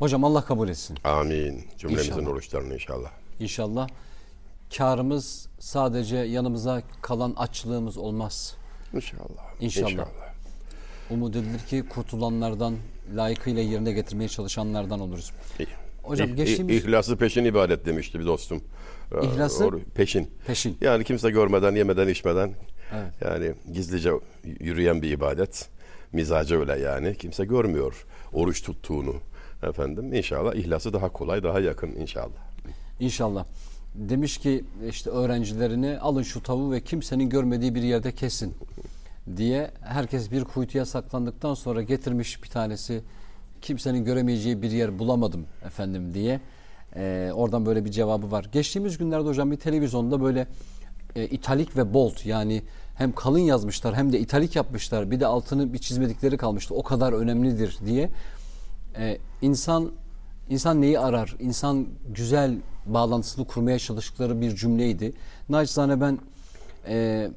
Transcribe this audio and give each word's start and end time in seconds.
Hocam 0.00 0.24
Allah 0.24 0.44
kabul 0.44 0.68
etsin. 0.68 0.96
Amin. 1.04 1.64
Cümlemizin 1.78 2.12
İnşallah. 2.12 2.28
oruçlarını 2.28 2.74
inşallah. 2.74 3.10
İnşallah 3.40 3.88
karımız 4.76 5.48
sadece 5.58 6.16
yanımıza 6.16 6.82
kalan 7.02 7.34
açlığımız 7.36 7.96
olmaz. 7.98 8.56
İnşallah. 8.94 9.60
İnşallah. 9.60 10.08
Umut 11.10 11.36
edilir 11.36 11.58
ki 11.58 11.84
kurtulanlardan, 11.88 12.76
layıkıyla 13.16 13.62
yerine 13.62 13.92
getirmeye 13.92 14.28
çalışanlardan 14.28 15.00
oluruz. 15.00 15.32
Hocam 16.02 16.28
İh- 16.28 16.36
geçtiğimiz- 16.36 16.76
İhlası 16.76 17.16
peşin 17.16 17.44
ibadet 17.44 17.86
demişti 17.86 18.20
bir 18.20 18.26
dostum. 18.26 18.62
Ee, 19.22 19.26
İhlası? 19.26 19.64
or- 19.64 19.84
peşin. 19.94 20.30
Peşin. 20.46 20.78
Yani 20.80 21.04
kimse 21.04 21.30
görmeden, 21.30 21.74
yemeden, 21.74 22.08
içmeden 22.08 22.54
Evet. 22.94 23.12
yani 23.20 23.52
gizlice 23.72 24.10
yürüyen 24.44 25.02
bir 25.02 25.10
ibadet. 25.10 25.68
Mizacı 26.12 26.60
öyle 26.60 26.78
yani. 26.78 27.16
Kimse 27.16 27.44
görmüyor 27.44 28.06
oruç 28.32 28.62
tuttuğunu. 28.62 29.14
Efendim 29.62 30.14
inşallah 30.14 30.54
ihlası 30.54 30.92
daha 30.92 31.08
kolay, 31.08 31.42
daha 31.42 31.60
yakın 31.60 31.92
inşallah. 31.92 32.40
İnşallah. 33.00 33.44
Demiş 33.94 34.38
ki 34.38 34.64
işte 34.88 35.10
öğrencilerine 35.10 35.98
alın 35.98 36.22
şu 36.22 36.42
tavuğu 36.42 36.72
ve 36.72 36.80
kimsenin 36.80 37.28
görmediği 37.28 37.74
bir 37.74 37.82
yerde 37.82 38.12
kesin 38.12 38.54
diye 39.36 39.70
herkes 39.80 40.30
bir 40.32 40.44
kuytuya 40.44 40.86
saklandıktan 40.86 41.54
sonra 41.54 41.82
getirmiş 41.82 42.42
bir 42.42 42.48
tanesi 42.48 43.00
kimsenin 43.62 44.04
göremeyeceği 44.04 44.62
bir 44.62 44.70
yer 44.70 44.98
bulamadım 44.98 45.46
efendim 45.66 46.14
diye 46.14 46.40
Ee, 46.96 47.30
oradan 47.34 47.66
böyle 47.66 47.84
bir 47.84 47.90
cevabı 47.90 48.30
var. 48.30 48.46
Geçtiğimiz 48.52 48.98
günlerde 48.98 49.28
hocam 49.28 49.50
bir 49.50 49.56
televizyonda 49.56 50.22
böyle 50.22 50.46
e, 51.16 51.26
italik 51.26 51.76
ve 51.76 51.94
bold 51.94 52.24
yani 52.24 52.62
hem 52.96 53.12
kalın 53.12 53.38
yazmışlar 53.38 53.96
hem 53.96 54.12
de 54.12 54.20
italik 54.20 54.56
yapmışlar 54.56 55.10
bir 55.10 55.20
de 55.20 55.26
altını 55.26 55.72
bir 55.72 55.78
çizmedikleri 55.78 56.36
kalmıştı 56.36 56.74
o 56.74 56.82
kadar 56.82 57.12
önemlidir 57.12 57.78
diye 57.86 58.10
Ee, 58.98 59.18
insan 59.42 59.92
insan 60.48 60.80
neyi 60.80 60.98
arar? 60.98 61.36
İnsan 61.38 61.86
güzel 62.08 62.56
bağlantısını 62.86 63.46
kurmaya 63.46 63.78
çalıştıkları 63.78 64.40
bir 64.40 64.56
cümleydi. 64.56 65.12
Naçizane 65.48 66.00
ben 66.00 66.18
e, 66.86 67.28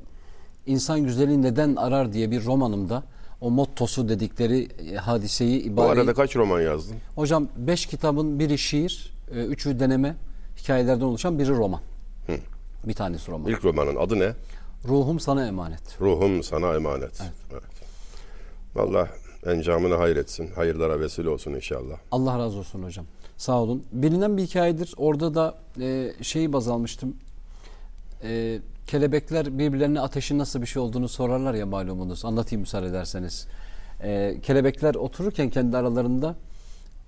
insan 0.65 1.03
güzeli 1.03 1.41
neden 1.41 1.75
arar 1.75 2.13
diye 2.13 2.31
bir 2.31 2.45
romanımda 2.45 3.03
o 3.41 3.51
mottosu 3.51 4.09
dedikleri 4.09 4.67
e, 4.91 4.95
hadiseyi 4.95 5.63
Bu 5.63 5.67
ibareyi... 5.67 5.91
arada 5.91 6.13
kaç 6.13 6.35
roman 6.35 6.61
yazdın? 6.61 6.95
Hocam 7.15 7.47
beş 7.57 7.85
kitabın 7.85 8.39
biri 8.39 8.57
şiir, 8.57 9.13
e, 9.31 9.45
üçü 9.45 9.79
deneme 9.79 10.15
hikayelerden 10.57 11.05
oluşan 11.05 11.39
biri 11.39 11.49
roman. 11.49 11.81
Bir 12.87 12.93
tanesi 12.93 13.31
roman. 13.31 13.51
İlk 13.51 13.65
romanın 13.65 13.95
adı 13.95 14.19
ne? 14.19 14.33
Ruhum 14.87 15.19
sana 15.19 15.47
emanet. 15.47 16.01
Ruhum 16.01 16.43
sana 16.43 16.75
emanet. 16.75 17.21
Evet. 17.51 17.63
Allah 19.45 19.53
encamını 19.53 19.95
hayretsin. 19.95 20.51
Hayırlara 20.55 20.99
vesile 20.99 21.29
olsun 21.29 21.53
inşallah. 21.53 21.97
Allah 22.11 22.39
razı 22.39 22.57
olsun 22.57 22.83
hocam. 22.83 23.05
Sağ 23.37 23.61
olun. 23.61 23.83
Bilinen 23.91 24.37
bir 24.37 24.43
hikayedir. 24.43 24.93
Orada 24.97 25.35
da 25.35 25.55
e, 25.79 26.13
şeyi 26.21 26.53
baz 26.53 26.67
almıştım. 26.67 27.15
E, 28.23 28.59
kelebekler 28.87 29.59
birbirlerine 29.59 30.01
ateşin 30.01 30.39
nasıl 30.39 30.61
bir 30.61 30.65
şey 30.65 30.81
olduğunu 30.81 31.07
sorarlar 31.09 31.53
ya 31.53 31.65
malumunuz. 31.65 32.25
Anlatayım 32.25 32.61
müsaade 32.61 32.87
ederseniz. 32.87 33.47
E, 34.03 34.37
kelebekler 34.43 34.95
otururken 34.95 35.49
kendi 35.49 35.77
aralarında 35.77 36.35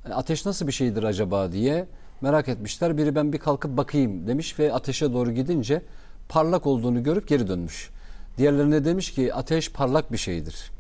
e, 0.10 0.14
ateş 0.14 0.46
nasıl 0.46 0.68
bir 0.68 0.72
şeydir 0.72 1.04
acaba 1.04 1.52
diye 1.52 1.88
merak 2.22 2.48
etmişler. 2.48 2.98
Biri 2.98 3.16
ben 3.16 3.34
bir 3.34 3.38
kalkıp 3.38 3.78
bakayım 3.78 4.28
demiş 4.28 4.60
ve 4.60 4.74
ateşe 4.74 5.14
doğru 5.14 5.32
gidince 5.32 5.82
parlak 6.30 6.68
olduğunu 6.68 7.04
görüp 7.04 7.28
geri 7.28 7.48
dönmüş. 7.48 7.90
Diğerlerine 8.38 8.86
demiş 8.86 9.12
ki 9.12 9.34
ateş 9.34 9.72
parlak 9.72 10.12
bir 10.12 10.18
şeydir. 10.18 10.75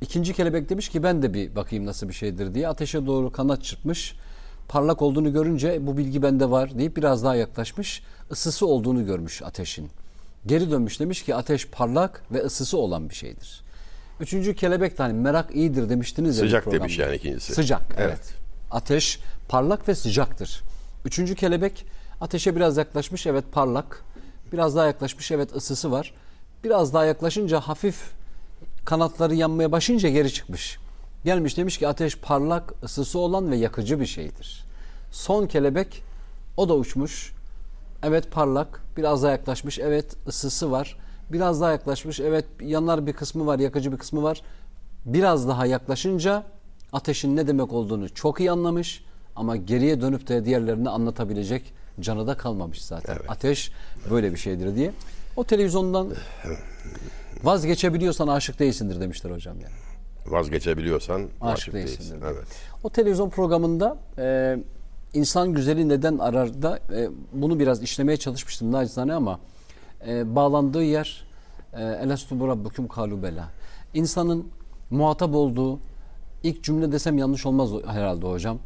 İkinci 0.00 0.32
kelebek 0.34 0.68
demiş 0.68 0.88
ki 0.88 1.02
ben 1.02 1.22
de 1.22 1.34
bir 1.34 1.56
bakayım 1.56 1.86
nasıl 1.86 2.08
bir 2.08 2.12
şeydir 2.12 2.54
diye 2.54 2.68
ateşe 2.68 3.06
doğru 3.06 3.32
kanat 3.32 3.64
çırpmış. 3.64 4.14
Parlak 4.68 5.02
olduğunu 5.02 5.32
görünce 5.32 5.86
bu 5.86 5.96
bilgi 5.96 6.22
bende 6.22 6.50
var 6.50 6.78
deyip 6.78 6.96
biraz 6.96 7.24
daha 7.24 7.34
yaklaşmış. 7.34 8.02
Isısı 8.30 8.66
olduğunu 8.66 9.06
görmüş 9.06 9.42
ateşin. 9.42 9.90
Geri 10.46 10.70
dönmüş 10.70 11.00
demiş 11.00 11.22
ki 11.22 11.34
ateş 11.34 11.68
parlak 11.68 12.22
ve 12.32 12.38
ısısı 12.38 12.78
olan 12.78 13.08
bir 13.08 13.14
şeydir. 13.14 13.62
Üçüncü 14.20 14.54
kelebek 14.54 14.98
de 14.98 15.02
hani 15.02 15.12
merak 15.12 15.54
iyidir 15.54 15.88
demiştiniz 15.88 16.38
ya. 16.38 16.44
Sıcak 16.44 16.72
demiş 16.72 16.98
yani 16.98 17.16
ikincisi. 17.16 17.54
Sıcak 17.54 17.82
evet. 17.96 18.08
Evet. 18.08 18.34
Ateş 18.70 19.20
parlak 19.48 19.88
ve 19.88 19.94
sıcaktır. 19.94 20.62
Üçüncü 21.04 21.34
kelebek 21.34 21.86
ateşe 22.20 22.56
biraz 22.56 22.76
yaklaşmış 22.76 23.26
evet 23.26 23.44
parlak. 23.52 24.04
Biraz 24.52 24.76
daha 24.76 24.86
yaklaşmış 24.86 25.30
evet 25.30 25.56
ısısı 25.56 25.90
var. 25.92 26.14
Biraz 26.64 26.94
daha 26.94 27.04
yaklaşınca 27.04 27.60
hafif 27.60 28.17
kanatları 28.88 29.34
yanmaya 29.34 29.72
başlayınca 29.72 30.08
geri 30.08 30.32
çıkmış. 30.32 30.78
Gelmiş 31.24 31.56
demiş 31.56 31.78
ki 31.78 31.88
ateş 31.88 32.18
parlak, 32.18 32.74
ısısı 32.82 33.18
olan 33.18 33.50
ve 33.50 33.56
yakıcı 33.56 34.00
bir 34.00 34.06
şeydir. 34.06 34.64
Son 35.10 35.46
kelebek 35.46 36.02
o 36.56 36.68
da 36.68 36.76
uçmuş. 36.76 37.32
Evet 38.02 38.30
parlak, 38.30 38.82
biraz 38.96 39.22
daha 39.22 39.32
yaklaşmış. 39.32 39.78
Evet 39.78 40.16
ısısı 40.28 40.70
var. 40.70 40.98
Biraz 41.32 41.60
daha 41.60 41.70
yaklaşmış. 41.70 42.20
Evet 42.20 42.44
yanar 42.60 43.06
bir 43.06 43.12
kısmı 43.12 43.46
var, 43.46 43.58
yakıcı 43.58 43.92
bir 43.92 43.96
kısmı 43.96 44.22
var. 44.22 44.42
Biraz 45.04 45.48
daha 45.48 45.66
yaklaşınca 45.66 46.42
ateşin 46.92 47.36
ne 47.36 47.46
demek 47.46 47.72
olduğunu 47.72 48.14
çok 48.14 48.40
iyi 48.40 48.50
anlamış 48.50 49.04
ama 49.36 49.56
geriye 49.56 50.00
dönüp 50.00 50.28
de 50.28 50.44
diğerlerine 50.44 50.88
anlatabilecek 50.88 51.74
canı 52.00 52.26
da 52.26 52.36
kalmamış 52.36 52.84
zaten. 52.84 53.18
Ateş 53.28 53.72
böyle 54.10 54.32
bir 54.32 54.38
şeydir 54.38 54.76
diye. 54.76 54.92
O 55.36 55.44
televizyondan 55.44 56.08
vazgeçebiliyorsan 57.44 58.28
aşık 58.28 58.58
değilsindir 58.58 59.00
demişler 59.00 59.30
hocam 59.30 59.60
yani. 59.60 59.74
Vazgeçebiliyorsan 60.26 61.22
Aşık 61.40 61.58
aşık 61.58 61.74
değilsin 61.74 61.98
değilsin. 61.98 62.20
Evet. 62.26 62.46
O 62.82 62.90
televizyon 62.90 63.30
programında 63.30 63.96
e, 64.18 64.56
insan 65.14 65.52
güzeli 65.52 65.88
neden 65.88 66.18
arar 66.18 66.62
da 66.62 66.78
e, 66.94 67.08
bunu 67.32 67.58
biraz 67.58 67.82
işlemeye 67.82 68.16
çalışmıştım 68.16 68.72
nacizane 68.72 69.14
ama 69.14 69.40
e, 70.06 70.36
bağlandığı 70.36 70.84
yer 70.84 71.24
e, 71.72 71.82
Elastu 71.82 72.40
bu 72.40 72.48
rabbukum 72.48 72.88
kalu 72.88 73.22
bela. 73.22 73.50
İnsanın 73.94 74.48
muhatap 74.90 75.34
olduğu 75.34 75.80
ilk 76.42 76.64
cümle 76.64 76.92
desem 76.92 77.18
yanlış 77.18 77.46
olmaz 77.46 77.70
herhalde 77.86 78.26
hocam. 78.26 78.58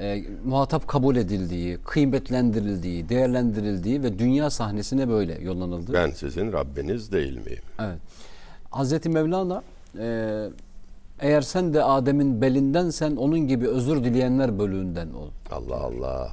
E, 0.00 0.24
muhatap 0.44 0.88
kabul 0.88 1.16
edildiği, 1.16 1.78
kıymetlendirildiği, 1.78 3.08
değerlendirildiği 3.08 4.02
ve 4.02 4.18
dünya 4.18 4.50
sahnesine 4.50 5.08
böyle 5.08 5.42
yollanıldı. 5.42 5.92
Ben 5.92 6.10
sizin 6.10 6.52
Rabbiniz 6.52 7.12
değil 7.12 7.36
miyim? 7.38 7.62
Evet. 7.80 7.98
Hazreti 8.70 9.08
Mevlana 9.08 9.62
e, 9.98 10.48
eğer 11.20 11.40
sen 11.42 11.74
de 11.74 11.84
Adem'in 11.84 12.40
belinden 12.40 12.90
sen 12.90 13.16
onun 13.16 13.38
gibi 13.48 13.68
özür 13.68 14.04
dileyenler 14.04 14.58
bölüğünden 14.58 15.12
ol. 15.12 15.28
Allah 15.50 15.76
Allah. 15.80 16.32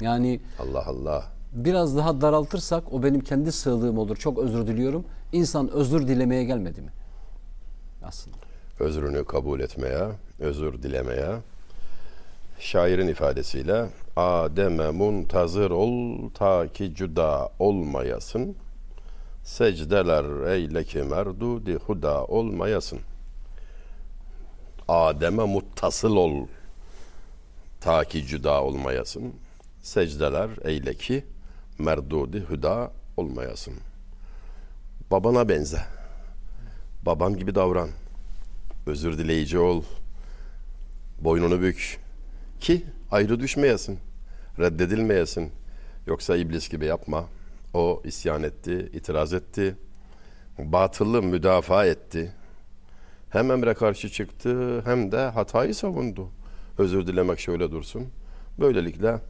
Yani 0.00 0.40
Allah 0.58 0.86
Allah. 0.86 1.24
biraz 1.52 1.96
daha 1.96 2.20
daraltırsak 2.20 2.92
o 2.92 3.02
benim 3.02 3.20
kendi 3.20 3.52
sığlığım 3.52 3.98
olur. 3.98 4.16
Çok 4.16 4.38
özür 4.38 4.66
diliyorum. 4.66 5.04
İnsan 5.32 5.70
özür 5.70 6.08
dilemeye 6.08 6.44
gelmedi 6.44 6.80
mi? 6.80 6.90
Aslında. 8.02 8.36
Özrünü 8.80 9.24
kabul 9.24 9.60
etmeye, 9.60 10.08
özür 10.38 10.82
dilemeye. 10.82 11.28
Şairin 12.60 13.08
ifadesiyle 13.08 13.86
Adem'e 14.16 14.90
muntazır 14.90 15.70
ol 15.70 16.30
ta 16.34 16.72
ki 16.72 16.94
cüda 16.94 17.52
olmayasın. 17.58 18.56
Secdeler 19.44 20.52
eyle 20.52 20.84
ki 20.84 21.02
merdudi 21.02 21.74
huda 21.74 22.24
olmayasın. 22.24 22.98
Adem'e 24.88 25.44
muttasıl 25.44 26.16
ol 26.16 26.46
ta 27.80 28.04
ki 28.04 28.26
cüda 28.26 28.64
olmayasın. 28.64 29.34
Secdeler 29.82 30.50
eyle 30.64 30.94
ki 30.94 31.24
merdudi 31.78 32.40
huda 32.40 32.92
olmayasın. 33.16 33.74
Babana 35.10 35.48
benze. 35.48 35.80
Baban 37.02 37.36
gibi 37.36 37.54
davran. 37.54 37.88
Özür 38.86 39.18
dileyici 39.18 39.58
ol. 39.58 39.82
Boynunu 41.20 41.62
bük. 41.62 42.00
Ki 42.60 42.84
ayrı 43.10 43.40
düşmeyesin. 43.40 43.98
Reddedilmeyesin. 44.58 45.52
Yoksa 46.06 46.36
iblis 46.36 46.68
gibi 46.68 46.86
yapma. 46.86 47.24
O 47.74 48.02
isyan 48.04 48.42
etti, 48.42 48.90
itiraz 48.92 49.32
etti. 49.32 49.76
Batılı 50.58 51.22
müdafaa 51.22 51.86
etti. 51.86 52.32
Hem 53.30 53.50
emre 53.50 53.74
karşı 53.74 54.08
çıktı 54.08 54.82
hem 54.84 55.12
de 55.12 55.18
hatayı 55.18 55.74
savundu. 55.74 56.28
Özür 56.78 57.06
dilemek 57.06 57.40
şöyle 57.40 57.70
dursun. 57.70 58.08
Böylelikle 58.58 59.20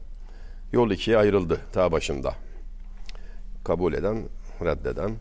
yol 0.73 0.91
ikiye 0.91 1.17
ayrıldı 1.17 1.61
ta 1.73 1.93
başında. 1.93 2.35
Kabul 3.65 3.93
eden, 3.93 4.23
reddeden, 4.65 5.17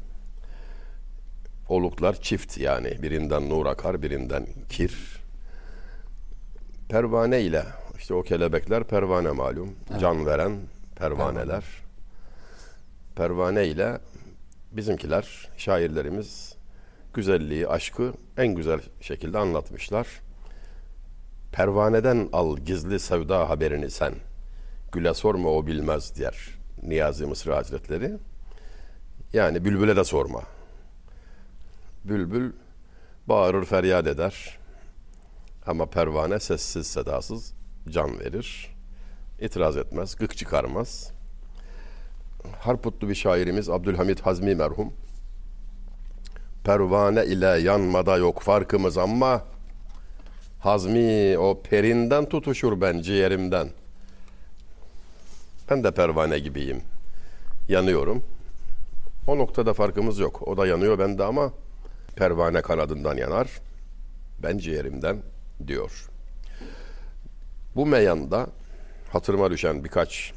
oluklar 1.70 2.22
çift 2.22 2.58
yani 2.58 3.02
birinden 3.02 3.50
nur 3.50 3.66
akar 3.66 4.02
birinden 4.02 4.48
kir. 4.70 5.20
Pervane 6.90 7.42
ile 7.42 7.64
işte 8.10 8.16
o 8.18 8.24
kelebekler 8.24 8.84
pervane 8.84 9.32
malum 9.32 9.76
can 10.00 10.26
veren 10.26 10.58
pervaneler. 10.96 11.64
Pervane 13.16 13.68
ile 13.68 14.00
bizimkiler 14.72 15.50
şairlerimiz 15.58 16.56
güzelliği 17.14 17.68
aşkı 17.68 18.14
en 18.38 18.48
güzel 18.48 18.82
şekilde 19.02 19.38
anlatmışlar. 19.38 20.08
Pervaneden 21.52 22.30
al 22.34 22.58
gizli 22.58 23.00
sevda 23.00 23.50
haberini 23.50 23.90
sen. 23.90 24.14
Güle 24.92 25.14
sorma 25.14 25.50
o 25.50 25.68
bilmez 25.68 26.16
diyer 26.16 26.50
Niyazi 26.84 27.26
Mısır 27.26 27.52
Hazretleri. 27.52 28.12
Yani 29.34 29.66
bülbüle 29.66 29.96
de 29.96 30.04
sorma. 30.04 30.42
Bülbül 32.04 32.52
bağırır 33.28 33.66
feryat 33.66 34.08
eder. 34.08 34.60
Ama 35.66 35.86
pervane 35.86 36.40
sessiz 36.40 36.88
sedasız 36.88 37.59
can 37.92 38.20
verir. 38.20 38.76
İtiraz 39.42 39.78
etmez, 39.78 40.16
gık 40.16 40.38
çıkarmaz. 40.38 41.12
Harputlu 42.60 43.10
bir 43.10 43.16
şairimiz 43.16 43.70
Abdülhamit 43.70 44.22
Hazmi 44.22 44.56
merhum. 44.56 44.94
Pervane 46.64 47.26
ile 47.26 47.46
yanmada 47.46 48.18
yok 48.18 48.42
farkımız 48.42 48.98
ama 48.98 49.44
Hazmi 50.60 51.38
o 51.38 51.62
perinden 51.62 52.30
tutuşur 52.30 52.82
ben 52.82 53.02
ciğerimden. 53.02 53.70
Ben 55.70 55.84
de 55.84 55.92
pervane 55.92 56.40
gibiyim. 56.40 56.82
Yanıyorum. 57.70 58.24
O 59.28 59.38
noktada 59.38 59.74
farkımız 59.74 60.20
yok. 60.20 60.48
O 60.48 60.58
da 60.58 60.68
yanıyor 60.68 61.00
ben 61.00 61.18
de 61.18 61.24
ama 61.24 61.52
pervane 62.16 62.62
kanadından 62.62 63.18
yanar. 63.18 63.50
Ben 64.44 64.58
ciğerimden 64.58 65.18
diyor. 65.68 66.10
Bu 67.76 67.86
meyanda 67.86 68.48
hatırıma 69.12 69.52
düşen 69.52 69.84
birkaç 69.84 70.34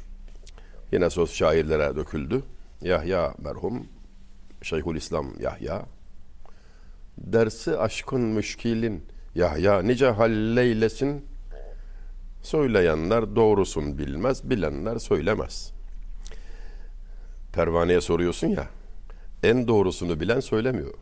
yine 0.91 1.09
söz 1.09 1.33
şairlere 1.33 1.95
döküldü. 1.95 2.43
Yahya 2.81 3.33
merhum, 3.37 3.87
Şeyhülislam 4.61 5.39
Yahya. 5.39 5.85
Dersi 7.17 7.77
aşkın 7.77 8.21
müşkilin 8.21 9.05
Yahya 9.35 9.81
nice 9.81 10.09
halleylesin. 10.09 11.25
Söyleyenler 12.41 13.35
doğrusun 13.35 13.97
bilmez, 13.97 14.49
bilenler 14.49 14.99
söylemez. 14.99 15.73
Pervaneye 17.53 18.01
soruyorsun 18.01 18.47
ya, 18.47 18.67
en 19.43 19.67
doğrusunu 19.67 20.19
bilen 20.19 20.39
söylemiyor. 20.39 20.93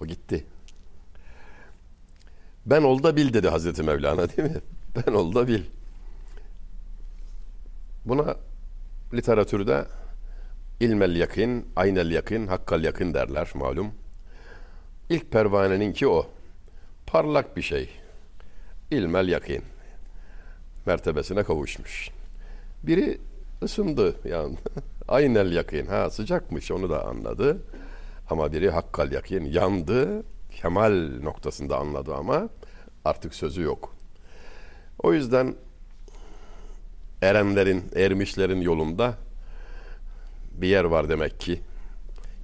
O 0.00 0.06
gitti. 0.06 0.46
Ben 2.66 2.82
ol 2.82 3.02
da 3.02 3.16
bil 3.16 3.34
dedi 3.34 3.48
Hazreti 3.48 3.82
Mevlana 3.82 4.28
değil 4.36 4.50
mi? 4.50 4.60
Ben 4.96 5.12
ol 5.12 5.34
da 5.34 5.48
bil. 5.48 5.62
Buna 8.04 8.36
literatürde 9.14 9.84
ilmel 10.80 11.16
yakın, 11.16 11.66
aynel 11.76 12.10
yakın, 12.10 12.46
hakkal 12.46 12.84
yakın 12.84 13.14
derler 13.14 13.50
malum. 13.54 13.92
İlk 15.08 15.30
pervaneninki 15.30 16.08
o. 16.08 16.26
Parlak 17.06 17.56
bir 17.56 17.62
şey. 17.62 17.90
İlmel 18.90 19.28
yakın. 19.28 19.62
Mertebesine 20.86 21.42
kavuşmuş. 21.42 22.10
Biri 22.82 23.18
ısındı 23.62 24.14
yani. 24.28 24.56
Aynel 25.08 25.52
yakın. 25.52 25.86
Ha 25.86 26.10
sıcakmış 26.10 26.70
onu 26.70 26.90
da 26.90 27.06
anladı. 27.06 27.58
Ama 28.30 28.52
biri 28.52 28.70
hakkal 28.70 29.12
yakın. 29.12 29.44
Yandı. 29.44 30.22
Kemal 30.50 31.10
noktasında 31.22 31.76
anladı 31.76 32.14
ama 32.14 32.48
artık 33.04 33.34
sözü 33.34 33.62
yok. 33.62 33.94
O 35.02 35.12
yüzden 35.12 35.54
erenlerin, 37.22 37.84
ermişlerin 37.96 38.60
yolunda 38.60 39.14
bir 40.52 40.68
yer 40.68 40.84
var 40.84 41.08
demek 41.08 41.40
ki. 41.40 41.60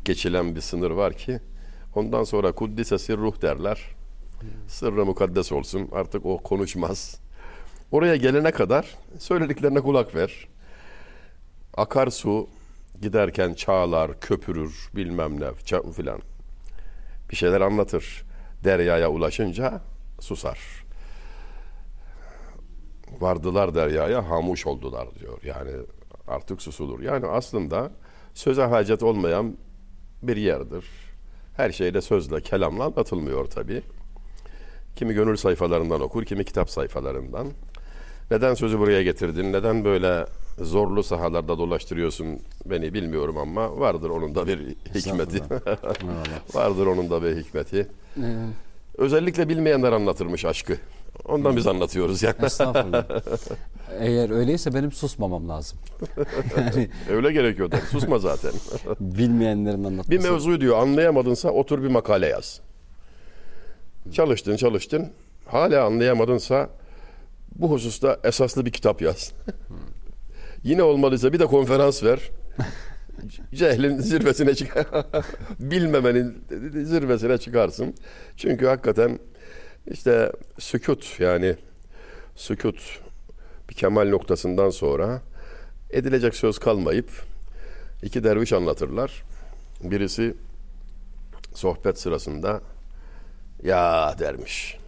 Geçilen 0.05 0.57
bir 0.57 0.61
sınır 0.61 0.91
var 0.91 1.13
ki 1.13 1.41
ondan 1.95 2.25
sonra 2.25 2.53
kuddise 2.53 3.17
ruh 3.17 3.43
derler. 3.43 3.81
Sırrı 4.69 5.07
mukaddes 5.07 5.53
olsun. 5.53 5.89
Artık 5.93 6.27
o 6.27 6.39
konuşmaz. 6.39 7.21
Oraya 7.93 8.17
gelene 8.17 8.51
kadar 8.51 8.97
söylediklerine 9.19 9.81
kulak 9.81 10.15
ver. 10.15 10.49
Akarsu 11.75 12.49
giderken 13.01 13.55
çağlar, 13.55 14.21
köpürür, 14.21 14.91
bilmem 14.97 15.41
ne 15.41 15.53
filan. 15.93 16.21
Bir 17.31 17.37
şeyler 17.37 17.61
anlatır. 17.61 18.25
Deryaya 18.65 19.11
ulaşınca 19.11 19.81
susar. 20.21 20.88
Vardılar 23.21 23.75
deryaya, 23.75 24.31
hamuş 24.31 24.67
oldular 24.67 25.09
diyor. 25.21 25.39
Yani 25.45 25.71
artık 26.29 26.63
susulur. 26.63 27.01
Yani 27.01 27.27
aslında 27.27 27.91
söze 28.35 28.63
hacet 28.63 29.03
olmayan 29.03 29.57
bir 30.23 30.37
yerdir. 30.37 30.85
Her 31.57 31.73
şeyde 31.73 32.01
sözle, 32.01 32.41
kelamla 32.41 32.85
anlatılmıyor 32.85 33.45
tabii. 33.45 33.83
Kimi 34.97 35.15
gönül 35.15 35.37
sayfalarından 35.37 36.01
okur, 36.01 36.25
kimi 36.25 36.45
kitap 36.45 36.71
sayfalarından. 36.71 37.47
Neden 38.31 38.55
sözü 38.55 38.79
buraya 38.79 39.03
getirdin? 39.03 39.53
Neden 39.53 39.85
böyle 39.85 40.27
zorlu 40.61 41.03
sahalarda 41.03 41.59
dolaştırıyorsun 41.59 42.27
beni 42.65 42.95
bilmiyorum 42.95 43.37
ama 43.37 43.81
vardır 43.81 44.11
onun 44.11 44.35
da 44.35 44.47
bir 44.47 44.59
hikmeti. 44.95 45.43
vardır 46.55 46.87
onun 46.87 47.11
da 47.11 47.23
bir 47.23 47.37
hikmeti. 47.37 47.89
Ee, 48.17 48.23
Özellikle 48.99 49.49
bilmeyenler 49.49 49.93
anlatırmış 49.93 50.45
aşkı. 50.45 50.77
Ondan 51.25 51.57
biz 51.57 51.67
anlatıyoruz 51.67 52.23
yani. 52.23 52.35
estağfurullah. 52.43 53.05
Eğer 54.01 54.31
öyleyse 54.31 54.75
benim 54.75 54.93
susmamam 54.93 55.49
lazım. 55.49 55.79
yani 56.57 56.89
Öyle 57.11 57.33
gerekiyor 57.33 57.71
tabii. 57.71 57.87
Susma 57.87 58.19
zaten. 58.19 58.53
bilmeyenlerin 59.01 59.85
anlatması. 59.85 60.11
bir 60.11 60.31
mevzuyu 60.31 60.61
diyor 60.61 60.79
anlayamadınsa 60.79 61.51
otur 61.51 61.83
bir 61.83 61.89
makale 61.89 62.27
yaz. 62.27 62.61
Çalıştın 64.13 64.57
çalıştın. 64.57 65.09
Hala 65.47 65.85
anlayamadınsa 65.85 66.71
bu 67.55 67.71
hususta 67.71 68.21
esaslı 68.25 68.67
bir 68.67 68.71
kitap 68.71 69.03
yaz. 69.03 69.33
Yine 70.63 70.83
olmalıysa 70.83 71.33
bir 71.33 71.39
de 71.39 71.47
konferans 71.47 72.05
ver. 72.05 72.31
Cehlin 73.55 73.99
zirvesine 73.99 74.55
çıkar. 74.55 74.87
Bilmemenin 75.59 76.45
zirvesine 76.85 77.39
çıkarsın. 77.39 77.95
Çünkü 78.37 78.67
hakikaten 78.67 79.19
işte 79.91 80.33
sükut 80.59 81.21
yani 81.21 81.57
sükut 82.37 83.01
bir 83.71 83.75
kemal 83.75 84.09
noktasından 84.09 84.71
sonra 84.71 85.23
edilecek 85.91 86.35
söz 86.35 86.59
kalmayıp 86.59 87.11
iki 88.03 88.25
derviş 88.25 88.53
anlatırlar. 88.53 89.23
Birisi 89.83 90.35
sohbet 91.55 92.01
sırasında 92.01 92.61
ya 93.63 94.17
dermiş. 94.19 94.79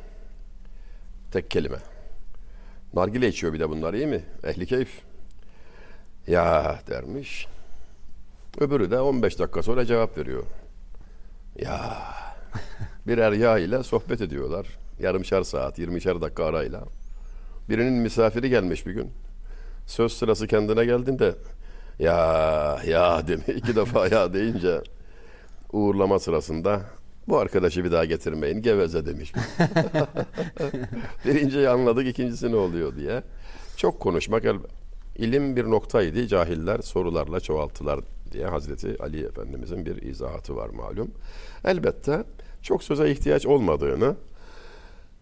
Tek 1.33 1.51
kelime. 1.51 1.79
Nargile 2.95 3.29
içiyor 3.29 3.53
bir 3.53 3.61
de 3.61 3.69
bunlar 3.69 3.95
iyi 3.95 4.07
mi? 4.07 4.25
Ehli 4.45 4.67
keyif. 4.67 5.03
Ya 6.27 6.81
dermiş. 6.89 7.47
Öbürü 8.61 8.91
de 8.91 9.01
15 9.01 9.39
dakika 9.39 9.63
sonra 9.63 9.87
cevap 9.87 10.19
veriyor. 10.19 10.43
Ya. 11.57 11.99
Birer 13.07 13.33
ya 13.33 13.59
ile 13.59 13.83
sohbet 13.83 14.21
ediyorlar. 14.21 14.80
Yarımşar 15.01 15.43
saat, 15.43 15.79
20'şer 15.79 16.21
dakika 16.21 16.45
arayla. 16.45 16.85
Birinin 17.69 17.93
misafiri 17.93 18.51
gelmiş 18.51 18.87
bir 18.87 18.93
gün. 18.93 19.11
Söz 19.87 20.13
sırası 20.13 20.47
kendine 20.47 20.85
geldiğinde 20.85 21.35
ya 21.99 22.79
ya 22.87 23.23
demi 23.29 23.43
iki 23.57 23.77
defa 23.77 24.09
ya 24.09 24.33
deyince 24.33 24.81
uğurlama 25.73 26.19
sırasında 26.19 26.81
bu 27.29 27.39
arkadaşı 27.39 27.85
bir 27.85 27.93
daha 27.93 28.05
getirmeyin 28.05 28.63
geveze 28.63 29.07
demiş. 29.07 29.33
Birinciyi 31.27 31.69
anladık 31.69 32.07
ikincisi 32.07 32.53
ne 32.53 32.57
oluyor 32.57 32.97
diye. 32.97 33.23
Çok 33.77 34.01
konuşmak 34.01 34.45
ilim 35.17 35.57
bir 35.57 35.65
noktaydı 35.65 36.27
cahiller 36.27 36.79
sorularla 36.79 37.41
çoğalttılar 37.41 38.01
diye 38.33 38.47
Hazreti 38.47 39.03
Ali 39.03 39.27
Efendimizin 39.27 39.87
bir 39.87 40.03
izahatı 40.03 40.57
var 40.57 40.69
malum. 40.69 41.11
Elbette 41.65 42.25
çok 42.63 42.83
söze 42.83 43.11
ihtiyaç 43.11 43.47
olmadığını 43.47 44.17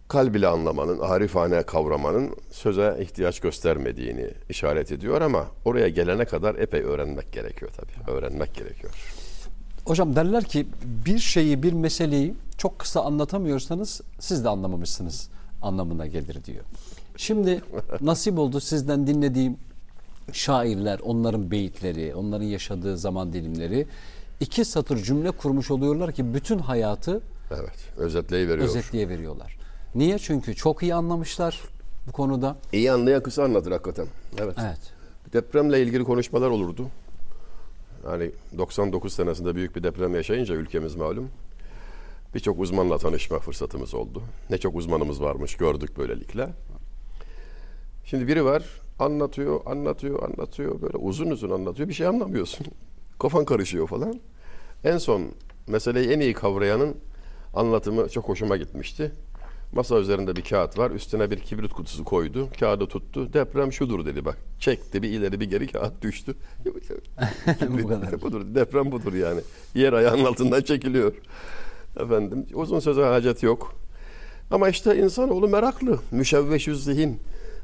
kalb 0.08 0.34
ile 0.34 0.46
anlamanın, 0.46 0.98
arifane 0.98 1.62
kavramanın 1.62 2.36
söze 2.50 2.98
ihtiyaç 3.00 3.40
göstermediğini 3.40 4.30
işaret 4.48 4.92
ediyor 4.92 5.20
ama 5.20 5.46
oraya 5.64 5.88
gelene 5.88 6.24
kadar 6.24 6.54
epey 6.54 6.82
öğrenmek 6.82 7.32
gerekiyor 7.32 7.70
tabii. 7.76 8.10
Öğrenmek 8.10 8.54
gerekiyor. 8.54 8.92
Hocam 9.84 10.16
derler 10.16 10.44
ki 10.44 10.66
bir 11.06 11.18
şeyi 11.18 11.62
bir 11.62 11.72
meseleyi 11.72 12.34
çok 12.58 12.78
kısa 12.78 13.02
anlatamıyorsanız 13.04 14.00
siz 14.20 14.44
de 14.44 14.48
anlamamışsınız 14.48 15.28
anlamına 15.62 16.06
gelir 16.06 16.44
diyor. 16.44 16.64
Şimdi 17.16 17.62
nasip 18.00 18.38
oldu 18.38 18.60
sizden 18.60 19.06
dinlediğim 19.06 19.56
şairler, 20.32 20.98
onların 20.98 21.50
beyitleri, 21.50 22.14
onların 22.14 22.44
yaşadığı 22.44 22.98
zaman 22.98 23.32
dilimleri 23.32 23.86
iki 24.40 24.64
satır 24.64 25.02
cümle 25.02 25.30
kurmuş 25.30 25.70
oluyorlar 25.70 26.12
ki 26.12 26.34
bütün 26.34 26.58
hayatı 26.58 27.20
Evet, 27.50 27.78
özetleyiveriyor. 27.98 28.68
özetliye 28.68 29.08
veriyorlar. 29.08 29.57
Niye? 29.94 30.18
Çünkü 30.18 30.54
çok 30.54 30.82
iyi 30.82 30.94
anlamışlar 30.94 31.60
bu 32.06 32.12
konuda. 32.12 32.56
İyi 32.72 32.92
anlayan 32.92 33.22
kısa 33.22 33.44
anlatır 33.44 33.72
hakikaten. 33.72 34.06
Evet. 34.38 34.56
Evet. 34.60 34.78
Depremle 35.32 35.82
ilgili 35.82 36.04
konuşmalar 36.04 36.50
olurdu. 36.50 36.88
Yani 38.06 38.30
99 38.58 39.12
senesinde 39.12 39.54
büyük 39.54 39.76
bir 39.76 39.82
deprem 39.82 40.14
yaşayınca 40.14 40.54
ülkemiz 40.54 40.94
malum. 40.94 41.28
Birçok 42.34 42.60
uzmanla 42.60 42.98
tanışma 42.98 43.38
fırsatımız 43.38 43.94
oldu. 43.94 44.22
Ne 44.50 44.58
çok 44.58 44.76
uzmanımız 44.76 45.22
varmış 45.22 45.56
gördük 45.56 45.98
böylelikle. 45.98 46.48
Şimdi 48.04 48.28
biri 48.28 48.44
var 48.44 48.64
anlatıyor, 48.98 49.60
anlatıyor, 49.66 50.22
anlatıyor. 50.22 50.82
Böyle 50.82 50.96
uzun 50.96 51.30
uzun 51.30 51.50
anlatıyor. 51.50 51.88
Bir 51.88 51.94
şey 51.94 52.06
anlamıyorsun. 52.06 52.66
Kafan 53.18 53.44
karışıyor 53.44 53.88
falan. 53.88 54.20
En 54.84 54.98
son 54.98 55.22
meseleyi 55.66 56.08
en 56.10 56.20
iyi 56.20 56.34
kavrayanın 56.34 56.96
anlatımı 57.54 58.08
çok 58.08 58.28
hoşuma 58.28 58.56
gitmişti. 58.56 59.12
Masa 59.72 59.98
üzerinde 59.98 60.36
bir 60.36 60.42
kağıt 60.42 60.78
var. 60.78 60.90
Üstüne 60.90 61.30
bir 61.30 61.38
kibrit 61.38 61.72
kutusu 61.72 62.04
koydu. 62.04 62.48
Kağıdı 62.60 62.86
tuttu. 62.86 63.32
Deprem 63.32 63.72
şudur 63.72 64.06
dedi 64.06 64.24
bak. 64.24 64.38
Çekti 64.58 65.02
bir 65.02 65.08
ileri 65.10 65.40
bir 65.40 65.50
geri 65.50 65.66
kağıt 65.66 66.02
düştü. 66.02 66.34
Bu 67.68 67.88
kadar. 67.88 68.22
budur. 68.22 68.54
Deprem 68.54 68.92
budur 68.92 69.14
yani. 69.14 69.40
Yer 69.74 69.92
ayağının 69.92 70.24
altından 70.24 70.62
çekiliyor. 70.62 71.12
Efendim 72.00 72.46
uzun 72.54 72.80
söze 72.80 73.02
hacet 73.02 73.42
yok. 73.42 73.74
Ama 74.50 74.68
işte 74.68 74.98
insanoğlu 74.98 75.48
meraklı. 75.48 75.98
Müşevveşüz 76.10 76.84
zihin. 76.84 77.20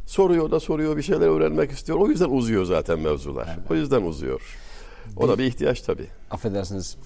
Soruyor 0.06 0.50
da 0.50 0.60
soruyor 0.60 0.96
bir 0.96 1.02
şeyler 1.02 1.28
öğrenmek 1.28 1.70
istiyor. 1.70 1.98
O 1.98 2.08
yüzden 2.08 2.30
uzuyor 2.30 2.64
zaten 2.64 2.98
mevzular. 3.00 3.58
O 3.70 3.74
yüzden 3.74 4.02
uzuyor. 4.02 4.58
O 5.16 5.28
da 5.28 5.38
bir 5.38 5.44
ihtiyaç 5.44 5.80
tabii. 5.80 6.06
Affedersiniz. 6.30 6.96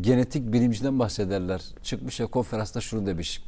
Genetik 0.00 0.52
bilimciden 0.52 0.98
bahsederler. 0.98 1.62
Çıkmış 1.82 2.20
ya 2.20 2.26
konferansta 2.26 2.80
şunu 2.80 3.06
demiş. 3.06 3.42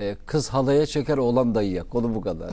E, 0.00 0.16
kız 0.26 0.48
halaya 0.48 0.86
çeker 0.86 1.18
oğlan 1.18 1.54
dayıya. 1.54 1.84
Konu 1.84 2.14
bu 2.14 2.20
kadar. 2.20 2.50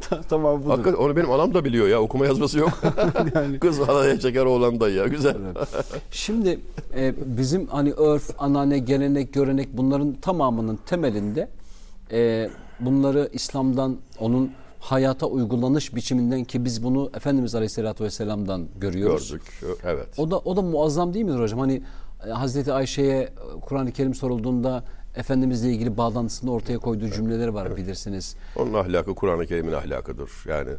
Ta- 0.00 0.20
tamam 0.28 0.60
budur. 0.60 0.70
Hakikaten 0.70 0.98
onu 0.98 1.16
benim 1.16 1.30
anam 1.30 1.54
da 1.54 1.64
biliyor 1.64 1.88
ya. 1.88 2.00
Okuma 2.00 2.26
yazması 2.26 2.58
yok. 2.58 2.70
Kız 3.60 3.78
halaya 3.78 4.20
çeker 4.20 4.44
oğlan 4.44 4.80
da 4.80 4.90
ya. 4.90 5.06
Güzel. 5.06 5.36
Şimdi 6.10 6.60
e, 6.96 7.14
bizim 7.38 7.66
hani 7.66 7.92
örf, 7.92 8.30
anane, 8.38 8.78
gelenek, 8.78 9.32
görenek 9.32 9.68
bunların 9.72 10.12
tamamının 10.12 10.78
temelinde 10.86 11.48
e, 12.12 12.50
bunları 12.80 13.28
İslam'dan 13.32 13.96
onun 14.18 14.52
hayata 14.80 15.26
uygulanış 15.26 15.94
biçiminden 15.94 16.44
ki 16.44 16.64
biz 16.64 16.84
bunu 16.84 17.10
Efendimiz 17.14 17.54
Aleyhisselatü 17.54 18.04
Vesselam'dan 18.04 18.66
görüyoruz. 18.80 19.30
Gördük. 19.30 19.62
Evet. 19.84 20.08
O 20.18 20.30
da 20.30 20.38
o 20.38 20.56
da 20.56 20.62
muazzam 20.62 21.14
değil 21.14 21.24
midir 21.24 21.40
hocam? 21.40 21.58
Hani 21.58 21.82
e, 22.26 22.30
Hazreti 22.30 22.72
Ayşe'ye 22.72 23.28
Kur'an-ı 23.60 23.92
Kerim 23.92 24.14
sorulduğunda 24.14 24.84
Efendimizle 25.18 25.68
ilgili 25.70 25.96
bağlantısını 25.96 26.52
ortaya 26.52 26.78
koyduğu 26.78 27.10
cümleleri 27.10 27.54
var 27.54 27.76
bilirsiniz. 27.76 28.36
Onun 28.56 28.74
ahlakı 28.74 29.14
Kur'an-ı 29.14 29.46
Kerim'in 29.46 29.72
ahlakıdır. 29.72 30.30
Yani 30.46 30.70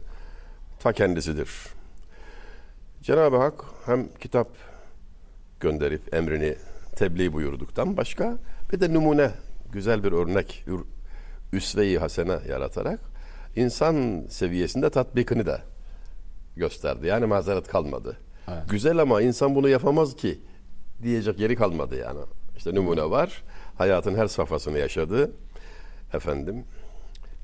ta 0.80 0.94
kendisidir. 0.94 1.50
Cenab-ı 3.02 3.38
Hak 3.38 3.66
hem 3.86 4.08
kitap 4.20 4.48
gönderip 5.60 6.16
emrini 6.16 6.56
tebliğ 6.96 7.34
buyurduktan 7.34 7.98
başka 7.98 8.38
bir 8.74 8.80
de 8.80 8.94
numune 8.94 9.32
güzel 9.72 10.04
bir 10.04 10.12
örnek 10.12 10.66
üsve-i 11.54 11.98
hasene 11.98 12.40
yaratarak 12.50 13.00
insan 13.56 14.24
seviyesinde 14.30 14.90
tatbikini 14.90 15.46
de 15.46 15.62
gösterdi. 16.56 17.08
Yani 17.08 17.26
mazeret 17.26 17.68
kalmadı. 17.68 18.18
Evet. 18.48 18.70
Güzel 18.70 18.98
ama 18.98 19.22
insan 19.22 19.56
bunu 19.56 19.70
yapamaz 19.70 20.16
ki 20.16 20.40
diyecek 21.04 21.40
yeri 21.40 21.56
kalmadı 21.56 21.96
yani. 21.96 22.20
İşte 22.58 22.76
numune 22.76 23.10
var. 23.10 23.44
Hayatın 23.80 24.16
her 24.16 24.28
safhasını 24.28 24.78
yaşadı. 24.78 25.32
Efendim 26.14 26.66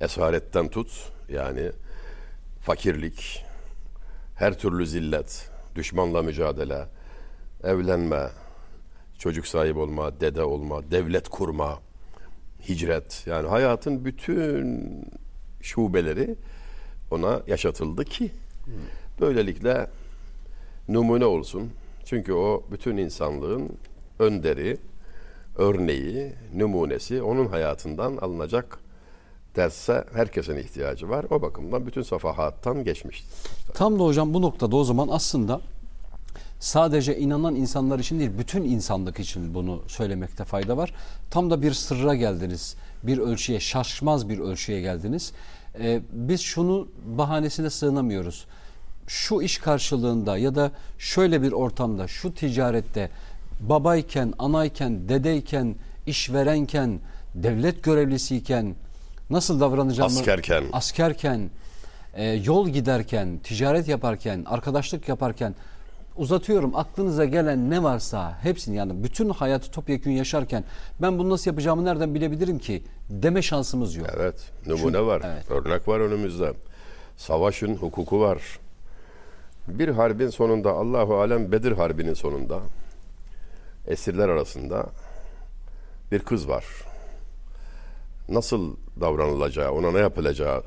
esaretten 0.01 0.67
tut 0.67 1.11
yani 1.29 1.71
fakirlik, 2.61 3.45
her 4.35 4.59
türlü 4.59 4.87
zillet, 4.87 5.49
düşmanla 5.75 6.21
mücadele, 6.21 6.87
evlenme, 7.63 8.29
çocuk 9.17 9.47
sahibi 9.47 9.79
olma, 9.79 10.19
dede 10.19 10.43
olma, 10.43 10.91
devlet 10.91 11.29
kurma, 11.29 11.79
hicret. 12.69 13.23
Yani 13.27 13.47
hayatın 13.47 14.05
bütün 14.05 14.89
şubeleri 15.61 16.35
ona 17.11 17.41
yaşatıldı 17.47 18.05
ki 18.05 18.31
böylelikle 19.21 19.87
numune 20.87 21.25
olsun. 21.25 21.71
Çünkü 22.05 22.33
o 22.33 22.63
bütün 22.71 22.97
insanlığın 22.97 23.77
önderi, 24.19 24.77
örneği, 25.55 26.33
numunesi 26.55 27.21
onun 27.21 27.47
hayatından 27.47 28.17
alınacak 28.17 28.79
derse 29.55 30.05
herkesin 30.13 30.57
ihtiyacı 30.57 31.09
var. 31.09 31.25
O 31.29 31.41
bakımdan 31.41 31.87
bütün 31.87 32.01
safahattan 32.01 32.83
geçmiştir. 32.83 33.29
Tam 33.73 33.99
da 33.99 34.03
hocam 34.03 34.33
bu 34.33 34.41
noktada 34.41 34.75
o 34.75 34.83
zaman 34.83 35.07
aslında 35.11 35.61
sadece 36.59 37.17
inanan 37.17 37.55
insanlar 37.55 37.99
için 37.99 38.19
değil 38.19 38.31
bütün 38.37 38.63
insanlık 38.63 39.19
için 39.19 39.53
bunu 39.53 39.81
söylemekte 39.87 40.43
fayda 40.43 40.77
var. 40.77 40.93
Tam 41.31 41.49
da 41.49 41.61
bir 41.61 41.73
sırra 41.73 42.15
geldiniz. 42.15 42.75
Bir 43.03 43.17
ölçüye 43.17 43.59
şaşmaz 43.59 44.29
bir 44.29 44.39
ölçüye 44.39 44.81
geldiniz. 44.81 45.33
Ee, 45.79 46.01
biz 46.11 46.41
şunu 46.41 46.87
bahanesine 47.05 47.69
sığınamıyoruz. 47.69 48.45
Şu 49.07 49.41
iş 49.41 49.57
karşılığında 49.57 50.37
ya 50.37 50.55
da 50.55 50.71
şöyle 50.97 51.41
bir 51.41 51.51
ortamda 51.51 52.07
şu 52.07 52.33
ticarette 52.33 53.09
babayken, 53.59 54.33
anayken, 54.39 55.09
dedeyken, 55.09 55.75
işverenken, 56.05 56.99
devlet 57.35 57.83
görevlisiyken 57.83 58.75
nasıl 59.29 59.59
davranacağımı 59.59 60.19
Askerken. 60.19 60.63
askerken, 60.73 61.49
e, 62.13 62.25
yol 62.25 62.69
giderken, 62.69 63.39
ticaret 63.43 63.87
yaparken, 63.87 64.43
arkadaşlık 64.45 65.09
yaparken 65.09 65.55
uzatıyorum 66.17 66.75
aklınıza 66.75 67.25
gelen 67.25 67.69
ne 67.69 67.83
varsa 67.83 68.37
hepsini 68.41 68.75
yani 68.75 69.03
bütün 69.03 69.29
hayatı 69.29 69.71
topyekun 69.71 70.11
yaşarken 70.11 70.63
ben 71.01 71.19
bunu 71.19 71.29
nasıl 71.29 71.51
yapacağımı 71.51 71.85
nereden 71.85 72.15
bilebilirim 72.15 72.59
ki 72.59 72.83
deme 73.09 73.41
şansımız 73.41 73.95
yok. 73.95 74.07
Evet, 74.17 74.51
numune 74.67 75.05
var. 75.05 75.21
evet. 75.25 75.51
Örnek 75.51 75.87
var 75.87 75.99
önümüzde. 75.99 76.53
Savaşın 77.17 77.75
hukuku 77.75 78.19
var. 78.19 78.59
Bir 79.67 79.87
harbin 79.89 80.29
sonunda 80.29 80.71
Allahu 80.71 81.15
alem 81.15 81.51
Bedir 81.51 81.71
harbinin 81.71 82.13
sonunda 82.13 82.59
esirler 83.87 84.29
arasında 84.29 84.85
bir 86.11 86.19
kız 86.19 86.47
var. 86.47 86.65
Nasıl 88.29 88.75
davranılacağı, 88.99 89.71
ona 89.71 89.91
ne 89.91 89.99
yapılacağı 89.99 90.63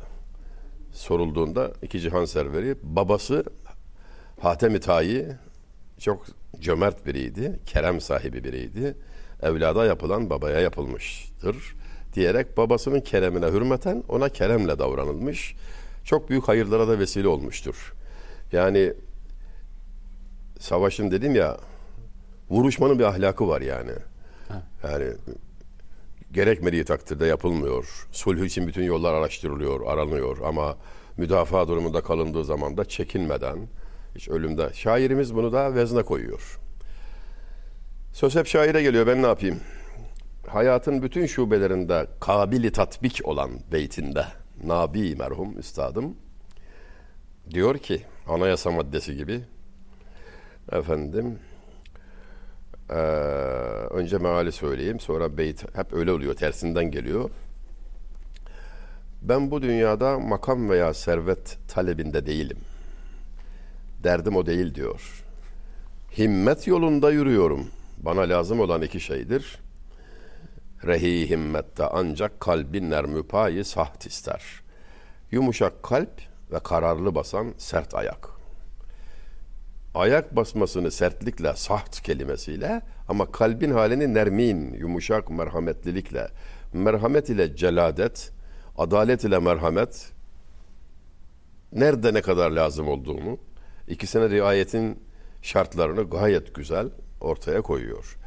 sorulduğunda 0.93 1.73
iki 1.83 2.01
cihan 2.01 2.25
serveri 2.25 2.77
babası 2.83 3.45
Hatem-i 4.41 4.81
çok 5.99 6.27
cömert 6.61 7.07
biriydi, 7.07 7.61
kerem 7.67 8.01
sahibi 8.01 8.45
biriydi. 8.45 8.95
Evlada 9.43 9.85
yapılan 9.85 10.31
babaya 10.31 10.61
yapılmıştır 10.61 11.75
diyerek 12.15 12.57
babasının 12.57 13.01
keremine 13.01 13.47
hürmeten 13.47 14.05
ona 14.09 14.29
keremle 14.29 14.79
davranılmış. 14.79 15.55
Çok 16.05 16.31
büyük 16.31 16.49
hayırlara 16.49 16.89
da 16.89 16.99
vesile 16.99 17.29
olmuştur. 17.29 17.95
Yani 18.53 18.93
savaşın 20.61 21.11
dedim 21.11 21.35
ya 21.35 21.57
vuruşmanın 22.51 22.99
bir 22.99 23.05
ahlakı 23.05 23.49
var 23.49 23.61
yani. 23.61 23.93
Yani 24.83 25.13
gerekmediği 26.33 26.85
takdirde 26.85 27.27
yapılmıyor. 27.27 28.07
Sulh 28.13 28.45
için 28.45 28.67
bütün 28.67 28.83
yollar 28.83 29.15
araştırılıyor, 29.15 29.87
aranıyor 29.87 30.39
ama 30.45 30.77
müdafaa 31.17 31.69
durumunda 31.69 32.01
kalındığı 32.01 32.45
zaman 32.45 32.77
da 32.77 32.85
çekinmeden 32.85 33.59
hiç 34.15 34.29
ölümde. 34.29 34.71
Şairimiz 34.73 35.35
bunu 35.35 35.53
da 35.53 35.75
vezne 35.75 36.03
koyuyor. 36.03 36.59
Söz 38.13 38.37
hep 38.37 38.47
şaire 38.47 38.83
geliyor 38.83 39.07
ben 39.07 39.23
ne 39.23 39.27
yapayım? 39.27 39.61
Hayatın 40.47 41.03
bütün 41.03 41.27
şubelerinde 41.27 42.07
kabili 42.21 42.73
tatbik 42.73 43.21
olan 43.25 43.51
beytinde 43.73 44.25
Nabi 44.65 45.17
merhum 45.17 45.59
üstadım 45.59 46.17
diyor 47.51 47.79
ki 47.79 48.03
anayasa 48.29 48.71
maddesi 48.71 49.17
gibi 49.17 49.41
efendim 50.73 51.39
eee, 52.91 52.97
önce 53.91 54.19
meali 54.19 54.53
söyleyeyim 54.53 55.01
sonra 55.01 55.39
beyt 55.39 55.77
hep 55.77 55.93
öyle 55.93 56.13
oluyor 56.13 56.35
tersinden 56.35 56.91
geliyor. 56.91 57.31
Ben 59.23 59.51
bu 59.51 59.63
dünyada 59.63 60.19
makam 60.19 60.71
veya 60.71 60.95
servet 60.95 61.59
talebinde 61.69 62.27
değilim. 62.27 62.59
Derdim 64.05 64.37
o 64.37 64.47
değil 64.47 64.75
diyor. 64.75 65.25
Himmet 66.19 66.67
yolunda 66.67 67.11
yürüyorum. 67.11 67.67
Bana 67.99 68.21
lazım 68.21 68.61
olan 68.61 68.83
iki 68.83 69.01
şeydir. 69.01 69.59
Rehi 70.87 71.31
himmette 71.31 71.85
ancak 71.85 72.41
kalbin 72.41 72.91
nermü 72.91 73.23
payı 73.23 73.65
saht 73.65 74.07
ister. 74.07 74.43
Yumuşak 75.31 75.83
kalp 75.83 76.21
ve 76.53 76.59
kararlı 76.59 77.15
basan 77.15 77.55
sert 77.59 77.95
ayak. 77.95 78.38
Ayak 79.95 80.37
basmasını 80.37 80.91
sertlikle, 80.91 81.53
saht 81.57 82.01
kelimesiyle 82.01 82.83
ama 83.09 83.33
kalbin 83.33 83.71
halini 83.71 84.15
nermin, 84.15 84.73
yumuşak 84.73 85.31
merhametlilikle, 85.31 86.29
merhamet 86.73 87.31
ile 87.31 87.57
celadet, 87.57 88.33
adalet 88.79 89.25
ile 89.25 89.39
merhamet, 89.39 90.13
nerede 91.73 92.15
ne 92.15 92.23
kadar 92.23 92.51
lazım 92.51 92.89
olduğunu, 92.89 93.39
ikisine 93.89 94.31
riayetin 94.31 94.99
şartlarını 95.43 96.11
gayet 96.11 96.55
güzel 96.55 96.89
ortaya 97.21 97.63
koyuyor. 97.63 98.19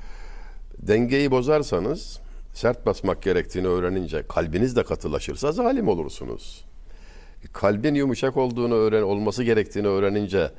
Dengeyi 0.78 1.32
bozarsanız 1.32 2.20
sert 2.54 2.86
basmak 2.86 3.22
gerektiğini 3.22 3.68
öğrenince 3.68 4.24
kalbiniz 4.28 4.76
de 4.76 4.84
katılaşırsa 4.84 5.52
zalim 5.52 5.88
olursunuz. 5.88 6.66
Kalbin 7.54 7.96
yumuşak 7.96 8.38
olduğunu 8.38 8.74
öğren 8.74 9.02
olması 9.02 9.44
gerektiğini 9.44 9.88
öğrenince 9.88 10.52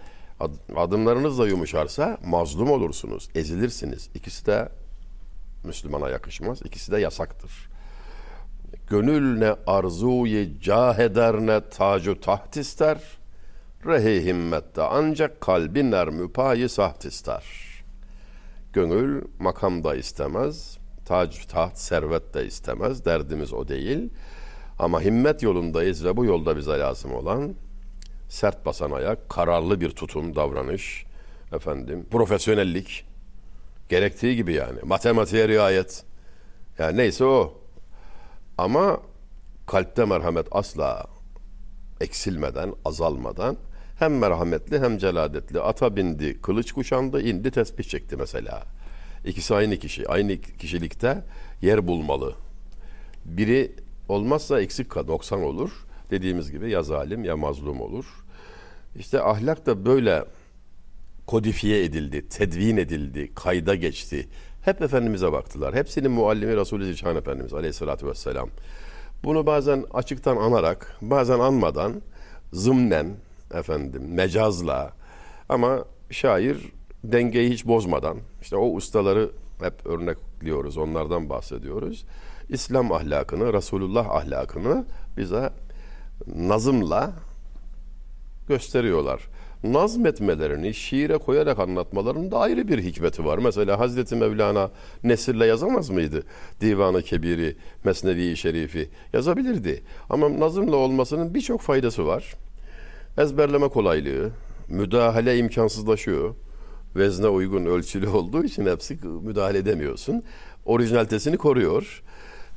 adımlarınız 0.76 1.38
da 1.38 1.46
yumuşarsa 1.46 2.18
mazlum 2.24 2.70
olursunuz, 2.70 3.28
ezilirsiniz. 3.34 4.10
İkisi 4.14 4.46
de 4.46 4.68
Müslümana 5.64 6.08
yakışmaz, 6.08 6.62
ikisi 6.64 6.92
de 6.92 6.98
yasaktır. 6.98 7.68
Gönül 8.86 9.38
ne 9.38 9.54
arzuyu 9.66 10.60
cah 10.60 10.98
eder 10.98 11.34
ne 11.34 11.68
tacu 11.68 12.20
taht 12.20 12.56
ister. 12.56 12.98
Rehi 13.86 14.26
himmette 14.26 14.82
ancak 14.82 15.40
kalbin 15.40 15.92
er 15.92 16.08
müpayi 16.08 16.68
saht 16.68 17.04
ister. 17.04 17.44
Gönül 18.72 19.22
makam 19.38 19.84
da 19.84 19.94
istemez, 19.94 20.78
tac 21.06 21.46
taht 21.48 21.78
servet 21.78 22.34
de 22.34 22.46
istemez. 22.46 23.04
Derdimiz 23.04 23.52
o 23.52 23.68
değil. 23.68 24.10
Ama 24.78 25.00
himmet 25.00 25.42
yolundayız 25.42 26.04
ve 26.04 26.16
bu 26.16 26.24
yolda 26.24 26.56
bize 26.56 26.78
lazım 26.78 27.14
olan 27.14 27.54
sert 28.32 28.66
basan 28.66 28.90
ayak, 28.90 29.28
kararlı 29.28 29.80
bir 29.80 29.90
tutum, 29.90 30.34
davranış, 30.34 31.06
efendim, 31.52 32.06
profesyonellik 32.10 33.04
gerektiği 33.88 34.36
gibi 34.36 34.52
yani. 34.52 34.78
Matematiğe 34.84 35.48
riayet. 35.48 36.04
Yani 36.78 36.96
neyse 36.96 37.24
o. 37.24 37.54
Ama 38.58 39.00
kalpte 39.66 40.04
merhamet 40.04 40.46
asla 40.50 41.06
eksilmeden, 42.00 42.74
azalmadan 42.84 43.56
hem 43.98 44.18
merhametli 44.18 44.78
hem 44.80 44.98
celadetli. 44.98 45.60
Ata 45.60 45.96
bindi, 45.96 46.40
kılıç 46.40 46.72
kuşandı, 46.72 47.22
indi 47.22 47.50
tesbih 47.50 47.84
çekti 47.84 48.16
mesela. 48.16 48.62
İkisi 49.24 49.54
aynı 49.54 49.76
kişi. 49.76 50.08
Aynı 50.08 50.40
kişilikte 50.40 51.24
yer 51.62 51.86
bulmalı. 51.86 52.34
Biri 53.24 53.72
olmazsa 54.08 54.60
eksik 54.60 54.90
kal- 54.90 55.06
90 55.06 55.42
olur. 55.42 55.70
Dediğimiz 56.10 56.50
gibi 56.52 56.70
ya 56.70 56.82
zalim 56.82 57.24
ya 57.24 57.36
mazlum 57.36 57.80
olur. 57.80 58.21
İşte 58.96 59.22
ahlak 59.22 59.66
da 59.66 59.84
böyle 59.86 60.24
kodifiye 61.26 61.84
edildi, 61.84 62.28
tedvin 62.28 62.76
edildi, 62.76 63.34
kayda 63.34 63.74
geçti. 63.74 64.28
Hep 64.64 64.82
Efendimiz'e 64.82 65.32
baktılar. 65.32 65.74
Hepsinin 65.74 66.10
muallimi 66.10 66.56
Resulü 66.56 66.84
Zişan 66.84 67.16
Efendimiz 67.16 67.54
aleyhissalatü 67.54 68.06
vesselam. 68.06 68.48
Bunu 69.24 69.46
bazen 69.46 69.84
açıktan 69.94 70.36
anarak, 70.36 70.96
bazen 71.02 71.38
anmadan, 71.38 72.02
zımnen, 72.52 73.16
efendim, 73.54 74.02
mecazla 74.14 74.92
ama 75.48 75.84
şair 76.10 76.72
dengeyi 77.04 77.50
hiç 77.50 77.66
bozmadan, 77.66 78.18
işte 78.42 78.56
o 78.56 78.74
ustaları 78.74 79.30
hep 79.60 79.86
örnekliyoruz, 79.86 80.76
onlardan 80.76 81.28
bahsediyoruz. 81.28 82.04
İslam 82.48 82.92
ahlakını, 82.92 83.52
Resulullah 83.52 84.10
ahlakını 84.10 84.84
bize 85.16 85.50
nazımla 86.26 87.12
gösteriyorlar. 88.52 89.20
Nazmetmelerini 89.64 90.74
şiire 90.74 91.18
koyarak 91.18 91.58
anlatmalarının 91.58 92.30
da 92.30 92.38
ayrı 92.38 92.68
bir 92.68 92.78
hikmeti 92.78 93.24
var. 93.24 93.38
Mesela 93.38 93.78
Hazreti 93.78 94.16
Mevlana 94.16 94.70
nesirle 95.04 95.46
yazamaz 95.46 95.90
mıydı? 95.90 96.22
Divanı 96.60 97.02
Kebiri, 97.02 97.56
Mesnevi 97.84 98.36
Şerifi 98.36 98.88
yazabilirdi. 99.12 99.82
Ama 100.10 100.40
nazımla 100.40 100.76
olmasının 100.76 101.34
birçok 101.34 101.60
faydası 101.60 102.06
var. 102.06 102.34
Ezberleme 103.18 103.68
kolaylığı, 103.68 104.30
müdahale 104.68 105.38
imkansızlaşıyor. 105.38 106.34
Vezne 106.96 107.28
uygun 107.28 107.66
ölçülü 107.66 108.08
olduğu 108.08 108.44
için 108.44 108.66
hepsi 108.66 108.98
müdahale 109.22 109.58
edemiyorsun. 109.58 110.22
Orijinalitesini 110.64 111.36
koruyor. 111.36 112.02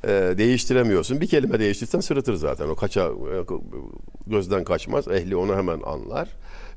Ee, 0.04 0.34
değiştiremiyorsun. 0.38 1.20
Bir 1.20 1.26
kelime 1.26 1.60
değiştirsen 1.60 2.00
sırıtır 2.00 2.34
zaten. 2.34 2.68
O 2.68 2.74
kaça 2.74 3.10
gözden 4.26 4.64
kaçmaz. 4.64 5.08
Ehli 5.08 5.36
onu 5.36 5.56
hemen 5.56 5.80
anlar. 5.80 6.28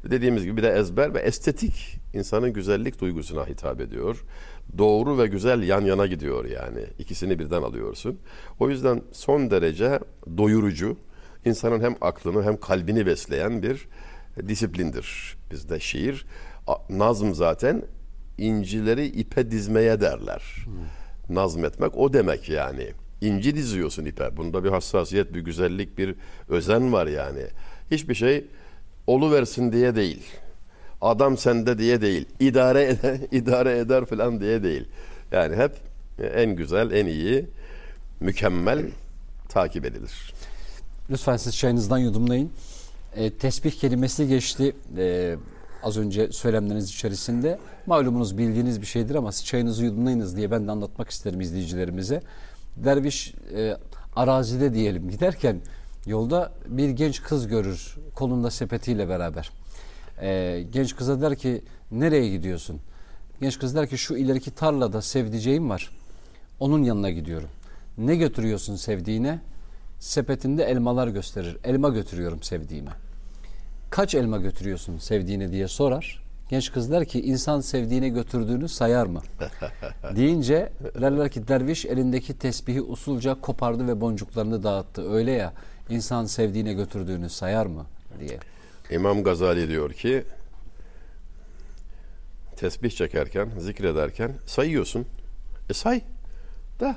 Dediğimiz 0.03 0.43
gibi 0.43 0.57
bir 0.57 0.63
de 0.63 0.69
ezber 0.69 1.13
ve 1.13 1.19
estetik 1.19 1.99
insanın 2.13 2.53
güzellik 2.53 3.01
duygusuna 3.01 3.47
hitap 3.47 3.81
ediyor. 3.81 4.25
Doğru 4.77 5.17
ve 5.17 5.27
güzel 5.27 5.63
yan 5.63 5.81
yana 5.81 6.07
gidiyor 6.07 6.45
yani. 6.45 6.85
İkisini 6.99 7.39
birden 7.39 7.61
alıyorsun. 7.61 8.19
O 8.59 8.69
yüzden 8.69 9.01
son 9.11 9.51
derece 9.51 9.99
doyurucu, 10.37 10.97
insanın 11.45 11.81
hem 11.81 11.95
aklını 12.01 12.43
hem 12.43 12.57
kalbini 12.59 13.05
besleyen 13.05 13.63
bir 13.63 13.87
disiplindir 14.47 15.37
bizde 15.51 15.79
şiir. 15.79 16.25
Nazm 16.89 17.33
zaten 17.33 17.83
incileri 18.37 19.05
ipe 19.05 19.51
dizmeye 19.51 20.01
derler. 20.01 20.65
Nazmetmek 21.29 21.97
o 21.97 22.13
demek 22.13 22.49
yani. 22.49 22.87
İnci 23.21 23.55
diziyorsun 23.55 24.05
ipe. 24.05 24.37
Bunda 24.37 24.63
bir 24.63 24.69
hassasiyet, 24.69 25.33
bir 25.33 25.39
güzellik, 25.39 25.97
bir 25.97 26.15
özen 26.49 26.93
var 26.93 27.07
yani. 27.07 27.43
Hiçbir 27.91 28.15
şey 28.15 28.45
olu 29.07 29.31
versin 29.31 29.71
diye 29.71 29.95
değil. 29.95 30.23
Adam 31.01 31.37
sende 31.37 31.77
diye 31.77 32.01
değil. 32.01 32.25
İdare 32.39 32.83
eder, 32.83 33.17
idare 33.31 33.77
eder 33.77 34.05
falan 34.05 34.41
diye 34.41 34.63
değil. 34.63 34.85
Yani 35.31 35.55
hep 35.55 35.71
en 36.33 36.55
güzel, 36.55 36.91
en 36.91 37.05
iyi, 37.05 37.45
mükemmel 38.19 38.85
takip 39.49 39.85
edilir. 39.85 40.33
Lütfen 41.09 41.37
siz 41.37 41.57
çayınızdan 41.57 41.97
yudumlayın. 41.97 42.51
E, 43.15 43.33
tesbih 43.33 43.71
kelimesi 43.71 44.27
geçti 44.27 44.75
e, 44.97 45.35
az 45.83 45.97
önce 45.97 46.31
söylemleriniz 46.31 46.89
içerisinde. 46.89 47.59
Malumunuz 47.85 48.37
bildiğiniz 48.37 48.81
bir 48.81 48.85
şeydir 48.85 49.15
ama 49.15 49.31
siz 49.31 49.45
çayınızı 49.45 49.85
yudumlayınız 49.85 50.37
diye 50.37 50.51
ben 50.51 50.67
de 50.67 50.71
anlatmak 50.71 51.09
isterim 51.09 51.41
izleyicilerimize. 51.41 52.21
Derviş 52.77 53.33
e, 53.55 53.77
arazide 54.15 54.73
diyelim 54.73 55.09
giderken 55.09 55.61
yolda 56.05 56.53
bir 56.67 56.89
genç 56.89 57.21
kız 57.21 57.47
görür 57.47 57.97
kolunda 58.15 58.51
sepetiyle 58.51 59.09
beraber. 59.09 59.51
E, 60.21 60.61
genç 60.71 60.95
kıza 60.95 61.21
der 61.21 61.35
ki 61.35 61.61
nereye 61.91 62.29
gidiyorsun? 62.29 62.81
Genç 63.41 63.59
kız 63.59 63.75
der 63.75 63.87
ki 63.87 63.97
şu 63.97 64.15
ileriki 64.15 64.51
tarlada 64.51 65.01
sevdiceğim 65.01 65.69
var. 65.69 65.89
Onun 66.59 66.83
yanına 66.83 67.09
gidiyorum. 67.09 67.49
Ne 67.97 68.15
götürüyorsun 68.15 68.75
sevdiğine? 68.75 69.39
Sepetinde 69.99 70.63
elmalar 70.63 71.07
gösterir. 71.07 71.57
Elma 71.63 71.89
götürüyorum 71.89 72.43
sevdiğime. 72.43 72.91
Kaç 73.89 74.15
elma 74.15 74.37
götürüyorsun 74.37 74.97
sevdiğine 74.97 75.51
diye 75.51 75.67
sorar. 75.67 76.28
Genç 76.49 76.71
kız 76.71 76.91
der 76.91 77.05
ki 77.05 77.21
insan 77.21 77.61
sevdiğine 77.61 78.09
götürdüğünü 78.09 78.69
sayar 78.69 79.05
mı? 79.05 79.21
Deyince 80.15 80.69
derler 81.01 81.29
ki 81.29 81.47
derviş 81.47 81.85
elindeki 81.85 82.39
tesbihi 82.39 82.81
usulca 82.81 83.41
kopardı 83.41 83.87
ve 83.87 84.01
boncuklarını 84.01 84.63
dağıttı. 84.63 85.13
Öyle 85.13 85.31
ya 85.31 85.53
insan 85.89 86.25
sevdiğine 86.25 86.73
götürdüğünü 86.73 87.29
sayar 87.29 87.65
mı? 87.65 87.85
diye. 88.19 88.39
İmam 88.91 89.23
Gazali 89.23 89.69
diyor 89.69 89.93
ki 89.93 90.23
tesbih 92.55 92.91
çekerken, 92.91 93.49
zikrederken 93.57 94.33
sayıyorsun. 94.45 95.05
E 95.69 95.73
say. 95.73 96.01
Da. 96.79 96.95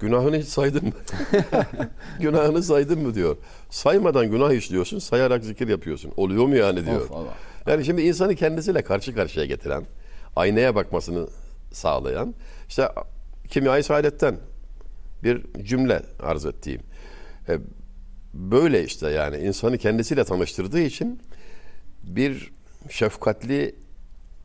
Günahını 0.00 0.36
hiç 0.36 0.48
saydın 0.48 0.84
mı? 0.84 0.92
Günahını 2.20 2.62
saydın 2.62 3.02
mı 3.02 3.14
diyor. 3.14 3.36
Saymadan 3.70 4.30
günah 4.30 4.52
işliyorsun, 4.52 4.98
sayarak 4.98 5.44
zikir 5.44 5.68
yapıyorsun. 5.68 6.12
Oluyor 6.16 6.46
mu 6.46 6.56
yani 6.56 6.86
diyor. 6.86 7.00
Of, 7.00 7.12
Allah. 7.12 7.34
Yani 7.66 7.84
şimdi 7.84 8.02
insanı 8.02 8.34
kendisiyle 8.34 8.82
karşı 8.82 9.14
karşıya 9.14 9.46
getiren, 9.46 9.86
aynaya 10.36 10.74
bakmasını 10.74 11.28
sağlayan, 11.72 12.34
işte 12.68 12.88
kimya-i 13.48 13.82
saadetten 13.82 14.36
bir 15.24 15.42
cümle 15.64 16.02
arz 16.20 16.46
ettiğim. 16.46 16.80
E, 17.48 17.58
böyle 18.34 18.84
işte 18.84 19.10
yani 19.10 19.36
insanı 19.36 19.78
kendisiyle 19.78 20.24
tanıştırdığı 20.24 20.80
için 20.80 21.20
bir 22.02 22.52
şefkatli 22.90 23.74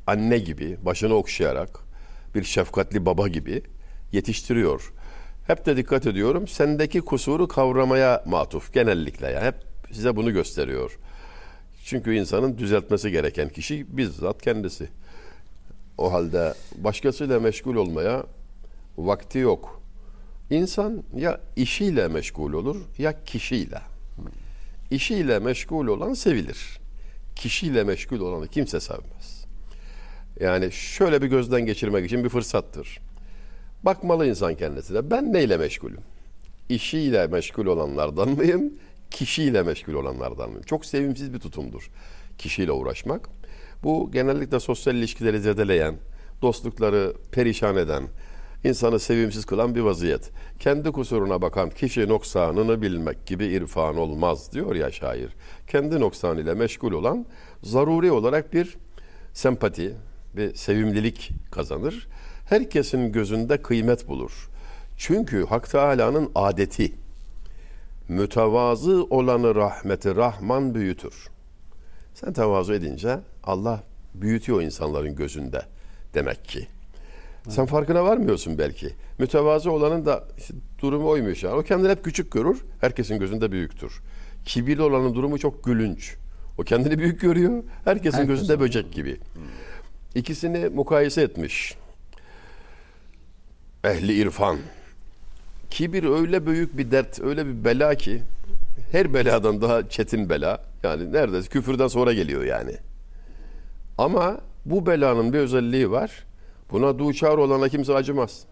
anne 0.07 0.37
gibi 0.37 0.77
başını 0.85 1.13
okşayarak 1.13 1.79
bir 2.35 2.43
şefkatli 2.43 3.05
baba 3.05 3.27
gibi 3.27 3.61
yetiştiriyor. 4.11 4.93
Hep 5.47 5.65
de 5.65 5.77
dikkat 5.77 6.07
ediyorum 6.07 6.47
sendeki 6.47 7.01
kusuru 7.01 7.47
kavramaya 7.47 8.23
matuf 8.25 8.73
genellikle 8.73 9.31
ya 9.31 9.43
hep 9.43 9.55
size 9.91 10.15
bunu 10.15 10.33
gösteriyor. 10.33 10.97
Çünkü 11.87 12.15
insanın 12.15 12.57
düzeltmesi 12.57 13.11
gereken 13.11 13.49
kişi 13.49 13.97
bizzat 13.97 14.41
kendisi. 14.41 14.89
O 15.97 16.13
halde 16.13 16.53
başkasıyla 16.77 17.39
meşgul 17.39 17.75
olmaya 17.75 18.23
vakti 18.97 19.39
yok. 19.39 19.81
İnsan 20.49 21.03
ya 21.15 21.41
işiyle 21.55 22.07
meşgul 22.07 22.53
olur 22.53 22.75
ya 22.97 23.23
kişiyle. 23.23 23.81
İşiyle 24.91 25.39
meşgul 25.39 25.87
olan 25.87 26.13
sevilir. 26.13 26.79
Kişiyle 27.35 27.83
meşgul 27.83 28.19
olanı 28.19 28.47
kimse 28.47 28.79
sevmez. 28.79 29.45
Yani 30.39 30.71
şöyle 30.71 31.21
bir 31.21 31.27
gözden 31.27 31.65
geçirmek 31.65 32.05
için 32.05 32.23
bir 32.23 32.29
fırsattır. 32.29 32.99
Bakmalı 33.83 34.27
insan 34.27 34.55
kendisine. 34.55 35.11
Ben 35.11 35.33
neyle 35.33 35.57
meşgulüm? 35.57 36.01
İşiyle 36.69 37.27
meşgul 37.27 37.65
olanlardan 37.65 38.29
mıyım? 38.29 38.73
Kişiyle 39.11 39.63
meşgul 39.63 39.93
olanlardan? 39.93 40.61
Çok 40.65 40.85
sevimsiz 40.85 41.33
bir 41.33 41.39
tutumdur 41.39 41.89
kişiyle 42.37 42.71
uğraşmak. 42.71 43.29
Bu 43.83 44.11
genellikle 44.11 44.59
sosyal 44.59 44.95
ilişkileri 44.95 45.39
zedeleyen, 45.39 45.95
dostlukları 46.41 47.13
perişan 47.31 47.77
eden, 47.77 48.03
insanı 48.63 48.99
sevimsiz 48.99 49.45
kılan 49.45 49.75
bir 49.75 49.81
vaziyet. 49.81 50.31
Kendi 50.59 50.91
kusuruna 50.91 51.41
bakan 51.41 51.69
kişi 51.69 52.07
noksanını 52.07 52.81
bilmek 52.81 53.25
gibi 53.25 53.45
irfan 53.45 53.97
olmaz 53.97 54.53
diyor 54.53 54.75
ya 54.75 54.91
şair. 54.91 55.29
Kendi 55.67 55.99
noksan 55.99 56.37
ile 56.37 56.53
meşgul 56.53 56.91
olan 56.91 57.25
zaruri 57.63 58.11
olarak 58.11 58.53
bir 58.53 58.77
sempati, 59.33 59.95
bir 60.35 60.55
sevimlilik 60.55 61.31
kazanır. 61.51 62.07
Herkesin 62.49 63.11
gözünde 63.11 63.61
kıymet 63.61 64.07
bulur. 64.07 64.49
Çünkü 64.97 65.45
Hak 65.45 65.69
Teala'nın 65.69 66.31
adeti 66.35 66.93
mütevazı 68.09 69.03
olanı 69.09 69.55
rahmeti 69.55 70.15
Rahman 70.15 70.75
büyütür. 70.75 71.27
Sen 72.13 72.33
tevazu 72.33 72.73
edince 72.73 73.19
Allah 73.43 73.83
büyütüyor 74.13 74.61
insanların 74.61 75.15
gözünde 75.15 75.61
demek 76.13 76.45
ki. 76.45 76.67
Sen 77.49 77.65
farkına 77.65 78.05
varmıyorsun 78.05 78.57
belki. 78.57 78.89
Mütevazı 79.19 79.71
olanın 79.71 80.05
da 80.05 80.23
işte 80.37 80.53
durumu 80.81 81.09
oymuş 81.09 81.43
yani. 81.43 81.55
O 81.55 81.63
kendini 81.63 81.91
hep 81.91 82.03
küçük 82.03 82.31
görür, 82.31 82.65
herkesin 82.81 83.19
gözünde 83.19 83.51
büyüktür. 83.51 84.01
Kibirli 84.45 84.81
olanın 84.81 85.15
durumu 85.15 85.39
çok 85.39 85.63
gülünç. 85.63 86.15
O 86.57 86.63
kendini 86.63 86.99
büyük 86.99 87.21
görüyor, 87.21 87.63
herkesin 87.85 88.17
Herkes 88.17 88.27
gözünde 88.27 88.59
böcek 88.59 88.93
gibi. 88.93 89.17
İkisini 90.15 90.69
mukayese 90.69 91.21
etmiş. 91.21 91.75
Ehli 93.83 94.13
irfan. 94.13 94.57
Kibir 95.69 96.03
öyle 96.03 96.45
büyük 96.45 96.77
bir 96.77 96.91
dert, 96.91 97.19
öyle 97.19 97.45
bir 97.47 97.63
bela 97.63 97.95
ki 97.95 98.23
her 98.91 99.13
beladan 99.13 99.61
daha 99.61 99.89
çetin 99.89 100.29
bela. 100.29 100.63
Yani 100.83 101.13
neredeyse 101.13 101.49
küfürden 101.49 101.87
sonra 101.87 102.13
geliyor 102.13 102.43
yani. 102.43 102.75
Ama 103.97 104.37
bu 104.65 104.85
belanın 104.85 105.33
bir 105.33 105.39
özelliği 105.39 105.91
var. 105.91 106.25
Buna 106.71 106.99
duçar 106.99 107.37
olana 107.37 107.69
kimse 107.69 107.93
acımaz. 107.93 108.43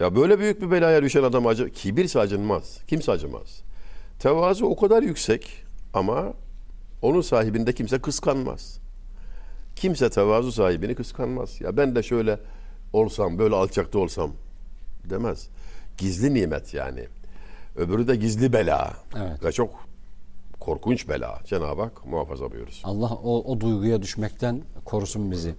Ya 0.00 0.16
böyle 0.16 0.38
büyük 0.38 0.62
bir 0.62 0.70
belaya 0.70 1.02
düşen 1.02 1.22
adam 1.22 1.46
acı, 1.46 1.70
kibirse 1.70 2.20
acınmaz. 2.20 2.78
Kimse 2.86 3.12
acımaz. 3.12 3.62
Tevazu 4.18 4.66
o 4.66 4.76
kadar 4.76 5.02
yüksek 5.02 5.64
ama 5.94 6.34
onun 7.02 7.20
sahibinde 7.20 7.72
kimse 7.72 7.98
kıskanmaz. 7.98 8.78
Kimse 9.76 10.10
tevazu 10.10 10.52
sahibini 10.52 10.94
kıskanmaz. 10.94 11.60
Ya 11.60 11.76
ben 11.76 11.96
de 11.96 12.02
şöyle 12.02 12.38
olsam, 12.92 13.38
böyle 13.38 13.54
alçakta 13.54 13.98
olsam 13.98 14.32
demez. 15.04 15.48
Gizli 15.98 16.34
nimet 16.34 16.74
yani. 16.74 17.06
Öbürü 17.76 18.08
de 18.08 18.16
gizli 18.16 18.52
bela. 18.52 18.94
Evet. 19.16 19.44
Ve 19.44 19.52
çok 19.52 19.86
korkunç 20.60 21.08
bela. 21.08 21.40
Cenab-ı 21.46 21.82
Hak 21.82 22.06
muhafaza 22.06 22.52
buyursun. 22.52 22.88
Allah 22.88 23.12
o, 23.14 23.52
o 23.52 23.60
duyguya 23.60 24.02
düşmekten 24.02 24.62
korusun 24.84 25.30
bizi. 25.30 25.54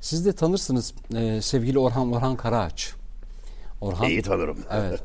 Siz 0.00 0.26
de 0.26 0.32
tanırsınız 0.32 0.94
e, 1.16 1.42
sevgili 1.42 1.78
Orhan 1.78 2.12
Orhan 2.12 2.36
Karaağaç. 2.36 2.94
Orhan 3.80 4.08
İyi 4.08 4.22
tanırım. 4.22 4.58
evet. 4.70 5.00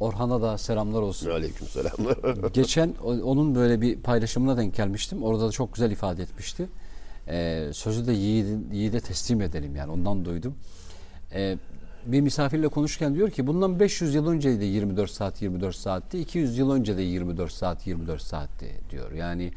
Orhan'a 0.00 0.42
da 0.42 0.58
selamlar 0.58 1.02
olsun. 1.02 1.30
Aleyküm 1.30 1.66
selam. 1.66 1.92
Geçen 2.52 2.94
onun 3.04 3.54
böyle 3.54 3.80
bir 3.80 3.96
paylaşımına 4.00 4.56
denk 4.56 4.74
gelmiştim. 4.76 5.22
Orada 5.22 5.46
da 5.48 5.50
çok 5.50 5.74
güzel 5.74 5.90
ifade 5.90 6.22
etmişti. 6.22 6.68
Ee, 7.28 7.70
sözü 7.72 8.06
de 8.06 8.12
yiğidin, 8.12 8.68
yiğide 8.72 9.00
teslim 9.00 9.40
edelim 9.40 9.76
yani 9.76 9.92
ondan 9.92 10.24
duydum. 10.24 10.54
Ee, 11.32 11.56
bir 12.06 12.20
misafirle 12.20 12.68
konuşurken 12.68 13.14
diyor 13.14 13.30
ki 13.30 13.46
bundan 13.46 13.80
500 13.80 14.14
yıl 14.14 14.26
önce 14.26 14.60
de 14.60 14.64
24 14.64 15.10
saat 15.10 15.42
24 15.42 15.76
saatti. 15.76 16.18
200 16.18 16.58
yıl 16.58 16.70
önce 16.70 16.96
de 16.96 17.02
24 17.02 17.52
saat 17.52 17.86
24 17.86 18.22
saatti 18.22 18.70
diyor. 18.90 19.12
Yani 19.12 19.52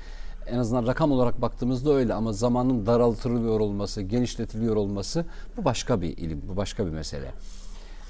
en 0.47 0.57
azından 0.57 0.87
rakam 0.87 1.11
olarak 1.11 1.41
baktığımızda 1.41 1.93
öyle 1.93 2.13
ama 2.13 2.33
zamanın 2.33 2.85
daraltılıyor 2.85 3.59
olması, 3.59 4.01
genişletiliyor 4.01 4.75
olması 4.75 5.25
bu 5.57 5.65
başka 5.65 6.01
bir 6.01 6.17
ilim, 6.17 6.41
bu 6.49 6.57
başka 6.57 6.85
bir 6.85 6.91
mesele. 6.91 7.31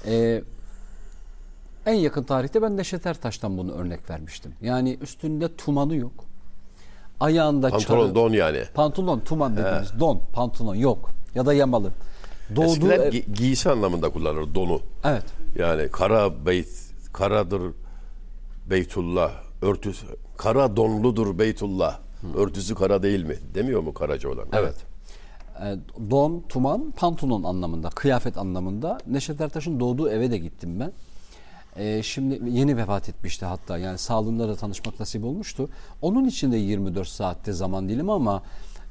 Ee, 0.06 0.42
en 1.86 1.94
yakın 1.94 2.22
tarihte 2.22 2.62
ben 2.62 2.76
Neşet 2.76 3.06
Ertaş'tan 3.06 3.58
bunu 3.58 3.72
örnek 3.72 4.10
vermiştim. 4.10 4.52
Yani 4.62 4.98
üstünde 5.00 5.56
tumanı 5.56 5.96
yok. 5.96 6.24
Ayağında 7.20 7.68
Pantolon 7.70 8.06
çarı- 8.06 8.14
don 8.14 8.32
yani. 8.32 8.62
Pantolon, 8.74 9.20
tuman 9.20 9.56
dediğimiz 9.56 10.00
don, 10.00 10.20
pantolon 10.32 10.74
yok. 10.74 11.10
Ya 11.34 11.46
da 11.46 11.54
yamalı. 11.54 11.90
Doğduğu 12.56 12.64
Eskiler 12.66 12.98
ev- 12.98 13.12
gi- 13.12 13.32
giysi 13.34 13.70
anlamında 13.70 14.10
kullanır 14.10 14.54
donu. 14.54 14.80
evet. 15.04 15.24
Yani 15.58 15.88
kara 15.88 16.46
beyt, 16.46 16.68
karadır 17.12 17.62
Beytullah, 18.70 19.32
örtüsü, 19.62 20.06
kara 20.36 20.76
donludur 20.76 21.38
Beytullah, 21.38 21.98
örtüsü 22.36 22.74
kara 22.74 23.02
değil 23.02 23.24
mi? 23.24 23.36
Demiyor 23.54 23.80
mu 23.80 23.94
karaca 23.94 24.28
olan? 24.28 24.46
Evet. 24.52 24.74
E, 25.62 25.76
don, 26.10 26.42
tuman, 26.48 26.90
pantolon 26.96 27.42
anlamında, 27.42 27.88
kıyafet 27.88 28.38
anlamında. 28.38 28.98
Neşet 29.06 29.40
Ertaş'ın 29.40 29.80
doğduğu 29.80 30.10
eve 30.10 30.30
de 30.30 30.38
gittim 30.38 30.80
ben. 30.80 30.92
E, 31.76 32.02
şimdi 32.02 32.40
yeni 32.50 32.76
vefat 32.76 33.08
etmişti 33.08 33.44
hatta. 33.46 33.78
Yani 33.78 33.98
sağlığında 33.98 34.48
da 34.48 34.56
tanışmak 34.56 35.00
nasip 35.00 35.24
olmuştu. 35.24 35.68
Onun 36.02 36.24
için 36.24 36.52
de 36.52 36.56
24 36.56 37.08
saatte 37.08 37.52
zaman 37.52 37.88
dilimi 37.88 38.12
ama 38.12 38.42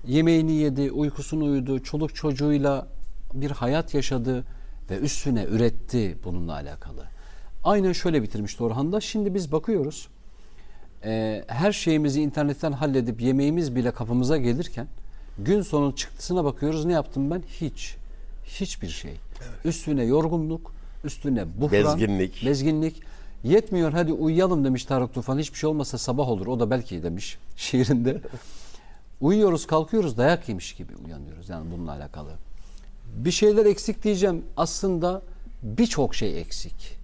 yemeğini 0.07 0.51
yedi, 0.53 0.91
uykusunu 0.91 1.43
uyudu, 1.45 1.83
çoluk 1.83 2.15
çocuğuyla 2.15 2.87
bir 3.41 3.51
hayat 3.51 3.93
yaşadı 3.93 4.43
ve 4.89 4.97
üstüne 4.97 5.43
üretti 5.43 6.17
bununla 6.23 6.53
alakalı. 6.53 7.03
Aynen 7.63 7.91
şöyle 7.91 8.23
bitirmişti 8.23 8.63
Orhan 8.63 8.91
da. 8.91 9.01
Şimdi 9.01 9.33
biz 9.33 9.51
bakıyoruz. 9.51 10.07
e, 11.03 11.43
her 11.47 11.71
şeyimizi 11.71 12.21
internetten 12.21 12.71
halledip 12.71 13.21
yemeğimiz 13.21 13.75
bile 13.75 13.91
kapımıza 13.91 14.37
gelirken 14.37 14.87
gün 15.39 15.61
sonu 15.61 15.95
çıktısına 15.95 16.45
bakıyoruz 16.45 16.85
ne 16.85 16.93
yaptım 16.93 17.31
ben? 17.31 17.43
Hiç. 17.61 17.95
Hiçbir 18.45 18.87
şey. 18.89 19.13
Üstüne 19.65 20.03
yorgunluk, 20.03 20.71
üstüne 21.03 21.45
buhran, 21.61 21.71
Bezginlik. 21.71 22.45
bezginlik. 22.45 23.01
Yetmiyor 23.43 23.91
hadi 23.93 24.13
uyuyalım 24.13 24.63
demiş 24.65 24.85
Tarık 24.85 25.13
Tufan. 25.13 25.39
Hiçbir 25.39 25.57
şey 25.57 25.69
olmasa 25.69 25.97
sabah 25.97 26.29
olur. 26.29 26.47
O 26.47 26.59
da 26.59 26.69
belki 26.69 27.03
demiş 27.03 27.37
şiirinde. 27.55 28.21
Uyuyoruz 29.21 29.67
kalkıyoruz 29.67 30.17
dayak 30.17 30.49
yemiş 30.49 30.73
gibi 30.75 30.93
uyanıyoruz. 31.05 31.49
Yani 31.49 31.71
bununla 31.71 31.91
alakalı. 31.91 32.29
Bir 33.15 33.31
şeyler 33.31 33.65
eksik 33.65 34.03
diyeceğim. 34.03 34.43
Aslında 34.57 35.21
birçok 35.63 36.15
şey 36.15 36.39
eksik. 36.41 36.97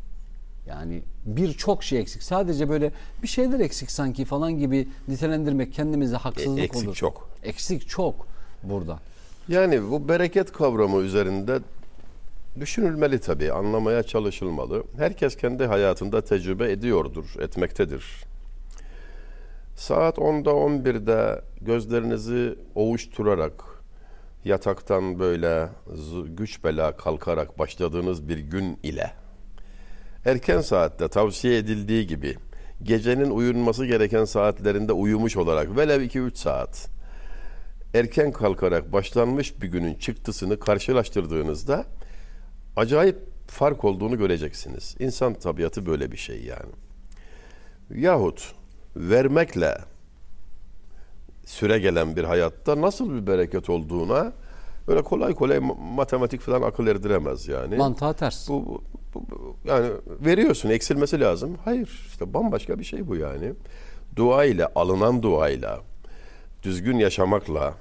Yani 0.68 1.02
birçok 1.26 1.84
şey 1.84 2.00
eksik. 2.00 2.24
Sadece 2.24 2.70
böyle 2.70 2.92
bir 3.24 3.28
şeyler 3.28 3.60
eksik 3.60 3.92
sanki 3.92 4.26
falan 4.26 4.58
gibi 4.60 4.88
nitelendirmek 5.08 5.74
kendimize 5.74 6.16
haksızlık 6.16 6.60
E, 6.60 6.64
eksik 6.64 6.88
olur. 6.88 6.96
çok. 6.96 7.30
Eksik 7.44 7.90
çok 7.90 8.28
burada. 8.64 9.00
Yani 9.48 9.92
bu 9.92 10.08
bereket 10.10 10.52
kavramı 10.52 11.02
üzerinde 11.02 11.60
düşünülmeli 12.60 13.20
tabii, 13.20 13.52
anlamaya 13.52 14.04
çalışılmalı. 14.04 14.84
Herkes 14.98 15.36
kendi 15.36 15.66
hayatında 15.66 16.22
tecrübe 16.22 16.72
ediyordur, 16.72 17.36
etmektedir. 17.40 18.06
Saat 19.76 20.18
10'da 20.18 20.50
11'de 20.50 21.42
gözlerinizi 21.62 22.56
ovuşturarak 22.76 23.54
yataktan 24.46 25.20
böyle 25.20 25.70
güç 26.26 26.64
bela 26.64 26.98
kalkarak 26.98 27.60
başladığınız 27.60 28.30
bir 28.30 28.38
gün 28.38 28.80
ile 28.84 29.12
erken 30.26 30.62
saatte 30.62 31.08
tavsiye 31.08 31.58
edildiği 31.58 32.08
gibi 32.08 32.36
gecenin 32.84 33.30
uyunması 33.30 33.86
gereken 33.86 34.26
saatlerinde 34.26 34.94
uyumuş 34.94 35.38
olarak 35.38 35.78
velev 35.78 36.02
2-3 36.02 36.36
saat 36.36 36.90
erken 37.94 38.32
kalkarak 38.32 38.94
başlanmış 38.94 39.62
bir 39.62 39.68
günün 39.68 39.96
çıktısını 39.96 40.60
karşılaştırdığınızda 40.60 41.86
acayip 42.76 43.18
fark 43.48 43.84
olduğunu 43.84 44.18
göreceksiniz. 44.18 44.96
İnsan 45.00 45.34
tabiatı 45.34 45.86
böyle 45.86 46.12
bir 46.12 46.18
şey 46.18 46.44
yani. 46.44 46.72
Yahut 47.96 48.54
vermekle 48.96 49.78
süre 51.46 51.80
gelen 51.80 52.16
bir 52.16 52.24
hayatta 52.24 52.82
nasıl 52.82 53.14
bir 53.16 53.28
bereket 53.28 53.70
olduğuna 53.70 54.34
öyle 54.88 55.02
kolay 55.02 55.34
kolay 55.34 55.58
ma- 55.58 55.94
matematik 55.96 56.42
falan 56.42 56.62
akıl 56.62 56.88
erdiremez 56.88 57.48
yani. 57.48 57.76
Mantığa 57.76 58.14
ters. 58.14 58.50
Bu, 58.50 58.66
bu- 58.66 58.84
bu- 59.32 59.56
yani 59.66 59.88
veriyorsun 60.08 60.70
eksilmesi 60.70 61.20
lazım. 61.20 61.58
Hayır 61.66 62.04
işte 62.08 62.34
bambaşka 62.34 62.80
bir 62.80 62.84
şey 62.84 63.08
bu 63.08 63.16
yani. 63.16 63.54
Dua 64.16 64.46
ile 64.46 64.68
alınan 64.76 65.24
duayla 65.24 65.80
düzgün 66.64 66.98
yaşamakla 66.98 67.74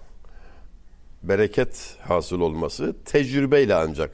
bereket 1.23 1.97
hasıl 2.01 2.41
olması 2.41 2.97
tecrübeyle 3.05 3.75
ancak 3.75 4.11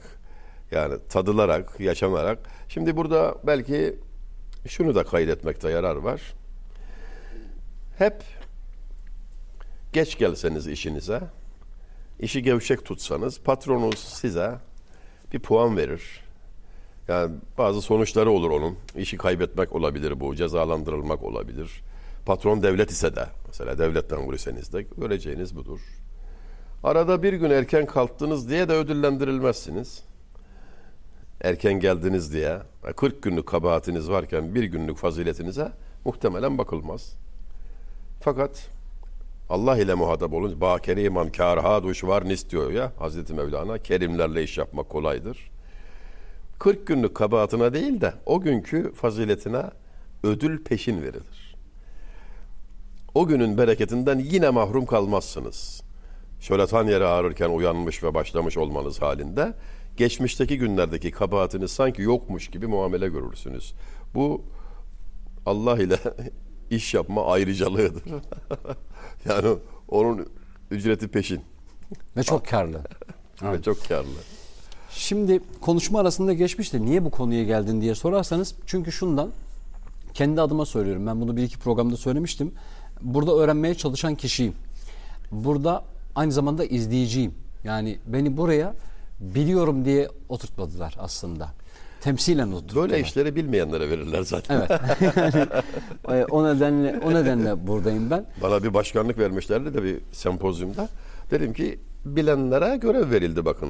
yani 0.71 0.93
tadılarak, 1.09 1.79
yaşanarak. 1.79 2.39
Şimdi 2.69 2.97
burada 2.97 3.35
belki 3.43 3.95
şunu 4.67 4.95
da 4.95 5.03
kaydetmekte 5.03 5.69
yarar 5.69 5.95
var. 5.95 6.21
Hep 7.97 8.23
geç 9.93 10.17
gelseniz 10.17 10.67
işinize, 10.67 11.21
işi 12.19 12.43
gevşek 12.43 12.85
tutsanız 12.85 13.39
patronunuz 13.39 13.99
size 13.99 14.55
bir 15.33 15.39
puan 15.39 15.77
verir. 15.77 16.21
Yani 17.07 17.35
bazı 17.57 17.81
sonuçları 17.81 18.31
olur 18.31 18.51
onun. 18.51 18.77
İşi 18.95 19.17
kaybetmek 19.17 19.75
olabilir 19.75 20.19
bu, 20.19 20.35
cezalandırılmak 20.35 21.23
olabilir. 21.23 21.81
Patron 22.25 22.63
devlet 22.63 22.91
ise 22.91 23.15
de, 23.15 23.25
mesela 23.47 23.77
devletten 23.77 24.19
vuruyorsanız 24.19 24.73
da 24.73 24.81
göreceğiniz 24.81 25.55
budur. 25.55 25.79
Arada 26.83 27.23
bir 27.23 27.33
gün 27.33 27.49
erken 27.49 27.85
kalktınız 27.85 28.49
diye 28.49 28.69
de 28.69 28.73
ödüllendirilmezsiniz. 28.73 30.03
erken 31.41 31.79
geldiniz 31.79 32.33
diye 32.33 32.59
40 32.95 33.21
günlük 33.23 33.47
kabahatiniz 33.47 34.09
varken 34.09 34.55
bir 34.55 34.63
günlük 34.63 34.97
faziletinize 34.97 35.71
muhtemelen 36.05 36.57
bakılmaz. 36.57 37.15
Fakat 38.21 38.69
Allah 39.49 39.77
ile 39.77 39.93
muhatap 39.93 40.33
olunca 40.33 40.61
ba 40.61 40.79
kerimam 40.79 41.31
kârha 41.31 41.83
duş 41.83 42.03
var 42.03 42.29
nis 42.29 42.49
diyor 42.49 42.71
ya 42.71 42.91
Hazreti 42.99 43.33
Mevlana. 43.33 43.77
Kerimlerle 43.77 44.43
iş 44.43 44.57
yapmak 44.57 44.89
kolaydır. 44.89 45.51
40 46.59 46.87
günlük 46.87 47.15
kabahatına 47.15 47.73
değil 47.73 48.01
de 48.01 48.13
o 48.25 48.41
günkü 48.41 48.93
faziletine 48.93 49.63
ödül 50.23 50.63
peşin 50.63 51.01
verilir. 51.01 51.55
O 53.15 53.27
günün 53.27 53.57
bereketinden 53.57 54.19
yine 54.19 54.49
mahrum 54.49 54.85
kalmazsınız. 54.85 55.81
Şöyle 56.39 56.67
tan 56.67 56.87
yere 56.87 57.05
ağrırken 57.05 57.49
uyanmış 57.49 58.03
ve 58.03 58.13
başlamış 58.13 58.57
olmanız 58.57 59.01
halinde 59.01 59.53
geçmişteki 59.97 60.57
günlerdeki 60.57 61.11
kabahatiniz 61.11 61.71
sanki 61.71 62.01
yokmuş 62.01 62.47
gibi 62.47 62.67
muamele 62.67 63.07
görürsünüz. 63.07 63.73
Bu 64.13 64.41
Allah 65.45 65.79
ile 65.81 65.97
iş 66.69 66.93
yapma 66.93 67.25
ayrıcalığıdır. 67.31 68.03
yani 69.25 69.57
onun 69.87 70.27
ücreti 70.71 71.07
peşin 71.07 71.41
Ve 72.17 72.23
çok 72.23 72.47
karlı. 72.47 72.81
ve 73.43 73.61
çok 73.61 73.87
karlı. 73.87 74.09
Şimdi 74.91 75.39
konuşma 75.61 75.99
arasında 75.99 76.33
geçmişti. 76.33 76.85
Niye 76.85 77.05
bu 77.05 77.11
konuya 77.11 77.43
geldin 77.43 77.81
diye 77.81 77.95
sorarsanız 77.95 78.55
çünkü 78.65 78.91
şundan 78.91 79.29
kendi 80.13 80.41
adıma 80.41 80.65
söylüyorum. 80.65 81.07
Ben 81.07 81.21
bunu 81.21 81.37
bir 81.37 81.43
iki 81.43 81.59
programda 81.59 81.97
söylemiştim. 81.97 82.51
Burada 83.01 83.35
öğrenmeye 83.35 83.75
çalışan 83.75 84.15
kişiyim. 84.15 84.53
Burada 85.31 85.83
aynı 86.15 86.31
zamanda 86.31 86.65
izleyiciyim. 86.65 87.33
Yani 87.63 87.99
beni 88.05 88.37
buraya 88.37 88.73
biliyorum 89.19 89.85
diye 89.85 90.09
oturtmadılar 90.29 90.95
aslında. 90.99 91.49
Temsilen 92.01 92.51
oturttular. 92.51 92.89
Böyle 92.89 93.01
işleri 93.01 93.35
bilmeyenlere 93.35 93.89
verirler 93.89 94.21
zaten. 94.21 94.55
Evet. 94.57 94.81
yani, 96.09 96.25
o 96.25 96.43
nedenle 96.43 96.99
o 97.05 97.13
nedenle 97.13 97.67
buradayım 97.67 98.09
ben. 98.09 98.25
Bana 98.41 98.63
bir 98.63 98.73
başkanlık 98.73 99.19
vermişlerdi 99.19 99.73
de 99.73 99.83
bir 99.83 99.97
sempozyumda. 100.11 100.89
Dedim 101.31 101.53
ki 101.53 101.79
bilenlere 102.05 102.77
görev 102.77 103.11
verildi 103.11 103.45
bakın. 103.45 103.69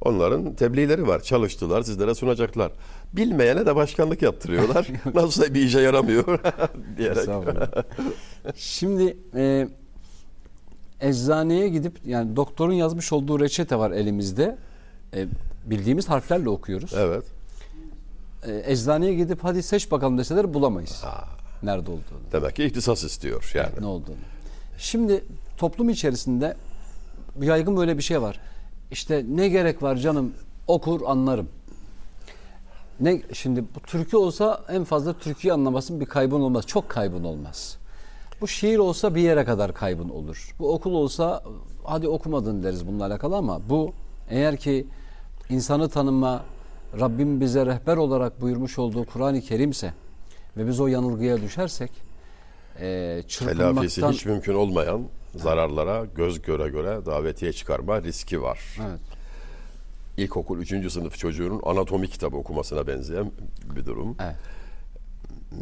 Onların 0.00 0.54
tebliğleri 0.54 1.06
var. 1.06 1.22
Çalıştılar, 1.22 1.82
sizlere 1.82 2.14
sunacaklar. 2.14 2.72
Bilmeyene 3.12 3.66
de 3.66 3.76
başkanlık 3.76 4.22
yaptırıyorlar. 4.22 4.86
Nasılsa 5.14 5.54
bir 5.54 5.62
işe 5.62 5.80
yaramıyor 5.80 6.24
diyerek. 6.96 7.28
Şimdi 8.56 9.16
e, 9.34 9.68
eczaneye 11.00 11.68
gidip 11.68 11.92
yani 12.06 12.36
doktorun 12.36 12.72
yazmış 12.72 13.12
olduğu 13.12 13.40
reçete 13.40 13.76
var 13.76 13.90
elimizde. 13.90 14.58
E, 15.14 15.26
bildiğimiz 15.66 16.08
harflerle 16.08 16.48
okuyoruz. 16.48 16.92
Evet. 16.96 17.24
E, 18.46 18.62
eczaneye 18.72 19.14
gidip 19.14 19.44
hadi 19.44 19.62
seç 19.62 19.90
bakalım 19.90 20.18
deseler 20.18 20.54
bulamayız. 20.54 21.04
Nerede 21.62 21.90
olduğunu, 21.90 22.20
Demek 22.32 22.56
ki 22.56 22.64
ihtisas 22.64 23.04
istiyor 23.04 23.52
yani. 23.54 23.70
ne 23.80 23.86
olduğunu. 23.86 24.16
Şimdi 24.78 25.24
toplum 25.58 25.90
içerisinde 25.90 26.56
yaygın 27.40 27.76
böyle 27.76 27.98
bir 27.98 28.02
şey 28.02 28.22
var. 28.22 28.40
İşte 28.90 29.24
ne 29.28 29.48
gerek 29.48 29.82
var 29.82 29.96
canım 29.96 30.32
okur 30.66 31.00
anlarım. 31.06 31.48
Ne 33.00 33.22
şimdi 33.32 33.64
bu 33.74 33.80
türkü 33.80 34.16
olsa 34.16 34.60
en 34.68 34.84
fazla 34.84 35.12
türküyü 35.12 35.52
anlamasın 35.54 36.00
bir 36.00 36.06
kaybın 36.06 36.40
olmaz. 36.40 36.66
Çok 36.66 36.88
kaybın 36.88 37.24
olmaz. 37.24 37.76
Bu 38.40 38.48
şiir 38.48 38.78
olsa 38.78 39.14
bir 39.14 39.20
yere 39.20 39.44
kadar 39.44 39.74
kaybın 39.74 40.08
olur. 40.08 40.54
Bu 40.58 40.72
okul 40.72 40.92
olsa 40.92 41.42
hadi 41.84 42.08
okumadın 42.08 42.62
deriz 42.62 42.86
bununla 42.86 43.06
alakalı 43.06 43.36
ama 43.36 43.60
bu 43.68 43.92
eğer 44.30 44.56
ki 44.56 44.86
insanı 45.50 45.88
tanıma 45.88 46.42
Rabbim 47.00 47.40
bize 47.40 47.66
rehber 47.66 47.96
olarak 47.96 48.40
buyurmuş 48.40 48.78
olduğu 48.78 49.04
Kur'an-ı 49.04 49.40
Kerim'se 49.40 49.94
ve 50.56 50.66
biz 50.66 50.80
o 50.80 50.86
yanılgıya 50.86 51.42
düşersek 51.42 51.90
e, 52.80 52.80
Telafisi 52.80 53.28
çırpınmaktan 53.28 54.12
hiç 54.12 54.26
mümkün 54.26 54.54
olmayan 54.54 55.02
zararlara 55.36 56.04
göz 56.04 56.42
göre 56.42 56.68
göre 56.68 57.06
davetiye 57.06 57.52
çıkarma 57.52 58.02
riski 58.02 58.42
var. 58.42 58.60
evet, 58.80 59.00
İlkokul 60.16 60.58
3. 60.58 60.92
sınıf 60.92 61.18
çocuğunun 61.18 61.60
anatomi 61.64 62.08
kitabı 62.08 62.36
okumasına 62.36 62.86
benzeyen 62.86 63.32
bir 63.76 63.86
durum. 63.86 64.16
evet. 64.22 64.36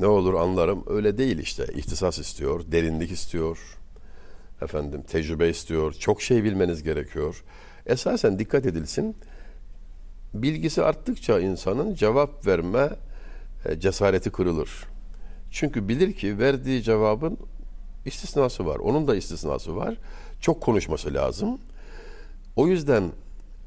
Ne 0.00 0.06
olur 0.06 0.34
anlarım. 0.34 0.84
Öyle 0.86 1.18
değil 1.18 1.38
işte. 1.38 1.66
İhtisas 1.74 2.18
istiyor, 2.18 2.60
derinlik 2.72 3.10
istiyor. 3.10 3.58
Efendim 4.62 5.02
tecrübe 5.02 5.48
istiyor. 5.48 5.92
Çok 5.92 6.22
şey 6.22 6.44
bilmeniz 6.44 6.82
gerekiyor. 6.82 7.44
Esasen 7.86 8.38
dikkat 8.38 8.66
edilsin. 8.66 9.16
Bilgisi 10.34 10.82
arttıkça 10.82 11.40
insanın 11.40 11.94
cevap 11.94 12.46
verme 12.46 12.90
e, 13.64 13.80
cesareti 13.80 14.30
kırılır. 14.30 14.70
Çünkü 15.50 15.88
bilir 15.88 16.12
ki 16.12 16.38
verdiği 16.38 16.82
cevabın 16.82 17.38
istisnası 18.04 18.66
var. 18.66 18.76
Onun 18.76 19.08
da 19.08 19.16
istisnası 19.16 19.76
var. 19.76 19.94
Çok 20.40 20.60
konuşması 20.60 21.14
lazım. 21.14 21.58
O 22.56 22.66
yüzden 22.66 23.12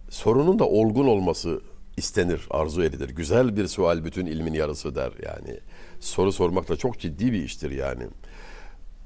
sorunun 0.10 0.60
da 0.60 0.66
olgun 0.68 1.08
olması 1.08 1.62
istenir, 1.98 2.48
arzu 2.50 2.84
edilir. 2.84 3.10
Güzel 3.10 3.58
bir 3.58 3.68
sual 3.68 4.06
bütün 4.06 4.26
ilmin 4.26 4.54
yarısı 4.54 4.96
der 4.96 5.12
yani. 5.26 5.60
Soru 6.00 6.32
sormak 6.32 6.70
da 6.70 6.76
çok 6.76 7.00
ciddi 7.00 7.32
bir 7.32 7.44
iştir 7.44 7.72
yani. 7.72 8.04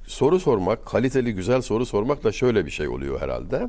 Soru 0.06 0.40
sormak, 0.40 0.86
kaliteli 0.86 1.34
güzel 1.34 1.62
soru 1.62 1.86
sormak 1.86 2.24
da 2.24 2.32
şöyle 2.32 2.66
bir 2.66 2.70
şey 2.70 2.88
oluyor 2.88 3.20
herhalde. 3.20 3.68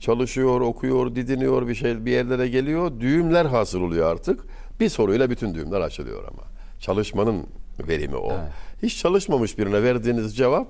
Çalışıyor, 0.00 0.60
okuyor, 0.60 1.14
didiniyor, 1.14 1.68
bir 1.68 1.74
şey 1.74 2.06
bir 2.06 2.12
yerlere 2.12 2.48
geliyor. 2.48 3.00
Düğümler 3.00 3.44
hasıl 3.44 3.80
oluyor 3.80 4.10
artık. 4.10 4.40
Bir 4.80 4.88
soruyla 4.88 5.30
bütün 5.30 5.54
düğümler 5.54 5.80
açılıyor 5.80 6.24
ama. 6.28 6.42
Çalışmanın 6.80 7.46
verimi 7.88 8.16
o. 8.16 8.32
Evet. 8.32 8.52
Hiç 8.82 8.98
çalışmamış 8.98 9.58
birine 9.58 9.82
verdiğiniz 9.82 10.36
cevap 10.36 10.66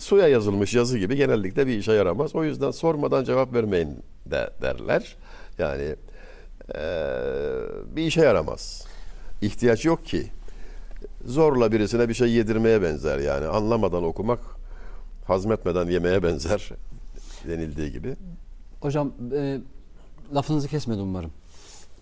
suya 0.00 0.28
yazılmış 0.28 0.74
yazı 0.74 0.98
gibi 0.98 1.16
genellikle 1.16 1.66
bir 1.66 1.78
işe 1.78 1.92
yaramaz. 1.92 2.34
O 2.34 2.44
yüzden 2.44 2.70
sormadan 2.70 3.24
cevap 3.24 3.54
vermeyin 3.54 3.98
de 4.26 4.50
derler. 4.62 5.16
Yani 5.58 5.96
eee, 6.74 6.80
bir 7.96 8.02
işe 8.02 8.20
yaramaz. 8.20 8.86
İhtiyaç 9.42 9.84
yok 9.84 10.06
ki. 10.06 10.26
Zorla 11.24 11.72
birisine 11.72 12.08
bir 12.08 12.14
şey 12.14 12.30
yedirmeye 12.30 12.82
benzer 12.82 13.18
yani. 13.18 13.46
Anlamadan 13.46 14.04
okumak 14.04 14.40
hazmetmeden 15.26 15.86
yemeye 15.86 16.22
benzer 16.22 16.70
denildiği 17.48 17.92
gibi. 17.92 18.16
Hocam 18.80 19.12
e, 19.32 19.58
lafınızı 20.34 20.68
kesmedim 20.68 21.02
umarım. 21.02 21.30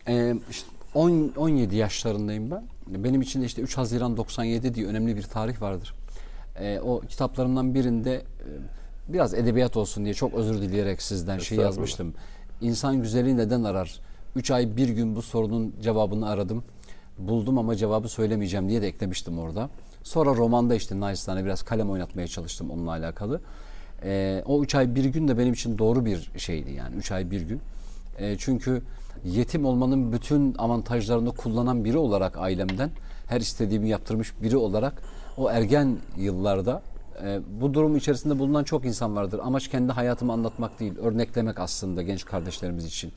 E, 0.09 0.35
işte 0.51 0.69
10 0.95 1.33
17 1.37 1.77
yaşlarındayım 1.77 2.51
ben. 2.51 2.65
Benim 2.87 3.23
için 3.23 3.43
de 3.43 3.47
işte 3.47 3.63
3 3.63 3.79
Haziran 3.79 4.17
97 4.17 4.75
diye 4.75 4.87
önemli 4.87 5.17
bir 5.17 5.23
tarih 5.23 5.63
vardır. 5.63 5.95
E, 6.61 6.81
o 6.81 7.01
kitaplarımdan 7.01 7.75
birinde 7.75 8.15
e, 8.15 8.23
biraz 9.09 9.35
edebiyat 9.35 9.77
olsun 9.77 10.05
diye 10.05 10.15
çok 10.15 10.35
özür 10.35 10.63
dileyerek 10.63 11.03
sizden 11.03 11.39
şey 11.39 11.59
yazmıştım. 11.59 12.15
İnsan 12.61 13.03
güzeli 13.03 13.37
neden 13.37 13.63
arar? 13.65 14.01
3 14.37 14.51
ay 14.51 14.77
bir 14.77 14.89
gün 14.89 15.17
bu 15.17 15.23
sorunun 15.23 15.75
cevabını 15.83 16.29
aradım. 16.29 16.65
Buldum 17.19 17.59
ama 17.59 17.77
cevabı 17.77 18.09
söylemeyeceğim 18.09 18.69
diye 18.69 18.83
de 18.83 18.89
eklemiştim 18.89 19.39
orada. 19.39 19.71
Sonra 20.03 20.35
romanda 20.35 20.75
işte 20.75 21.01
naçizane 21.01 21.45
biraz 21.45 21.63
kalem 21.63 21.91
oynatmaya 21.91 22.29
çalıştım 22.29 22.71
onunla 22.71 22.91
alakalı. 22.91 23.41
Ee, 24.05 24.43
o 24.47 24.63
üç 24.63 24.75
ay 24.75 24.95
bir 24.95 25.05
gün 25.05 25.29
de 25.29 25.39
benim 25.39 25.53
için 25.53 25.79
doğru 25.79 26.05
bir 26.05 26.31
şeydi 26.37 26.73
yani 26.73 26.97
üç 26.97 27.13
ay 27.13 27.31
bir 27.31 27.41
gün. 27.41 27.61
Ee, 28.19 28.37
çünkü 28.39 28.83
yetim 29.25 29.65
olmanın 29.65 30.13
bütün 30.13 30.55
avantajlarını 30.59 31.33
kullanan 31.33 31.85
biri 31.85 31.99
olarak 31.99 32.39
ailemden 32.39 32.91
her 33.27 33.41
istediğimi 33.41 33.89
yaptırmış 33.89 34.33
biri 34.43 34.57
olarak 34.57 35.03
o 35.37 35.51
ergen 35.51 35.99
yıllarda 36.17 36.83
e, 37.23 37.41
bu 37.61 37.75
durum 37.75 37.97
içerisinde 37.97 38.39
bulunan 38.39 38.65
çok 38.65 38.85
insan 38.85 39.17
vardır. 39.17 39.41
Amaç 39.43 39.69
kendi 39.69 39.93
hayatımı 39.93 40.33
anlatmak 40.33 40.81
değil, 40.81 40.99
örneklemek 40.99 41.61
aslında 41.61 42.03
genç 42.03 42.25
kardeşlerimiz 42.25 42.85
için. 42.85 43.13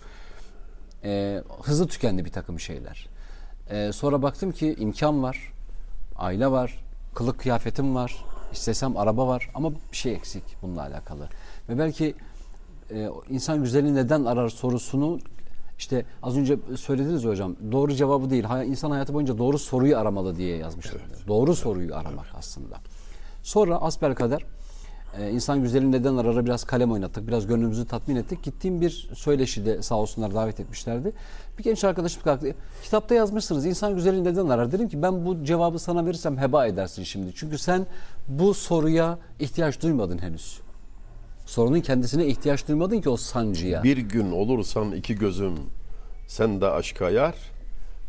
Ee, 1.04 1.44
hızlı 1.62 1.88
tükendi 1.88 2.26
bir 2.26 2.32
takım 2.32 2.60
şeyler. 2.60 3.08
Ee, 3.70 3.92
sonra 3.94 4.22
baktım 4.22 4.52
ki 4.52 4.76
imkan 4.80 5.24
var, 5.24 5.54
aile 6.16 6.52
var, 6.52 6.80
kılık 7.16 7.40
kıyafetim 7.40 7.96
var, 7.96 8.26
istesem 8.52 8.98
araba 8.98 9.28
var 9.28 9.50
ama 9.54 9.72
bir 9.92 9.98
şey 9.98 10.14
eksik 10.14 10.44
bununla 10.62 10.82
alakalı. 10.82 11.30
Ve 11.70 11.80
belki 11.80 12.16
e, 12.92 13.10
insan 13.30 13.64
güzeli 13.64 13.96
neden 13.96 14.26
arar 14.26 14.50
sorusunu 14.50 15.20
işte 15.78 16.06
az 16.24 16.38
önce 16.38 16.58
söylediniz 16.78 17.24
ya 17.24 17.30
hocam 17.30 17.56
doğru 17.72 17.94
cevabı 17.94 18.30
değil 18.30 18.44
insan 18.66 18.92
hayatı 18.92 19.14
boyunca 19.14 19.38
doğru 19.38 19.58
soruyu 19.60 19.98
aramalı 19.98 20.36
diye 20.36 20.58
yazmıştım. 20.58 21.02
Doğru 21.28 21.56
soruyu 21.56 21.96
aramak 21.96 22.28
aslında. 22.34 22.78
Sonra 23.44 23.82
asbelkader 23.82 24.46
e, 25.20 25.32
insan 25.32 25.62
güzeli 25.62 25.92
neden 25.92 26.18
arara 26.18 26.46
biraz 26.46 26.64
kalem 26.64 26.92
oynattık. 26.92 27.28
Biraz 27.28 27.48
gönlümüzü 27.48 27.86
tatmin 27.86 28.16
ettik. 28.16 28.44
Gittiğim 28.44 28.82
bir 28.82 29.10
söyleşide 29.16 29.82
sağ 29.82 29.96
olsunlar 29.96 30.34
davet 30.34 30.60
etmişlerdi. 30.60 31.12
Bir 31.58 31.64
genç 31.64 31.84
arkadaşım 31.84 32.24
kalktı. 32.24 32.56
Kitapta 32.84 33.16
yazmışsınız 33.16 33.66
insan 33.66 33.96
güzeli 33.96 34.24
neden 34.24 34.48
arar? 34.48 34.72
Dedim 34.72 34.90
ki 34.90 35.02
ben 35.02 35.26
bu 35.26 35.44
cevabı 35.44 35.80
sana 35.80 36.06
verirsem 36.06 36.38
heba 36.38 36.68
edersin 36.68 37.04
şimdi. 37.04 37.32
Çünkü 37.36 37.58
sen 37.58 37.86
bu 38.28 38.54
soruya 38.54 39.18
ihtiyaç 39.40 39.82
duymadın 39.82 40.18
henüz. 40.18 40.60
Sorunun 41.46 41.82
kendisine 41.82 42.26
ihtiyaç 42.26 42.68
duymadın 42.68 43.02
ki 43.02 43.10
o 43.10 43.18
sancıya. 43.18 43.84
Bir 43.84 43.98
gün 43.98 44.32
olursan 44.32 44.92
iki 44.92 45.16
gözüm 45.16 45.54
sen 46.28 46.62
de 46.62 46.68
aşka 46.68 47.10
yar. 47.10 47.36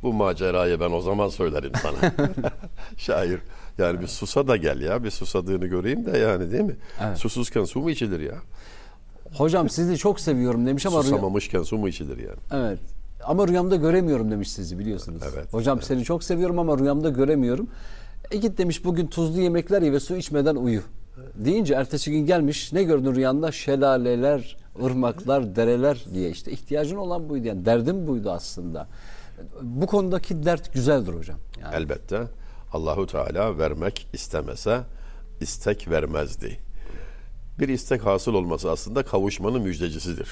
Bu 0.02 0.12
macerayı 0.12 0.80
ben 0.80 0.90
o 0.90 1.00
zaman 1.00 1.28
söylerim 1.28 1.72
sana. 1.82 2.12
Şair. 2.96 3.40
Yani 3.78 4.00
bir 4.00 4.06
susa 4.06 4.48
da 4.48 4.56
gel 4.56 4.80
ya. 4.80 5.04
Bir 5.04 5.10
susadığını 5.10 5.66
göreyim 5.66 6.06
de 6.06 6.18
yani 6.18 6.52
değil 6.52 6.64
mi? 6.64 6.76
Evet. 7.04 7.18
Susuzken 7.18 7.64
su 7.64 7.80
mu 7.80 7.90
içilir 7.90 8.20
ya? 8.20 8.34
Hocam 9.34 9.68
sizi 9.68 9.96
çok 9.96 10.20
seviyorum 10.20 10.66
demiş 10.66 10.86
ama 10.86 11.02
Susamamışken 11.02 11.62
su 11.62 11.78
mu 11.78 11.88
içilir 11.88 12.18
yani? 12.18 12.38
Evet. 12.52 12.78
Ama 13.24 13.48
rüyamda 13.48 13.76
göremiyorum 13.76 14.30
demiş 14.30 14.52
sizi 14.52 14.78
biliyorsunuz. 14.78 15.22
Evet, 15.34 15.52
Hocam 15.52 15.82
seni 15.82 16.04
çok 16.04 16.24
seviyorum 16.24 16.58
ama 16.58 16.78
rüyamda 16.78 17.08
göremiyorum. 17.10 17.68
E 18.30 18.36
git 18.36 18.58
demiş 18.58 18.84
bugün 18.84 19.06
tuzlu 19.06 19.40
yemekler 19.40 19.82
ye 19.82 19.92
ve 19.92 20.00
su 20.00 20.16
içmeden 20.16 20.56
uyu. 20.56 20.80
Deyince 21.34 21.74
ertesi 21.74 22.10
gün 22.10 22.26
gelmiş 22.26 22.72
ne 22.72 22.82
gördün 22.82 23.14
rüyanda? 23.14 23.52
Şelaleler, 23.52 24.56
ırmaklar, 24.84 25.56
dereler 25.56 26.04
diye 26.14 26.30
işte 26.30 26.52
ihtiyacın 26.52 26.96
olan 26.96 27.28
buydu 27.28 27.46
yani 27.46 27.64
derdim 27.64 28.06
buydu 28.06 28.30
aslında. 28.30 28.88
Bu 29.62 29.86
konudaki 29.86 30.44
dert 30.44 30.72
güzeldir 30.72 31.12
hocam. 31.12 31.38
Yani 31.62 31.74
Elbette 31.74 32.22
Allahu 32.72 33.06
Teala 33.06 33.58
vermek 33.58 34.08
istemese 34.12 34.80
istek 35.40 35.90
vermezdi. 35.90 36.58
Bir 37.58 37.68
istek 37.68 38.06
hasıl 38.06 38.34
olması 38.34 38.70
aslında 38.70 39.02
kavuşmanın 39.02 39.62
müjdecisidir. 39.62 40.28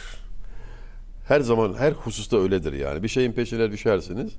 Her 1.28 1.40
zaman 1.40 1.74
her 1.74 1.92
hususta 1.92 2.36
öyledir 2.36 2.72
yani. 2.72 3.02
Bir 3.02 3.08
şeyin 3.08 3.32
peşine 3.32 3.72
düşersiniz. 3.72 4.32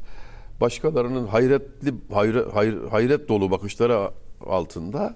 Başkalarının 0.62 1.28
hayretli 1.28 1.94
hayret, 2.14 2.46
hayr- 2.48 2.90
hayret 2.90 3.30
dolu 3.30 3.52
bakışları 3.52 4.12
altında 4.46 5.16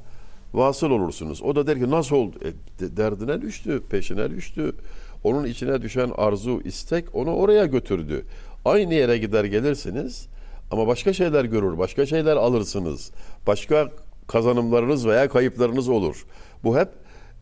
vasıl 0.53 0.89
olursunuz. 0.91 1.41
O 1.41 1.55
da 1.55 1.67
der 1.67 1.79
ki 1.79 1.91
nasıl 1.91 2.15
oldu? 2.15 2.37
E, 2.41 2.79
de- 2.79 2.97
derdine 2.97 3.41
düştü, 3.41 3.81
peşine 3.89 4.31
düştü. 4.31 4.75
Onun 5.23 5.45
içine 5.45 5.81
düşen 5.81 6.11
arzu, 6.17 6.61
istek 6.63 7.15
onu 7.15 7.35
oraya 7.35 7.65
götürdü. 7.65 8.25
Aynı 8.65 8.93
yere 8.93 9.17
gider 9.17 9.43
gelirsiniz 9.43 10.27
ama 10.71 10.87
başka 10.87 11.13
şeyler 11.13 11.45
görür, 11.45 11.77
başka 11.77 12.05
şeyler 12.05 12.35
alırsınız. 12.35 13.11
Başka 13.47 13.89
kazanımlarınız 14.27 15.07
veya 15.07 15.29
kayıplarınız 15.29 15.89
olur. 15.89 16.25
Bu 16.63 16.77
hep 16.77 16.89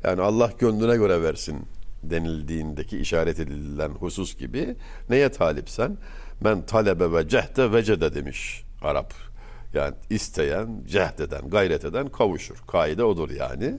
yani 0.04 0.22
Allah 0.22 0.52
gönlüne 0.60 0.96
göre 0.98 1.22
versin 1.22 1.58
denildiğindeki 2.04 2.98
işaret 2.98 3.39
edilen 3.39 3.89
husus 3.89 4.38
gibi 4.38 4.76
neye 5.10 5.30
talipsen 5.30 5.98
men 6.42 6.62
talebe 6.62 7.12
ve 7.12 7.28
cehde 7.28 7.72
vecede 7.72 8.15
demiş 8.15 8.63
Arap. 8.82 9.13
Yani 9.74 9.96
isteyen, 10.10 10.84
cehdeden, 10.88 11.50
gayret 11.50 11.86
eden 11.86 12.08
kavuşur. 12.08 12.58
Kaide 12.68 13.04
odur 13.04 13.30
yani. 13.30 13.78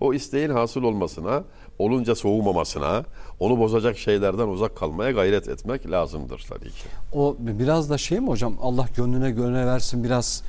O 0.00 0.14
isteğin 0.14 0.50
hasıl 0.50 0.82
olmasına, 0.82 1.44
olunca 1.78 2.14
soğumamasına, 2.14 3.04
onu 3.40 3.58
bozacak 3.58 3.98
şeylerden 3.98 4.48
uzak 4.48 4.76
kalmaya 4.76 5.10
gayret 5.10 5.48
etmek 5.48 5.90
lazımdır 5.90 6.46
tabii 6.48 6.68
ki. 6.70 6.84
o 7.12 7.36
biraz 7.38 7.90
da 7.90 7.98
şey 7.98 8.20
mi 8.20 8.28
hocam? 8.28 8.56
Allah 8.60 8.86
gönlüne 8.96 9.30
gönlüne 9.30 9.66
versin 9.66 10.04
biraz. 10.04 10.42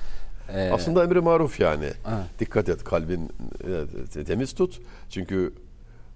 e, 0.53 0.69
Aslında 0.71 1.03
emri 1.03 1.21
maruf 1.21 1.59
yani. 1.59 1.85
Evet. 1.85 2.39
Dikkat 2.39 2.69
et 2.69 2.83
kalbin 2.83 3.29
e, 4.17 4.23
temiz 4.23 4.53
tut. 4.53 4.79
Çünkü 5.09 5.53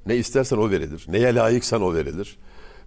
ne 0.06 0.16
istersen 0.16 0.58
o 0.58 0.70
verilir. 0.70 1.06
Neye 1.10 1.36
layıksan 1.36 1.82
o 1.82 1.94
verilir. 1.94 2.38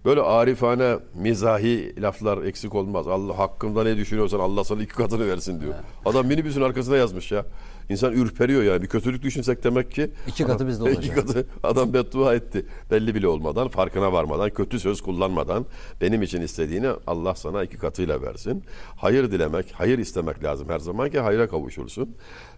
Böyle 0.05 0.21
arifane, 0.21 0.95
mizahi 1.15 2.01
laflar 2.01 2.43
eksik 2.43 2.75
olmaz. 2.75 3.07
Allah 3.07 3.37
hakkında 3.37 3.83
ne 3.83 3.97
düşünüyorsan 3.97 4.39
Allah 4.39 4.63
sana 4.63 4.81
iki 4.83 4.93
katını 4.93 5.27
versin 5.27 5.61
diyor. 5.61 5.73
Adam 6.05 6.25
minibüsün 6.27 6.61
arkasına 6.61 6.97
yazmış 6.97 7.31
ya. 7.31 7.45
İnsan 7.89 8.13
ürperiyor 8.13 8.63
yani. 8.63 8.81
Bir 8.81 8.87
kötülük 8.87 9.23
düşünsek 9.23 9.63
demek 9.63 9.91
ki. 9.91 10.11
İki 10.27 10.43
katı 10.43 10.67
bizde 10.67 10.83
olacak. 10.83 11.03
İki 11.03 11.13
katı 11.15 11.47
adam 11.63 11.93
beddua 11.93 12.35
etti. 12.35 12.65
Belli 12.91 13.15
bile 13.15 13.27
olmadan, 13.27 13.67
farkına 13.67 14.13
varmadan, 14.13 14.49
kötü 14.49 14.79
söz 14.79 15.01
kullanmadan 15.01 15.65
benim 16.01 16.21
için 16.21 16.41
istediğini 16.41 16.89
Allah 17.07 17.35
sana 17.35 17.63
iki 17.63 17.77
katıyla 17.77 18.21
versin. 18.21 18.63
Hayır 18.95 19.31
dilemek, 19.31 19.71
hayır 19.73 19.99
istemek 19.99 20.43
lazım 20.43 20.69
her 20.69 20.79
zaman 20.79 21.09
ki 21.09 21.19
hayra 21.19 21.47
kavuşursun. 21.47 22.15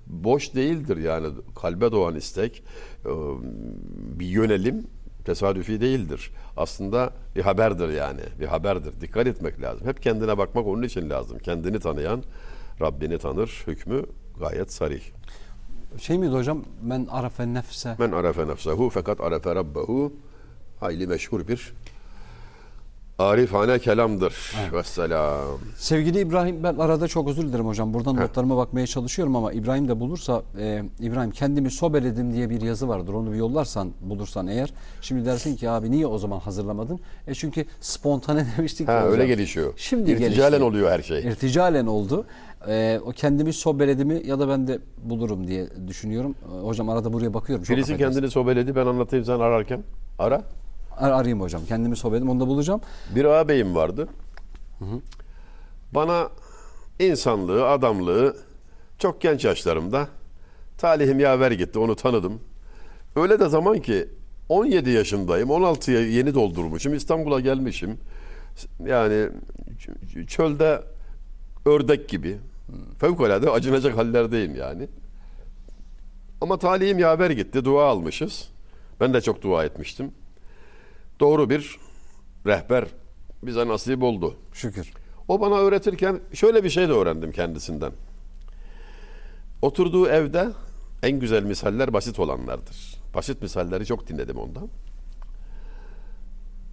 Boş 0.07 0.55
değildir 0.55 0.97
yani 0.97 1.27
kalbe 1.55 1.91
doğan 1.91 2.15
istek, 2.15 2.63
e, 3.05 3.09
bir 4.19 4.25
yönelim 4.25 4.87
tesadüfi 5.25 5.81
değildir. 5.81 6.31
Aslında 6.57 7.13
bir 7.35 7.41
haberdir 7.41 7.89
yani. 7.89 8.21
Bir 8.39 8.45
haberdir. 8.45 9.01
Dikkat 9.01 9.27
etmek 9.27 9.61
lazım. 9.61 9.87
Hep 9.87 10.01
kendine 10.01 10.37
bakmak 10.37 10.67
onun 10.67 10.83
için 10.83 11.09
lazım. 11.09 11.39
Kendini 11.39 11.79
tanıyan 11.79 12.23
Rabbini 12.81 13.17
tanır. 13.17 13.63
Hükmü 13.67 14.05
gayet 14.39 14.71
sarih. 14.73 15.01
şey 15.99 16.17
miydi 16.17 16.31
hocam? 16.33 16.63
Men 16.83 17.07
arafe 17.11 17.53
nefse. 17.53 17.95
Men 17.99 18.11
arefe 18.11 18.47
nefsehu 18.47 18.89
fakat 18.89 19.21
arefe 19.21 19.55
rabbehu 19.55 20.13
hayli 20.79 21.07
meşhur 21.07 21.47
bir 21.47 21.73
arifane 23.19 23.79
kelamdır. 23.79 24.53
Vesselam. 24.73 25.57
Sevgili 25.77 26.19
İbrahim 26.19 26.63
ben 26.63 26.75
arada 26.75 27.07
çok 27.07 27.27
özür 27.29 27.43
dilerim 27.47 27.65
hocam. 27.67 27.93
Buradan 27.93 28.15
notlarıma 28.15 28.57
bakmaya 28.57 28.87
çalışıyorum 28.87 29.35
ama 29.35 29.53
İbrahim 29.53 29.87
de 29.87 29.99
bulursa 29.99 30.43
e, 30.59 30.83
İbrahim 30.99 31.31
kendimi 31.31 31.71
sobeledim 31.71 32.33
diye 32.33 32.49
bir 32.49 32.61
yazı 32.61 32.87
vardır. 32.87 33.13
Onu 33.13 33.31
bir 33.31 33.37
yollarsan 33.37 33.91
bulursan 34.01 34.47
eğer. 34.47 34.73
Şimdi 35.01 35.25
dersin 35.25 35.55
ki 35.55 35.69
abi 35.69 35.91
niye 35.91 36.07
o 36.07 36.17
zaman 36.17 36.39
hazırlamadın? 36.39 36.99
E 37.27 37.33
çünkü 37.33 37.65
spontane 37.81 38.47
demiştik. 38.57 38.87
Ha 38.87 38.97
hocam. 38.97 39.11
öyle 39.11 39.27
gelişiyor. 39.27 39.73
Şimdi 39.77 40.11
İrticalen 40.11 40.49
gelişti. 40.49 40.63
oluyor 40.63 40.91
her 40.91 41.01
şey. 41.01 41.19
İrticalen 41.19 41.85
oldu. 41.85 42.25
E, 42.67 42.99
o 43.05 43.11
kendimi 43.11 43.53
sobeledimi 43.53 44.21
ya 44.27 44.39
da 44.39 44.47
ben 44.49 44.67
de 44.67 44.79
bulurum 45.03 45.47
diye 45.47 45.67
düşünüyorum. 45.87 46.35
E, 46.55 46.61
hocam 46.65 46.89
arada 46.89 47.13
buraya 47.13 47.33
bakıyorum. 47.33 47.63
Çok 47.65 47.77
Birisi 47.77 47.93
affedersin. 47.93 48.13
kendini 48.15 48.31
sobeledi 48.31 48.75
ben 48.75 48.85
anlatayım 48.85 49.25
sen 49.25 49.39
ararken. 49.39 49.83
Ara. 50.19 50.41
Ar- 50.97 51.11
arayayım 51.11 51.41
hocam. 51.41 51.61
Kendimi 51.67 51.95
sobeledim 51.95 52.29
onu 52.29 52.39
da 52.39 52.47
bulacağım. 52.47 52.81
Bir 53.15 53.25
ağabeyim 53.25 53.75
vardı. 53.75 54.07
Bana 55.95 56.29
insanlığı, 56.99 57.67
adamlığı 57.69 58.35
çok 58.99 59.21
genç 59.21 59.45
yaşlarımda 59.45 60.07
talihim 60.77 61.19
yaver 61.19 61.51
gitti 61.51 61.79
onu 61.79 61.95
tanıdım. 61.95 62.39
Öyle 63.15 63.39
de 63.39 63.49
zaman 63.49 63.79
ki 63.79 64.09
17 64.49 64.89
yaşındayım, 64.89 65.49
16'ya 65.49 65.99
yeni 66.07 66.33
doldurmuşum, 66.33 66.93
İstanbul'a 66.93 67.39
gelmişim. 67.39 67.97
Yani 68.85 69.29
ç- 70.13 70.27
çölde 70.27 70.81
ördek 71.65 72.09
gibi. 72.09 72.37
Fevkalade 72.99 73.49
acınacak 73.49 73.97
hallerdeyim 73.97 74.55
yani. 74.55 74.87
Ama 76.41 76.59
talihim 76.59 76.99
yaver 76.99 77.29
gitti, 77.29 77.65
dua 77.65 77.85
almışız. 77.85 78.49
Ben 79.01 79.13
de 79.13 79.21
çok 79.21 79.41
dua 79.41 79.65
etmiştim. 79.65 80.11
Doğru 81.19 81.49
bir 81.49 81.77
rehber 82.45 82.85
bize 83.43 83.67
nasip 83.67 84.03
oldu. 84.03 84.35
Şükür. 84.53 84.93
O 85.27 85.41
bana 85.41 85.55
öğretirken 85.55 86.19
şöyle 86.33 86.63
bir 86.63 86.69
şey 86.69 86.89
de 86.89 86.91
öğrendim 86.91 87.31
kendisinden. 87.31 87.91
Oturduğu 89.61 90.07
evde 90.07 90.49
en 91.03 91.19
güzel 91.19 91.43
misaller 91.43 91.93
basit 91.93 92.19
olanlardır. 92.19 92.95
Basit 93.13 93.41
misalleri 93.41 93.85
çok 93.85 94.07
dinledim 94.07 94.37
ondan. 94.37 94.69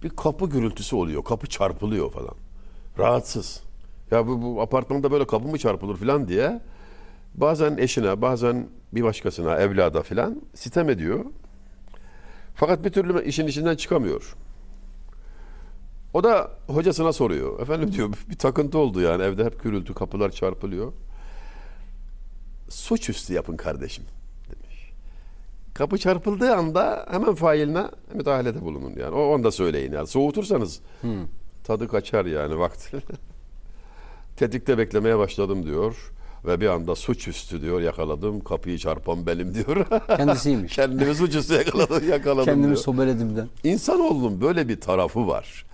Bir 0.03 0.09
kapı 0.09 0.49
gürültüsü 0.49 0.95
oluyor, 0.95 1.23
kapı 1.23 1.47
çarpılıyor 1.47 2.11
falan. 2.11 2.35
Rahatsız. 2.97 3.63
Ya 4.11 4.27
bu, 4.27 4.41
bu 4.41 4.61
apartmanda 4.61 5.11
böyle 5.11 5.27
kapı 5.27 5.47
mı 5.47 5.57
çarpılır 5.57 5.97
falan 5.97 6.27
diye 6.27 6.61
bazen 7.35 7.77
eşine, 7.77 8.21
bazen 8.21 8.67
bir 8.93 9.03
başkasına, 9.03 9.55
evlada 9.55 10.01
falan 10.01 10.41
sitem 10.53 10.89
ediyor. 10.89 11.25
Fakat 12.55 12.85
bir 12.85 12.89
türlü 12.89 13.25
işin 13.25 13.47
içinden 13.47 13.75
çıkamıyor. 13.75 14.35
O 16.13 16.23
da 16.23 16.51
hocasına 16.67 17.13
soruyor. 17.13 17.59
Efendim 17.59 17.91
diyor 17.91 18.09
bir 18.29 18.37
takıntı 18.37 18.77
oldu 18.77 19.01
yani 19.01 19.23
evde 19.23 19.45
hep 19.45 19.63
gürültü 19.63 19.93
kapılar 19.93 20.29
çarpılıyor. 20.29 20.93
Suçüstü 22.69 23.33
yapın 23.33 23.57
kardeşim 23.57 24.03
demiş. 24.51 24.91
Kapı 25.73 25.97
çarpıldığı 25.97 26.55
anda 26.55 27.05
hemen 27.11 27.35
failine 27.35 27.83
müdahalede 28.13 28.61
bulunun 28.61 28.93
yani. 28.99 29.15
O 29.15 29.33
anda 29.33 29.51
söyleyin 29.51 29.91
yani. 29.91 30.07
Soğutursanız 30.07 30.81
tadı 31.63 31.87
kaçar 31.87 32.25
yani 32.25 32.59
vakti. 32.59 32.97
Tetikte 34.37 34.77
beklemeye 34.77 35.17
başladım 35.17 35.65
diyor. 35.65 36.11
Ve 36.45 36.61
bir 36.61 36.67
anda 36.67 36.95
suçüstü 36.95 37.61
diyor 37.61 37.81
yakaladım. 37.81 38.39
Kapıyı 38.43 38.77
çarpan 38.77 39.25
benim 39.27 39.53
diyor. 39.53 39.85
Kendisiymiş. 40.07 40.75
Kendimi 40.75 41.15
suçüstü 41.15 41.53
yakaladım, 41.53 42.09
yakaladım 42.09 42.45
Kendimi 42.45 42.65
diyor. 42.67 42.77
sobeledimden. 42.77 43.47
İnsanoğlunun 43.63 44.41
böyle 44.41 44.67
bir 44.67 44.81
tarafı 44.81 45.27
var. 45.27 45.65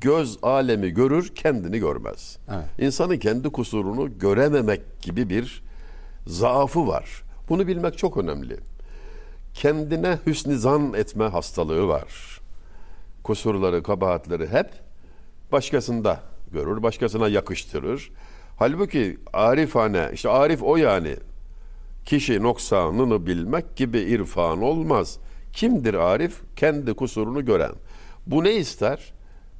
Göz 0.00 0.38
alemi 0.42 0.90
görür, 0.90 1.32
kendini 1.34 1.78
görmez. 1.78 2.38
Evet. 2.50 2.64
İnsanın 2.78 3.18
kendi 3.18 3.48
kusurunu 3.50 4.18
görememek 4.18 5.02
gibi 5.02 5.28
bir 5.30 5.62
zaafı 6.26 6.86
var. 6.86 7.22
Bunu 7.48 7.66
bilmek 7.66 7.98
çok 7.98 8.16
önemli. 8.16 8.56
Kendine 9.54 10.18
hüsnü 10.26 10.58
zan 10.58 10.94
etme 10.94 11.24
hastalığı 11.24 11.88
var. 11.88 12.40
Kusurları, 13.24 13.82
kabahatleri 13.82 14.48
hep 14.48 14.70
başkasında 15.52 16.20
görür, 16.52 16.82
başkasına 16.82 17.28
yakıştırır. 17.28 18.10
Halbuki 18.56 19.18
arifane, 19.32 20.10
işte 20.12 20.28
arif 20.28 20.62
o 20.62 20.76
yani. 20.76 21.16
Kişi 22.04 22.42
noksanını 22.42 23.26
bilmek 23.26 23.76
gibi 23.76 23.98
irfan 23.98 24.62
olmaz. 24.62 25.18
Kimdir 25.52 25.94
arif? 25.94 26.40
Kendi 26.56 26.94
kusurunu 26.94 27.44
gören. 27.44 27.72
Bu 28.26 28.44
ne 28.44 28.54
ister? 28.54 29.12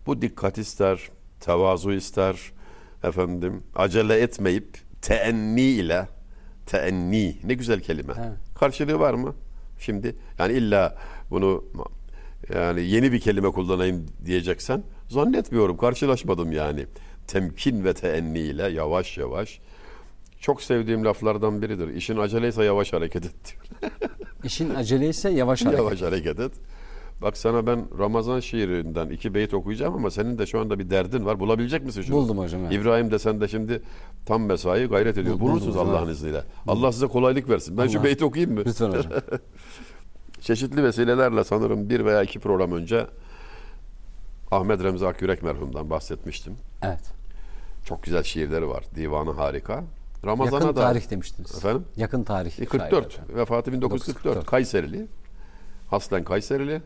Bu 0.07 0.22
dikkat 0.22 0.59
ister, 0.59 1.11
tevazu 1.41 1.93
ister, 1.93 2.53
efendim 3.05 3.62
acele 3.74 4.20
etmeyip 4.20 4.78
teenni 5.03 5.61
ile 5.61 6.09
teenni 6.66 7.36
ne 7.45 7.55
güzel 7.55 7.80
kelime. 7.80 8.12
Evet. 8.18 8.39
Karşılığı 8.59 8.99
var 9.01 9.14
mı? 9.14 9.34
Şimdi 9.78 10.16
yani 10.39 10.53
illa 10.53 10.97
bunu 11.30 11.64
yani 12.55 12.82
yeni 12.82 13.12
bir 13.12 13.20
kelime 13.20 13.51
kullanayım 13.51 14.07
diyeceksen 14.24 14.82
zannetmiyorum. 15.09 15.76
Karşılaşmadım 15.76 16.52
yani. 16.52 16.86
Temkin 17.26 17.84
ve 17.84 17.94
teenni 17.94 18.38
ile 18.38 18.68
yavaş 18.68 19.18
yavaş. 19.18 19.61
Çok 20.40 20.62
sevdiğim 20.62 21.04
laflardan 21.04 21.62
biridir. 21.62 21.88
İşin 21.88 22.16
aceleyse 22.16 22.64
yavaş 22.64 22.92
hareket 22.92 23.24
et 23.24 23.34
diyor. 23.46 23.92
İşin 24.44 24.74
aceleyse 24.74 25.30
yavaş 25.30 25.64
hareket. 25.64 25.78
Yavaş 25.78 26.02
hareket 26.02 26.40
et. 26.40 26.52
Bak 27.22 27.36
sana 27.36 27.66
ben 27.66 27.98
Ramazan 27.98 28.40
şiirinden 28.40 29.09
iki 29.09 29.34
beyt 29.34 29.54
okuyacağım 29.54 29.94
ama 29.94 30.11
senin 30.11 30.38
de 30.38 30.46
şu 30.46 30.61
anda 30.61 30.78
bir 30.78 30.90
derdin 30.90 31.24
var. 31.24 31.40
Bulabilecek 31.40 31.84
misin 31.84 32.02
şunu? 32.02 32.16
Buldum 32.16 32.38
hocam, 32.38 32.61
evet. 32.64 32.72
İbrahim 32.74 33.11
de 33.11 33.18
sen 33.18 33.40
de 33.40 33.48
şimdi 33.48 33.82
tam 34.26 34.42
mesai 34.42 34.86
gayret 34.86 35.18
ediyor. 35.18 35.34
Buldum 35.34 35.48
Bulursunuz 35.52 35.76
Allah'ın 35.76 36.11
izniyle. 36.11 36.44
Allah 36.66 36.92
size 36.92 37.06
kolaylık 37.06 37.48
versin. 37.48 37.78
Ben 37.78 37.86
şu 37.86 37.98
Allah- 37.98 38.04
beyti 38.04 38.24
okuyayım 38.24 38.54
mı? 38.54 38.62
Lütfen 38.66 38.88
hocam. 38.88 39.12
Çeşitli 40.40 40.84
vesilelerle 40.84 41.44
sanırım 41.44 41.90
bir 41.90 42.04
veya 42.04 42.22
iki 42.22 42.38
program 42.38 42.72
önce 42.72 43.06
Ahmet 44.51 44.84
Remzi 44.84 45.07
Akyürek 45.07 45.42
merhumdan 45.42 45.90
bahsetmiştim. 45.90 46.57
Evet. 46.82 47.01
Çok 47.84 48.03
güzel 48.03 48.22
şiirleri 48.22 48.68
var. 48.68 48.84
Divanı 48.94 49.30
harika. 49.30 49.84
Ramazan'a 50.24 50.55
Yakın 50.64 50.76
da 50.76 50.80
tarih 50.80 51.11
demiştiniz. 51.11 51.55
Efendim? 51.55 51.84
Yakın 51.96 52.24
tarih. 52.24 52.61
E, 52.61 52.64
44. 52.64 52.90
şairi 52.90 53.05
hocam. 53.05 53.36
Vefatı 53.36 53.72
1944. 53.72 54.14
1944. 54.26 54.46
Kayserili. 54.46 55.07
Aslen 55.90 56.24
Kayserili. 56.24 56.82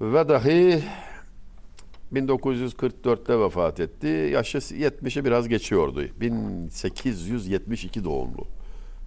Ve 0.00 0.28
dahi 0.28 0.84
1944'te 2.12 3.40
vefat 3.40 3.80
etti. 3.80 4.06
Yaşı 4.06 4.58
70'i 4.58 5.24
biraz 5.24 5.48
geçiyordu. 5.48 6.02
1872 6.20 8.04
doğumlu. 8.04 8.46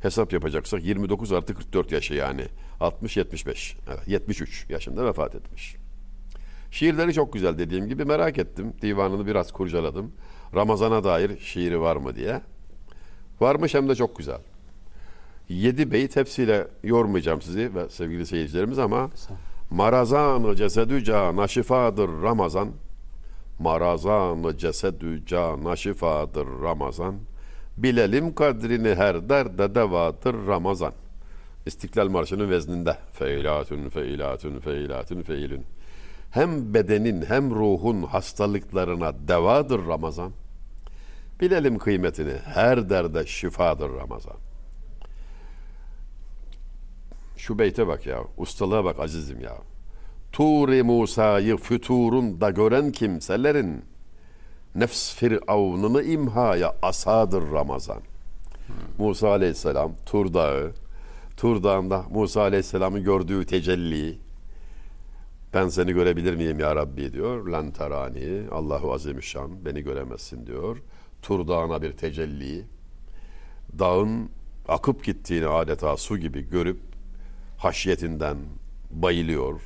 Hesap 0.01 0.33
yapacaksak 0.33 0.83
29 0.83 1.31
artı 1.31 1.55
44 1.55 1.91
yaşı 1.91 2.13
yani. 2.13 2.45
60-75. 2.79 3.75
Evet, 3.87 4.07
73 4.07 4.65
yaşında 4.69 5.05
vefat 5.05 5.35
etmiş. 5.35 5.80
Şiirleri 6.72 7.13
çok 7.13 7.34
güzel 7.34 7.57
dediğim 7.57 7.88
gibi 7.88 8.05
merak 8.05 8.38
ettim. 8.38 8.74
Divanını 8.82 9.28
biraz 9.28 9.51
kurcaladım. 9.51 10.11
Ramazana 10.55 11.03
dair 11.03 11.39
şiiri 11.39 11.82
var 11.82 11.95
mı 11.95 12.15
diye. 12.15 12.41
Varmış 13.41 13.74
hem 13.74 13.89
de 13.89 13.95
çok 13.95 14.17
güzel. 14.17 14.39
Yedi 15.49 15.91
beyt 15.91 16.15
hepsiyle 16.15 16.67
yormayacağım 16.84 17.41
sizi 17.41 17.76
ve 17.76 17.89
sevgili 17.89 18.26
seyircilerimiz 18.26 18.80
ama 18.80 19.09
Marazanı 19.72 20.55
cesedü 20.55 21.03
cana 21.03 21.47
şifadır 21.47 22.09
Ramazan. 22.24 22.69
Marazanı 23.59 24.57
cesedü 24.57 25.26
cana 25.26 25.76
şifadır 25.76 26.47
Ramazan. 26.63 27.15
Bilelim 27.78 28.36
kadrini 28.36 28.95
her 28.95 29.30
derde 29.30 29.76
devadır 29.76 30.47
Ramazan. 30.47 30.93
İstiklal 31.65 32.09
Marşı'nın 32.09 32.49
vezninde. 32.49 32.97
Feilatün, 33.13 33.89
feilatün, 33.89 34.59
feilatün, 34.59 35.22
feilün. 35.22 35.65
Hem 36.32 36.73
bedenin 36.73 37.21
hem 37.21 37.51
ruhun 37.51 38.03
hastalıklarına 38.03 39.27
devadır 39.27 39.88
Ramazan. 39.88 40.32
Bilelim 41.41 41.77
kıymetini. 41.77 42.34
Her 42.45 42.89
derde 42.89 43.25
şifadır 43.25 43.89
Ramazan. 43.89 44.38
Şu 47.38 47.59
beyte 47.59 47.88
bak 47.88 48.05
ya. 48.05 48.19
Ustalığa 48.38 48.84
bak 48.84 48.99
azizim 48.99 49.41
ya. 49.41 49.57
Turi 50.32 50.84
Musa'yı 50.84 51.57
füturunda 51.57 52.49
gören 52.49 52.91
kimselerin 52.91 53.86
nefs 54.75 55.15
firavununu 55.15 56.01
imhaya 56.01 56.75
asadır 56.82 57.51
Ramazan. 57.51 58.01
Musa 58.97 59.29
Aleyhisselam 59.29 59.91
Tur 60.05 60.34
Dağı, 60.34 60.71
Tur 61.38 61.63
Dağı'nda 61.63 62.03
Musa 62.11 62.41
Aleyhisselam'ın 62.41 63.03
gördüğü 63.03 63.45
tecelli, 63.45 64.17
ben 65.53 65.69
seni 65.69 65.93
görebilir 65.93 66.35
miyim 66.35 66.59
ya 66.59 66.75
Rabbi 66.75 67.13
diyor. 67.13 67.47
Lan 67.47 67.71
terani, 67.71 68.49
Allahu 68.51 68.93
Azimüşşan 68.93 69.65
beni 69.65 69.81
göremezsin 69.81 70.47
diyor. 70.47 70.77
Tur 71.21 71.47
Dağı'na 71.47 71.81
bir 71.81 71.91
tecelli. 71.91 72.65
Dağın 73.79 74.29
akıp 74.67 75.03
gittiğini 75.03 75.47
adeta 75.47 75.97
su 75.97 76.17
gibi 76.17 76.49
görüp 76.49 76.79
haşyetinden 77.57 78.37
bayılıyor. 78.91 79.61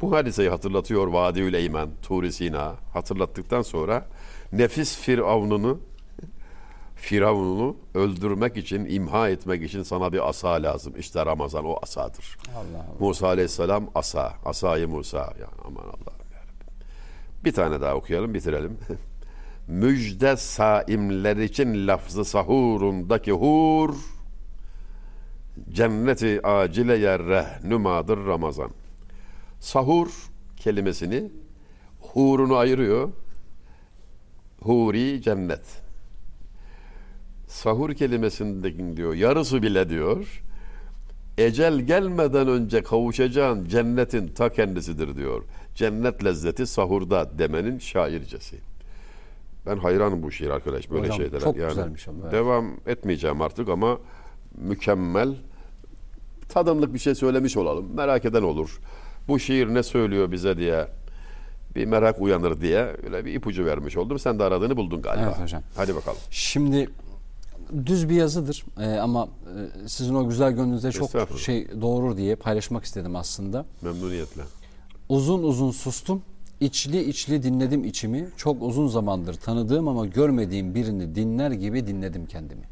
Bu 0.00 0.12
hadiseyi 0.12 0.48
hatırlatıyor 0.48 1.06
Vadiül 1.06 1.54
Eymen, 1.54 1.88
Tur-i 2.02 2.50
hatırlattıktan 2.92 3.62
sonra 3.62 4.08
nefis 4.52 4.98
firavununu 4.98 5.80
Firavun'u 6.98 7.76
öldürmek 7.94 8.56
için, 8.56 8.84
imha 8.84 9.28
etmek 9.28 9.62
için 9.62 9.82
sana 9.82 10.12
bir 10.12 10.28
asa 10.28 10.48
lazım. 10.48 10.92
İşte 10.98 11.26
Ramazan 11.26 11.64
o 11.64 11.78
asadır. 11.82 12.38
Allah 12.56 12.78
Allah. 12.78 12.96
Musa 13.00 13.26
Aleyhisselam 13.26 13.90
asa. 13.94 14.32
Asayı 14.44 14.88
Musa. 14.88 15.18
Yani 15.18 15.52
aman 15.64 15.82
Allah'ım 15.82 16.28
yarabbim. 16.32 16.66
Bir 17.44 17.52
tane 17.52 17.80
daha 17.80 17.94
okuyalım 17.94 18.34
bitirelim. 18.34 18.78
Müjde 19.68 20.36
saimler 20.36 21.36
için 21.36 21.86
lafzı 21.86 22.24
sahurundaki 22.24 23.32
hur 23.32 23.94
cenneti 25.72 26.46
acile 26.46 26.96
yer 26.96 27.22
rehnumadır 27.22 28.26
Ramazan. 28.26 28.70
Sahur 29.60 30.08
kelimesini 30.56 31.30
hurunu 32.00 32.56
ayırıyor. 32.56 33.08
Huri 34.62 35.22
cennet. 35.22 35.87
Sahur 37.48 37.94
kelimesindeki 37.94 38.96
diyor 38.96 39.14
yarısı 39.14 39.62
bile 39.62 39.88
diyor 39.88 40.42
ecel 41.38 41.80
gelmeden 41.80 42.48
önce 42.48 42.82
kavuşacağın 42.82 43.64
cennetin 43.64 44.28
ta 44.28 44.48
kendisidir 44.52 45.16
diyor. 45.16 45.42
Cennet 45.74 46.24
lezzeti 46.24 46.66
sahurda 46.66 47.38
demenin 47.38 47.78
şaircesi. 47.78 48.56
Ben 49.66 49.76
hayranım 49.76 50.22
bu 50.22 50.30
şiir 50.30 50.50
arkadaş 50.50 50.90
böyle 50.90 51.02
Hocam, 51.02 51.16
şeylere. 51.16 51.40
çok 51.40 51.54
güzelmiş 51.54 52.08
ama, 52.08 52.18
evet. 52.22 52.32
Devam 52.32 52.66
etmeyeceğim 52.86 53.40
artık 53.42 53.68
ama 53.68 53.98
mükemmel 54.54 55.34
tadımlık 56.48 56.94
bir 56.94 56.98
şey 56.98 57.14
söylemiş 57.14 57.56
olalım. 57.56 57.94
Merak 57.94 58.24
eden 58.24 58.42
olur. 58.42 58.80
Bu 59.28 59.38
şiir 59.38 59.74
ne 59.74 59.82
söylüyor 59.82 60.32
bize 60.32 60.58
diye 60.58 60.86
bir 61.74 61.86
merak 61.86 62.20
uyanır 62.20 62.60
diye 62.60 62.96
öyle 63.04 63.24
bir 63.24 63.34
ipucu 63.34 63.64
vermiş 63.64 63.96
oldum. 63.96 64.18
Sen 64.18 64.38
de 64.38 64.44
aradığını 64.44 64.76
buldun 64.76 65.02
galiba. 65.02 65.26
Evet 65.26 65.40
hocam. 65.42 65.62
Hadi 65.76 65.94
bakalım. 65.96 66.18
Şimdi 66.30 66.88
düz 67.86 68.08
bir 68.08 68.14
yazıdır 68.14 68.64
Ee, 68.80 68.86
ama 68.86 69.28
e, 69.84 69.88
sizin 69.88 70.14
o 70.14 70.28
güzel 70.28 70.52
gönlünüze 70.52 70.92
çok 70.92 71.10
şey 71.38 71.80
doğurur 71.80 72.16
diye 72.16 72.36
paylaşmak 72.36 72.84
istedim 72.84 73.16
aslında. 73.16 73.66
Memnuniyetle. 73.82 74.42
Uzun 75.08 75.42
uzun 75.42 75.70
sustum. 75.70 76.22
İçli 76.60 77.04
içli 77.04 77.42
dinledim 77.42 77.84
içimi. 77.84 78.28
Çok 78.36 78.62
uzun 78.62 78.88
zamandır 78.88 79.34
tanıdığım 79.34 79.88
ama 79.88 80.06
görmediğim 80.06 80.74
birini 80.74 81.14
dinler 81.14 81.50
gibi 81.50 81.86
dinledim 81.86 82.26
kendimi. 82.26 82.62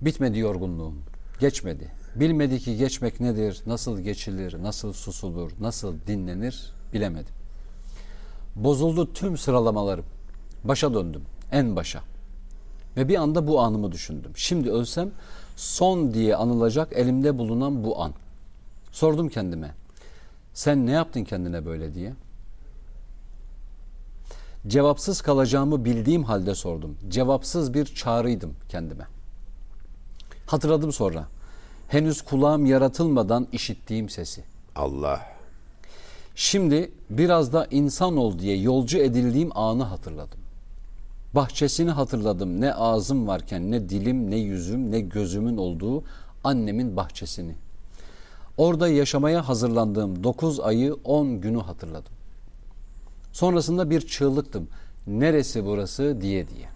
Bitmedi 0.00 0.38
yorgunluğum. 0.38 0.94
Geçmedi. 1.40 1.90
Bilmedi 2.16 2.60
ki 2.60 2.76
geçmek 2.76 3.20
nedir, 3.20 3.62
nasıl 3.66 4.00
geçilir, 4.00 4.62
nasıl 4.62 4.92
susulur, 4.92 5.50
nasıl 5.60 5.94
dinlenir 6.06 6.72
bilemedim. 6.92 7.34
Bozuldu 8.56 9.12
tüm 9.12 9.38
sıralamalarım. 9.38 10.04
Başa 10.64 10.94
döndüm. 10.94 11.22
En 11.52 11.76
başa. 11.76 12.00
Ve 12.96 13.08
bir 13.08 13.16
anda 13.16 13.46
bu 13.46 13.60
anımı 13.60 13.92
düşündüm. 13.92 14.32
Şimdi 14.36 14.70
ölsem 14.70 15.10
son 15.56 16.14
diye 16.14 16.36
anılacak 16.36 16.92
elimde 16.92 17.38
bulunan 17.38 17.84
bu 17.84 18.02
an. 18.02 18.12
Sordum 18.92 19.28
kendime. 19.28 19.74
Sen 20.54 20.86
ne 20.86 20.90
yaptın 20.90 21.24
kendine 21.24 21.66
böyle 21.66 21.94
diye? 21.94 22.12
Cevapsız 24.66 25.20
kalacağımı 25.20 25.84
bildiğim 25.84 26.24
halde 26.24 26.54
sordum. 26.54 26.96
Cevapsız 27.08 27.74
bir 27.74 27.84
çağrıydım 27.84 28.54
kendime. 28.68 29.06
Hatırladım 30.46 30.92
sonra. 30.92 31.26
Henüz 31.88 32.22
kulağım 32.22 32.66
yaratılmadan 32.66 33.48
işittiğim 33.52 34.08
sesi. 34.08 34.44
Allah. 34.76 35.20
Şimdi 36.34 36.92
biraz 37.10 37.52
da 37.52 37.66
insan 37.70 38.16
ol 38.16 38.38
diye 38.38 38.56
yolcu 38.56 38.98
edildiğim 38.98 39.56
anı 39.58 39.82
hatırladım. 39.82 40.43
Bahçesini 41.34 41.90
hatırladım. 41.90 42.60
Ne 42.60 42.74
ağzım 42.74 43.26
varken 43.26 43.70
ne 43.70 43.88
dilim 43.88 44.30
ne 44.30 44.36
yüzüm 44.36 44.90
ne 44.90 45.00
gözümün 45.00 45.56
olduğu 45.56 46.04
annemin 46.44 46.96
bahçesini. 46.96 47.54
Orada 48.56 48.88
yaşamaya 48.88 49.48
hazırlandığım 49.48 50.24
9 50.24 50.60
ayı 50.60 50.94
10 50.94 51.40
günü 51.40 51.58
hatırladım. 51.58 52.12
Sonrasında 53.32 53.90
bir 53.90 54.00
çığlıktım. 54.00 54.68
Neresi 55.06 55.64
burası 55.64 56.18
diye 56.20 56.48
diye. 56.48 56.68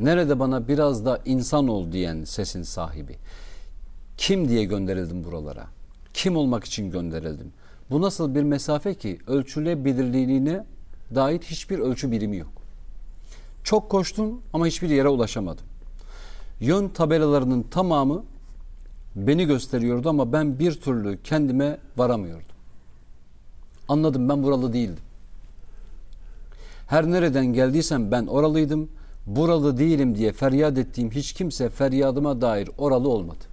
Nerede 0.00 0.38
bana 0.38 0.68
biraz 0.68 1.04
da 1.04 1.20
insan 1.24 1.68
ol 1.68 1.92
diyen 1.92 2.24
sesin 2.24 2.62
sahibi. 2.62 3.16
Kim 4.16 4.48
diye 4.48 4.64
gönderildim 4.64 5.24
buralara? 5.24 5.66
Kim 6.14 6.36
olmak 6.36 6.64
için 6.64 6.90
gönderildim? 6.90 7.52
Bu 7.90 8.02
nasıl 8.02 8.34
bir 8.34 8.42
mesafe 8.42 8.94
ki 8.94 9.18
ölçülebilirliğine 9.26 10.64
dair 11.14 11.38
hiçbir 11.38 11.78
ölçü 11.78 12.10
birimi 12.10 12.36
yok. 12.36 12.59
Çok 13.64 13.90
koştum 13.90 14.40
ama 14.52 14.66
hiçbir 14.66 14.90
yere 14.90 15.08
ulaşamadım. 15.08 15.64
Yön 16.60 16.88
tabelalarının 16.88 17.62
tamamı 17.62 18.22
beni 19.16 19.44
gösteriyordu 19.44 20.08
ama 20.08 20.32
ben 20.32 20.58
bir 20.58 20.80
türlü 20.80 21.22
kendime 21.22 21.78
varamıyordum. 21.96 22.44
Anladım 23.88 24.28
ben 24.28 24.42
buralı 24.42 24.72
değildim. 24.72 25.04
Her 26.86 27.10
nereden 27.10 27.46
geldiysem 27.46 28.10
ben 28.10 28.26
oralıydım. 28.26 28.88
Buralı 29.26 29.78
değilim 29.78 30.14
diye 30.16 30.32
feryat 30.32 30.78
ettiğim 30.78 31.10
hiç 31.10 31.32
kimse 31.32 31.68
feryadıma 31.68 32.40
dair 32.40 32.70
oralı 32.78 33.08
olmadı. 33.08 33.44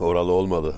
Oralı 0.00 0.32
olmadı. 0.32 0.74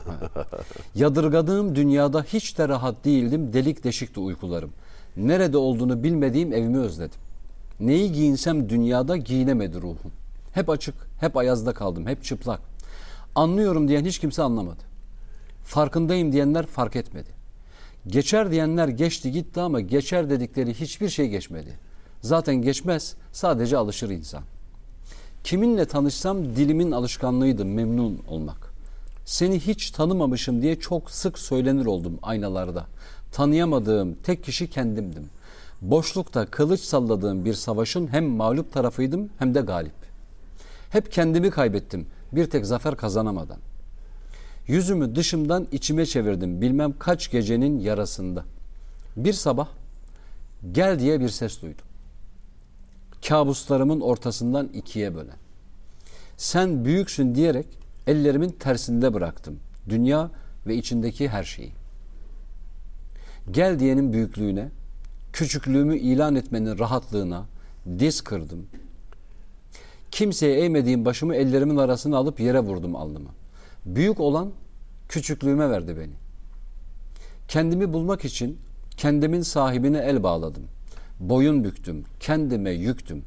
Yadırgadığım 0.95 1.77
dünyada 1.77 2.23
hiç 2.23 2.59
de 2.59 2.69
rahat 2.69 3.05
değildim. 3.05 3.53
Delik 3.53 3.85
deşikti 3.85 4.21
uykularım. 4.21 4.71
Nerede 5.17 5.57
olduğunu 5.57 6.03
bilmediğim 6.03 6.53
evimi 6.53 6.79
özledim. 6.79 7.24
Neyi 7.81 8.13
giyinsem 8.13 8.69
dünyada 8.69 9.17
giyinemedi 9.17 9.77
ruhum. 9.77 10.13
Hep 10.53 10.71
açık, 10.71 10.95
hep 11.21 11.37
ayazda 11.37 11.73
kaldım, 11.75 12.07
hep 12.07 12.25
çıplak. 12.25 12.61
Anlıyorum 13.35 13.89
diyen 13.89 14.05
hiç 14.05 14.19
kimse 14.19 14.43
anlamadı. 14.43 14.83
Farkındayım 15.65 16.33
diyenler 16.33 16.67
fark 16.67 16.97
etmedi. 16.97 17.29
Geçer 18.07 18.51
diyenler 18.51 18.89
geçti 18.89 19.33
gitti 19.33 19.61
ama 19.61 19.81
geçer 19.81 20.31
dedikleri 20.31 20.75
hiçbir 20.75 21.09
şey 21.09 21.29
geçmedi. 21.29 21.79
Zaten 22.21 22.57
geçmez, 22.57 23.15
sadece 23.33 23.77
alışır 23.77 24.11
insan. 24.11 24.43
Kiminle 25.45 25.85
tanışsam 25.85 26.57
dilimin 26.57 26.91
alışkanlığıydı 26.91 27.65
memnun 27.65 28.23
olmak. 28.29 28.75
Seni 29.25 29.61
hiç 29.61 29.91
tanımamışım 29.91 30.63
diye 30.63 30.81
çok 30.81 31.11
sık 31.11 31.39
söylenir 31.39 31.87
oldum 31.87 32.19
aynalarda. 32.23 32.87
Tanıyamadığım 33.33 34.15
tek 34.15 34.45
kişi 34.45 34.71
kendimdim. 34.71 35.25
Boşlukta 35.85 36.47
kılıç 36.47 36.81
salladığım 36.81 37.45
bir 37.45 37.55
savaşın 37.55 38.07
hem 38.07 38.25
mağlup 38.25 38.73
tarafıydım 38.73 39.31
hem 39.39 39.55
de 39.55 39.61
galip. 39.61 39.95
Hep 40.91 41.13
kendimi 41.13 41.51
kaybettim 41.51 42.07
bir 42.33 42.51
tek 42.51 42.67
zafer 42.67 42.97
kazanamadan. 42.97 43.59
Yüzümü 44.67 45.17
dışımdan 45.17 45.67
içime 45.73 46.07
çevirdim 46.07 46.61
bilmem 46.61 46.95
kaç 46.99 47.31
gecenin 47.31 47.79
yarasında. 47.79 48.45
Bir 49.17 49.33
sabah 49.33 49.69
gel 50.73 50.99
diye 50.99 51.21
bir 51.21 51.29
ses 51.29 51.63
duydum. 51.63 51.87
Kabuslarımın 53.29 54.01
ortasından 54.01 54.69
ikiye 54.69 55.15
bölen. 55.15 55.37
Sen 56.37 56.85
büyüksün 56.85 57.35
diyerek 57.35 57.67
ellerimin 58.07 58.51
tersinde 58.51 59.15
bıraktım. 59.15 59.59
Dünya 59.89 60.31
ve 60.67 60.77
içindeki 60.77 61.29
her 61.29 61.45
şeyi. 61.45 61.73
Gel 63.51 63.79
diyenin 63.79 64.13
büyüklüğüne, 64.13 64.69
küçüklüğümü 65.35 65.99
ilan 65.99 66.35
etmenin 66.35 66.79
rahatlığına 66.79 67.47
diz 67.99 68.21
kırdım. 68.21 68.67
Kimseye 70.11 70.61
eğmediğim 70.61 71.05
başımı 71.05 71.35
ellerimin 71.35 71.77
arasına 71.77 72.17
alıp 72.17 72.41
yere 72.41 72.61
vurdum 72.61 72.97
alnımı. 72.97 73.29
Büyük 73.87 74.21
olan 74.21 74.51
küçüklüğüme 75.09 75.71
verdi 75.71 75.97
beni. 75.97 76.13
Kendimi 77.49 77.93
bulmak 77.93 78.25
için 78.25 78.59
kendimin 78.97 79.43
sahibine 79.43 79.99
el 79.99 80.23
bağladım. 80.23 80.63
Boyun 81.21 81.65
büktüm, 81.65 82.05
kendime 82.21 82.71
yüktüm. 82.71 83.25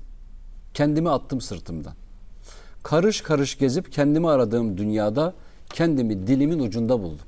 Kendimi 0.74 1.10
attım 1.10 1.42
sırtımdan. 1.42 1.94
Karış 2.84 3.22
karış 3.22 3.58
gezip 3.58 3.92
kendimi 3.92 4.30
aradığım 4.30 4.78
dünyada 4.78 5.34
kendimi 5.70 6.28
dilimin 6.28 6.60
ucunda 6.60 7.02
buldum. 7.02 7.26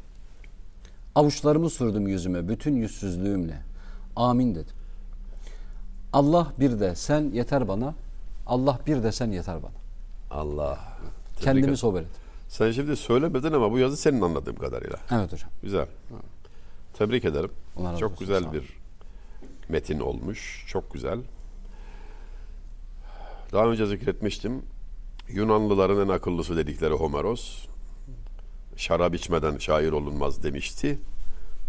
Avuçlarımı 1.16 1.70
sürdüm 1.70 2.08
yüzüme 2.08 2.48
bütün 2.48 2.76
yüzsüzlüğümle. 2.76 3.69
Amin 4.20 4.56
dedim. 4.56 4.74
Allah 6.14 6.54
bir 6.60 6.80
de 6.80 6.96
sen 6.96 7.32
yeter 7.34 7.68
bana. 7.68 7.96
Allah 8.48 8.80
bir 8.88 9.04
de 9.04 9.12
sen 9.12 9.32
yeter 9.32 9.64
bana. 9.64 9.72
Allah. 10.42 10.76
Tebrik 10.76 11.44
Kendimi 11.44 11.64
ederim. 11.64 11.78
sober. 11.78 12.04
Sen 12.50 12.72
şimdi 12.72 12.96
söylemedin 12.96 13.54
ama 13.54 13.72
bu 13.72 13.80
yazı 13.80 13.98
senin 13.98 14.22
anladığım 14.22 14.56
kadarıyla. 14.56 14.98
Evet 15.12 15.34
hocam. 15.34 15.50
Güzel. 15.64 15.88
Tebrik 16.98 17.26
ederim. 17.26 17.52
Allah 17.78 17.98
Çok 17.98 18.12
olsun, 18.12 18.20
güzel 18.28 18.54
bir 18.54 18.64
metin 19.70 20.00
olmuş. 20.00 20.66
Çok 20.68 20.94
güzel. 20.94 21.20
Daha 23.54 23.66
önce 23.66 23.86
zikretmiştim. 23.86 24.62
Yunanlıların 25.30 26.10
en 26.10 26.14
akıllısı 26.14 26.58
dedikleri 26.58 26.94
Homeros 26.94 27.66
şarap 28.76 29.16
içmeden 29.16 29.58
şair 29.58 29.92
olunmaz 29.92 30.44
demişti. 30.44 31.00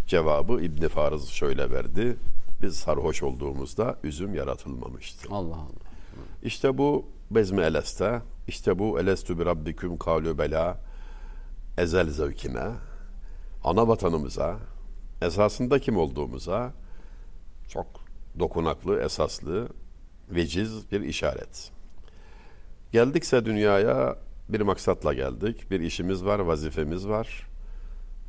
Cevabı 0.07 0.61
İbn 0.63 0.89
Farız 0.89 1.29
şöyle 1.29 1.71
verdi. 1.71 2.17
Biz 2.63 2.75
sarhoş 2.77 3.23
olduğumuzda 3.23 3.97
üzüm 4.03 4.35
yaratılmamıştı. 4.35 5.29
Allah 5.31 5.55
Allah. 5.55 5.67
İşte 6.43 6.79
bu 6.79 7.07
bezme 7.31 7.63
eleste, 7.63 8.23
işte 8.49 8.79
bu 8.79 9.01
elestü 9.01 9.39
bi 9.39 9.45
rabbiküm 9.45 9.97
kâlü 9.97 10.39
bela, 10.39 10.79
ezel 11.79 12.11
zevkine, 12.11 12.71
ana 13.65 13.89
vatanımıza, 13.89 14.59
esasında 15.23 15.79
kim 15.79 15.97
olduğumuza 15.97 16.73
çok 17.69 17.87
dokunaklı, 18.39 19.01
esaslı, 19.01 19.69
veciz 20.31 20.93
bir 20.93 21.01
işaret. 21.01 21.71
Geldikse 22.93 23.45
dünyaya 23.45 24.17
bir 24.49 24.61
maksatla 24.61 25.15
geldik, 25.15 25.71
bir 25.71 25.81
işimiz 25.81 26.25
var, 26.25 26.39
vazifemiz 26.39 27.09
var. 27.09 27.47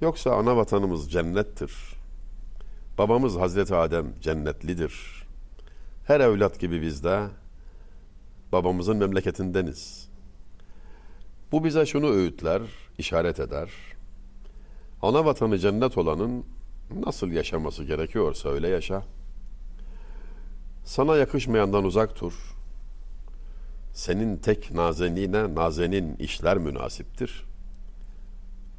Yoksa 0.01 0.31
ana 0.35 0.57
vatanımız 0.57 1.11
cennettir. 1.11 2.00
Babamız 3.01 3.35
Hazreti 3.35 3.75
Adem 3.75 4.13
cennetlidir. 4.21 5.23
Her 6.07 6.19
evlat 6.19 6.59
gibi 6.59 6.81
biz 6.81 7.03
de 7.03 7.27
babamızın 8.51 8.97
memleketindeniz. 8.97 10.09
Bu 11.51 11.63
bize 11.63 11.85
şunu 11.85 12.09
öğütler, 12.09 12.61
işaret 12.97 13.39
eder. 13.39 13.69
Ana 15.01 15.25
vatanı 15.25 15.59
cennet 15.59 15.97
olanın 15.97 16.45
nasıl 17.05 17.27
yaşaması 17.27 17.83
gerekiyorsa 17.83 18.49
öyle 18.49 18.67
yaşa. 18.67 19.03
Sana 20.85 21.17
yakışmayandan 21.17 21.83
uzak 21.83 22.21
dur. 22.21 22.55
Senin 23.93 24.37
tek 24.37 24.71
nazenine 24.71 25.55
nazenin 25.55 26.15
işler 26.15 26.57
münasiptir. 26.57 27.45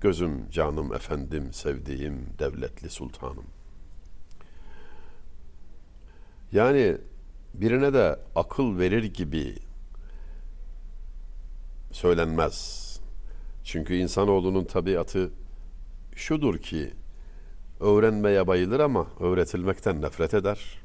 Gözüm, 0.01 0.51
canım, 0.51 0.95
efendim, 0.95 1.53
sevdiğim, 1.53 2.27
devletli 2.39 2.91
sultanım. 2.91 3.62
Yani 6.53 6.97
birine 7.55 7.95
de 7.95 8.19
akıl 8.35 8.79
verir 8.79 9.05
gibi 9.05 9.55
söylenmez. 11.93 12.83
Çünkü 13.65 13.95
insanoğlunun 13.95 14.65
tabiatı 14.65 15.31
şudur 16.15 16.59
ki 16.59 16.93
öğrenmeye 17.81 18.47
bayılır 18.47 18.81
ama 18.81 19.07
öğretilmekten 19.21 20.03
nefret 20.03 20.35
eder. 20.35 20.79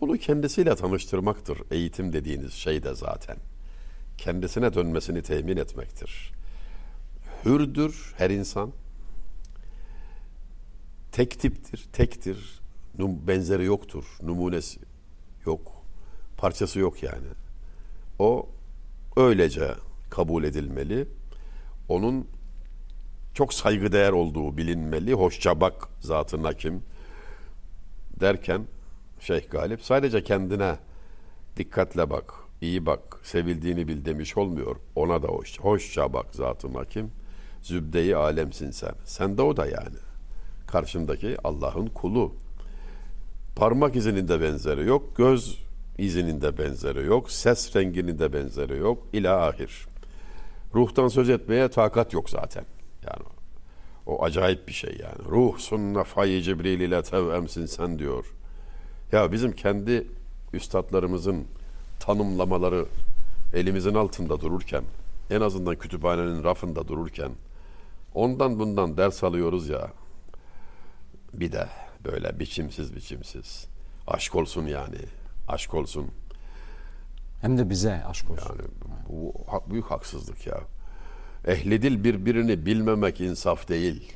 Onu 0.00 0.18
kendisiyle 0.18 0.74
tanıştırmaktır 0.74 1.58
eğitim 1.70 2.12
dediğiniz 2.12 2.52
şey 2.52 2.82
de 2.82 2.94
zaten. 2.94 3.36
Kendisine 4.18 4.74
dönmesini 4.74 5.22
temin 5.22 5.56
etmektir. 5.56 6.32
Hürdür 7.44 8.14
her 8.16 8.30
insan. 8.30 8.72
Tek 11.12 11.40
tiptir, 11.40 11.88
tektir. 11.92 12.61
Benzeri 12.98 13.64
yoktur, 13.64 14.04
numunesi 14.22 14.80
yok. 15.46 15.72
Parçası 16.36 16.78
yok 16.78 17.02
yani. 17.02 17.26
O 18.18 18.48
öylece 19.16 19.74
kabul 20.10 20.44
edilmeli. 20.44 21.08
Onun 21.88 22.28
çok 23.34 23.54
saygıdeğer 23.54 24.12
olduğu 24.12 24.56
bilinmeli. 24.56 25.12
Hoşça 25.12 25.60
bak 25.60 25.88
zatına 26.00 26.52
kim 26.52 26.82
derken 28.20 28.66
Şeyh 29.20 29.50
Galip 29.50 29.82
sadece 29.82 30.24
kendine 30.24 30.76
dikkatle 31.56 32.10
bak, 32.10 32.34
iyi 32.60 32.86
bak, 32.86 33.20
sevildiğini 33.22 33.88
bil 33.88 34.04
demiş 34.04 34.36
olmuyor. 34.36 34.76
Ona 34.96 35.22
da 35.22 35.28
hoş, 35.28 35.60
hoşça 35.60 36.12
bak 36.12 36.26
zatın 36.34 36.74
hakim. 36.74 37.10
Zübde-i 37.62 38.16
alemsin 38.16 38.70
sen. 38.70 38.92
Sen 39.04 39.38
de 39.38 39.42
o 39.42 39.56
da 39.56 39.66
yani. 39.66 39.96
Karşındaki 40.66 41.36
Allah'ın 41.44 41.86
kulu. 41.86 42.34
Parmak 43.56 43.96
izinin 43.96 44.28
de 44.28 44.40
benzeri 44.40 44.86
yok. 44.86 45.16
Göz 45.16 45.58
izinin 45.98 46.40
de 46.40 46.58
benzeri 46.58 47.06
yok. 47.06 47.30
Ses 47.30 47.76
renginin 47.76 48.18
de 48.18 48.32
benzeri 48.32 48.78
yok. 48.78 49.06
İla 49.12 49.46
ahir. 49.46 49.86
Ruhtan 50.74 51.08
söz 51.08 51.28
etmeye 51.30 51.68
takat 51.68 52.12
yok 52.12 52.30
zaten. 52.30 52.64
Yani 53.06 53.22
o 54.06 54.24
acayip 54.24 54.68
bir 54.68 54.72
şey 54.72 54.98
yani. 55.02 55.30
Ruhsun 55.30 55.94
nefayı 55.94 56.42
Cibril 56.42 56.80
ile 56.80 57.02
tevemsin 57.02 57.66
sen 57.66 57.98
diyor. 57.98 58.34
Ya 59.12 59.32
bizim 59.32 59.52
kendi 59.52 60.06
üstadlarımızın 60.52 61.44
tanımlamaları 62.00 62.86
elimizin 63.54 63.94
altında 63.94 64.40
dururken, 64.40 64.82
en 65.30 65.40
azından 65.40 65.76
kütüphanenin 65.76 66.44
rafında 66.44 66.88
dururken, 66.88 67.30
ondan 68.14 68.58
bundan 68.58 68.96
ders 68.96 69.24
alıyoruz 69.24 69.68
ya, 69.68 69.90
bir 71.34 71.52
de 71.52 71.68
böyle 72.04 72.40
biçimsiz 72.40 72.96
biçimsiz. 72.96 73.66
Aşk 74.06 74.34
olsun 74.34 74.66
yani. 74.66 74.98
Aşk 75.48 75.74
olsun. 75.74 76.10
Hem 77.40 77.58
de 77.58 77.70
bize 77.70 78.04
aşk 78.04 78.30
olsun. 78.30 78.56
Yani 78.58 78.68
bu 79.08 79.34
büyük 79.70 79.86
haksızlık 79.86 80.46
ya. 80.46 80.60
Ehli 81.46 81.82
dil 81.82 82.04
birbirini 82.04 82.66
bilmemek 82.66 83.20
insaf 83.20 83.68
değil. 83.68 84.12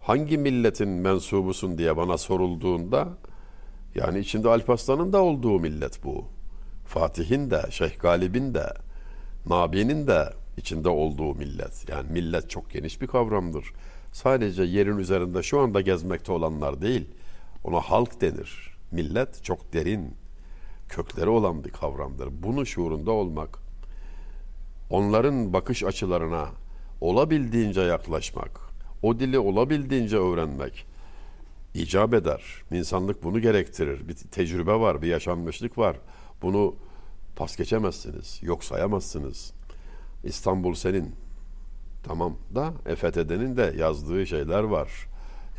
Hangi 0.00 0.38
milletin 0.38 0.88
mensubusun 0.88 1.78
diye 1.78 1.96
bana 1.96 2.18
sorulduğunda 2.18 3.08
yani 3.94 4.18
içinde 4.18 4.48
Alparslan'ın 4.48 5.12
da 5.12 5.22
olduğu 5.22 5.60
millet 5.60 6.04
bu. 6.04 6.24
Fatih'in 6.86 7.50
de, 7.50 7.62
Şeyh 7.70 7.98
Galip'in 7.98 8.54
de, 8.54 8.66
Nabi'nin 9.46 10.06
de 10.06 10.32
içinde 10.56 10.88
olduğu 10.88 11.34
millet. 11.34 11.88
Yani 11.88 12.12
millet 12.12 12.50
çok 12.50 12.70
geniş 12.70 13.00
bir 13.00 13.06
kavramdır. 13.06 13.72
Sadece 14.12 14.62
yerin 14.62 14.98
üzerinde 14.98 15.42
şu 15.42 15.60
anda 15.60 15.80
gezmekte 15.80 16.32
olanlar 16.32 16.82
değil. 16.82 17.06
Ona 17.64 17.80
halk 17.80 18.20
denir. 18.20 18.76
Millet 18.90 19.44
çok 19.44 19.72
derin, 19.72 20.14
kökleri 20.88 21.28
olan 21.28 21.64
bir 21.64 21.70
kavramdır. 21.70 22.28
Bunun 22.42 22.64
şuurunda 22.64 23.10
olmak, 23.10 23.58
onların 24.90 25.52
bakış 25.52 25.84
açılarına 25.84 26.48
olabildiğince 27.00 27.80
yaklaşmak, 27.80 28.60
o 29.02 29.18
dili 29.18 29.38
olabildiğince 29.38 30.16
öğrenmek 30.16 30.86
icap 31.74 32.14
eder. 32.14 32.42
İnsanlık 32.72 33.24
bunu 33.24 33.40
gerektirir. 33.40 34.08
Bir 34.08 34.14
tecrübe 34.14 34.74
var, 34.74 35.02
bir 35.02 35.08
yaşanmışlık 35.08 35.78
var. 35.78 35.96
Bunu 36.42 36.74
pas 37.36 37.56
geçemezsiniz, 37.56 38.40
yok 38.42 38.64
sayamazsınız. 38.64 39.52
İstanbul 40.24 40.74
senin. 40.74 41.14
Tamam 42.02 42.36
da 42.54 42.72
EFT'denin 42.86 43.56
de 43.56 43.74
yazdığı 43.78 44.26
şeyler 44.26 44.62
var. 44.62 45.08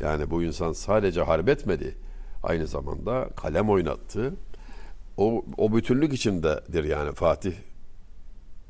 Yani 0.00 0.30
bu 0.30 0.42
insan 0.42 0.72
sadece 0.72 1.22
harp 1.22 1.48
etmedi. 1.48 1.94
Aynı 2.42 2.66
zamanda 2.66 3.28
kalem 3.36 3.70
oynattı. 3.70 4.34
O, 5.16 5.44
o 5.56 5.72
bütünlük 5.76 6.12
içindedir 6.12 6.84
yani 6.84 7.12
Fatih 7.12 7.52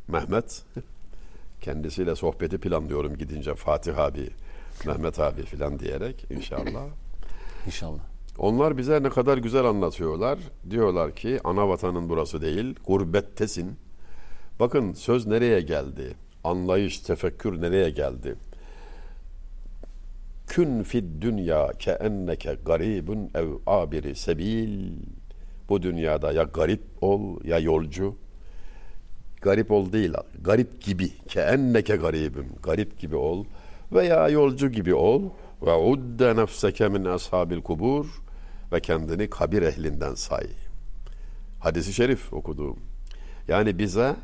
Mehmet. 0.08 0.62
Kendisiyle 1.60 2.16
sohbeti 2.16 2.58
planlıyorum 2.58 3.16
gidince 3.16 3.54
Fatih 3.54 3.98
abi, 3.98 4.30
Mehmet 4.86 5.20
abi 5.20 5.42
filan 5.42 5.78
diyerek 5.78 6.26
inşallah. 6.30 6.84
İnşallah. 7.66 8.00
Onlar 8.38 8.78
bize 8.78 9.02
ne 9.02 9.10
kadar 9.10 9.38
güzel 9.38 9.64
anlatıyorlar. 9.64 10.38
Diyorlar 10.70 11.14
ki 11.14 11.40
ana 11.44 11.68
vatanın 11.68 12.08
burası 12.08 12.42
değil, 12.42 12.74
gurbettesin. 12.86 13.76
Bakın 14.60 14.92
söz 14.92 15.26
nereye 15.26 15.60
geldi? 15.60 16.14
Anlayış, 16.44 16.98
tefekkür 16.98 17.62
nereye 17.62 17.90
geldi? 17.90 18.34
Kün 20.46 20.82
fid 20.82 21.04
dünya 21.20 21.68
ke 21.78 21.90
enneke 21.90 22.56
garibun 22.66 23.30
ev 23.34 23.48
abiri 23.66 24.14
sebil. 24.14 24.92
Bu 25.68 25.82
dünyada 25.82 26.32
ya 26.32 26.42
garip 26.42 26.82
ol 27.00 27.44
ya 27.44 27.58
yolcu. 27.58 28.16
Garip 29.42 29.70
ol 29.70 29.92
değil, 29.92 30.12
garip 30.40 30.82
gibi. 30.82 31.10
Ke 31.28 31.40
enneke 31.40 31.96
garibun. 31.96 32.46
Garip 32.62 32.98
gibi 32.98 33.16
ol 33.16 33.44
veya 33.92 34.28
yolcu 34.28 34.68
gibi 34.68 34.94
ol. 34.94 35.22
Ve 35.62 35.74
udde 35.74 36.36
nefseke 36.36 36.88
min 36.88 37.04
ashabil 37.04 37.62
kubur 37.62 38.06
ve 38.72 38.80
kendini 38.80 39.30
kabir 39.30 39.62
ehlinden 39.62 40.14
say. 40.14 40.46
Hadisi 41.60 41.92
şerif 41.92 42.32
okuduğum. 42.32 42.78
Yani 43.48 43.78
bize 43.78 44.16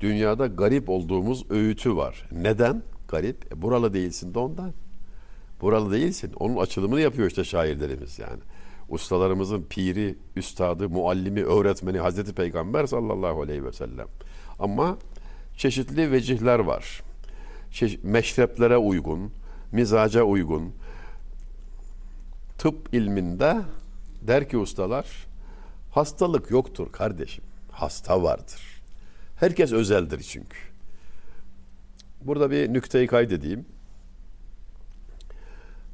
dünyada 0.00 0.46
garip 0.46 0.88
olduğumuz 0.88 1.50
öğütü 1.50 1.96
var. 1.96 2.28
Neden? 2.32 2.82
Garip. 3.08 3.52
E, 3.52 3.62
buralı 3.62 3.94
değilsin 3.94 4.34
de 4.34 4.38
ondan. 4.38 4.72
Buralı 5.60 5.92
değilsin. 5.92 6.32
Onun 6.36 6.56
açılımını 6.56 7.00
yapıyor 7.00 7.28
işte 7.28 7.44
şairlerimiz 7.44 8.18
yani. 8.18 8.40
Ustalarımızın 8.88 9.62
piri, 9.62 10.18
üstadı, 10.36 10.88
muallimi, 10.88 11.44
öğretmeni 11.44 11.98
Hazreti 11.98 12.34
Peygamber 12.34 12.86
sallallahu 12.86 13.42
aleyhi 13.42 13.64
ve 13.64 13.72
sellem. 13.72 14.06
Ama 14.58 14.98
çeşitli 15.56 16.12
vecihler 16.12 16.58
var. 16.58 17.02
Çeş- 17.70 17.98
meşreplere 18.02 18.76
uygun, 18.76 19.32
mizaca 19.72 20.22
uygun. 20.22 20.72
Tıp 22.58 22.94
ilminde 22.94 23.56
der 24.22 24.48
ki 24.48 24.58
ustalar, 24.58 25.06
hastalık 25.90 26.50
yoktur 26.50 26.92
kardeşim. 26.92 27.44
Hasta 27.70 28.22
vardır. 28.22 28.77
Herkes 29.40 29.72
özeldir 29.72 30.20
çünkü. 30.22 30.58
Burada 32.22 32.50
bir 32.50 32.72
nükteyi 32.72 33.06
kaydedeyim. 33.06 33.66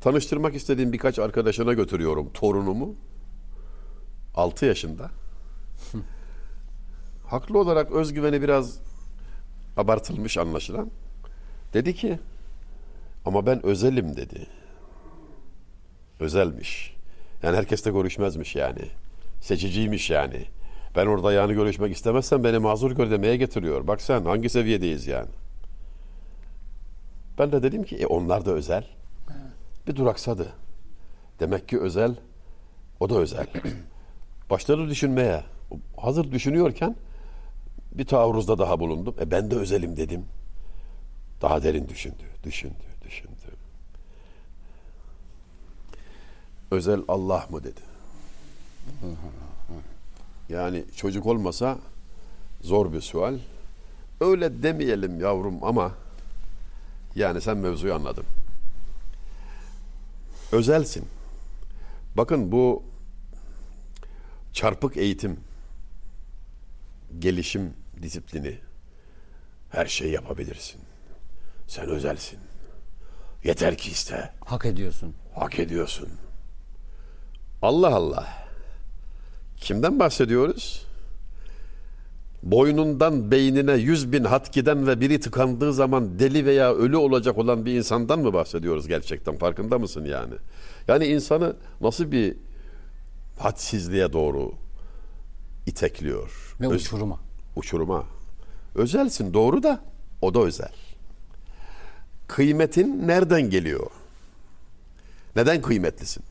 Tanıştırmak 0.01 0.55
istediğim 0.55 0.93
birkaç 0.93 1.19
arkadaşına 1.19 1.73
götürüyorum 1.73 2.31
torunumu. 2.33 2.95
6 4.35 4.67
yaşında. 4.67 5.11
Haklı 7.27 7.59
olarak 7.59 7.93
özgüveni 7.93 8.43
biraz 8.43 8.79
abartılmış 9.77 10.39
anlaşılan. 10.39 10.91
Dedi 11.75 11.95
ki 11.95 12.19
ama 13.25 13.47
ben 13.47 13.67
özelim 13.67 14.17
dedi. 14.17 14.47
Özelmiş. 16.21 16.95
Yani 17.43 17.57
herkesle 17.57 17.91
görüşmezmiş 17.91 18.57
yani. 18.57 18.89
Seçiciymiş 19.41 20.11
yani. 20.11 20.47
Ben 20.97 21.07
orada 21.07 21.33
yani 21.33 21.55
görüşmek 21.55 21.93
istemezsem 21.93 22.45
beni 22.45 22.59
mazur 22.59 22.93
gör 22.93 23.11
demeye 23.11 23.37
getiriyor. 23.37 23.87
Bak 23.87 24.03
sen 24.03 24.25
hangi 24.25 24.49
seviyedeyiz 24.49 25.07
yani. 25.07 25.29
Ben 27.39 27.53
de 27.53 27.63
dedim 27.63 27.85
ki 27.85 27.97
e, 27.97 28.07
onlar 28.07 28.47
da 28.47 28.51
özel. 28.51 28.87
Bir 29.87 29.97
duraksadı. 29.97 30.53
Demek 31.41 31.69
ki 31.69 31.81
özel, 31.81 32.15
o 33.01 33.11
da 33.11 33.15
özel. 33.19 33.47
Başladı 34.51 34.89
düşünmeye. 34.89 35.45
Hazır 35.97 36.33
düşünüyorken 36.33 36.97
bir 37.93 38.07
taarruzda 38.07 38.59
daha 38.59 38.81
bulundum. 38.81 39.15
E 39.21 39.31
ben 39.31 39.51
de 39.51 39.57
özelim 39.57 39.97
dedim. 39.97 40.25
Daha 41.43 41.63
derin 41.63 41.89
düşündü, 41.89 42.23
düşündü, 42.45 42.85
düşündü. 43.07 43.35
Özel 46.71 47.01
Allah 47.09 47.47
mı 47.51 47.65
dedi. 47.65 47.81
Yani 50.49 50.85
çocuk 50.97 51.27
olmasa 51.27 51.79
zor 52.61 52.93
bir 52.93 53.01
sual. 53.01 53.39
Öyle 54.21 54.63
demeyelim 54.63 55.21
yavrum 55.21 55.65
ama 55.65 55.93
yani 57.15 57.41
sen 57.41 57.57
mevzuyu 57.57 57.95
anladın. 57.95 58.25
Özelsin. 60.53 61.09
Bakın 62.17 62.53
bu 62.53 62.83
çarpık 64.53 64.97
eğitim, 64.97 65.41
gelişim 67.19 67.75
disiplini 68.03 68.59
her 69.71 69.87
şey 69.87 70.11
yapabilirsin. 70.11 70.81
Sen 71.67 71.89
özelsin. 71.89 72.39
Yeter 73.45 73.77
ki 73.79 73.91
iste. 73.91 74.33
Hak 74.45 74.65
ediyorsun. 74.67 75.15
Hak 75.35 75.59
ediyorsun. 75.59 76.09
Allah 77.63 77.95
Allah. 77.95 78.44
Kimden 79.65 79.99
bahsediyoruz? 80.01 80.87
Boynundan 82.43 83.31
beynine 83.31 83.73
yüz 83.73 84.13
bin 84.13 84.25
hat 84.25 84.53
giden 84.53 84.87
ve 84.87 85.01
biri 85.01 85.21
tıkandığı 85.21 85.73
zaman 85.73 86.19
deli 86.19 86.47
veya 86.47 86.75
ölü 86.75 86.97
olacak 86.97 87.39
olan 87.39 87.67
bir 87.67 87.75
insandan 87.75 88.19
mı 88.19 88.33
bahsediyoruz 88.33 88.89
gerçekten? 88.89 89.37
Farkında 89.37 89.79
mısın 89.79 90.05
yani? 90.05 90.35
Yani 90.89 91.07
insanı 91.07 91.57
nasıl 91.81 92.13
bir 92.13 92.37
hadsizliğe 93.39 94.13
doğru 94.13 94.53
itekliyor? 95.67 96.57
Ve 96.61 96.69
Öz- 96.69 96.81
uçuruma. 96.83 97.21
uçuruma. 97.57 98.05
Özelsin 98.75 99.35
doğru 99.35 99.63
da 99.63 99.81
o 100.23 100.35
da 100.35 100.41
özel. 100.41 100.73
Kıymetin 102.29 103.09
nereden 103.09 103.51
geliyor? 103.51 103.87
Neden 105.37 105.63
kıymetlisin? 105.63 106.25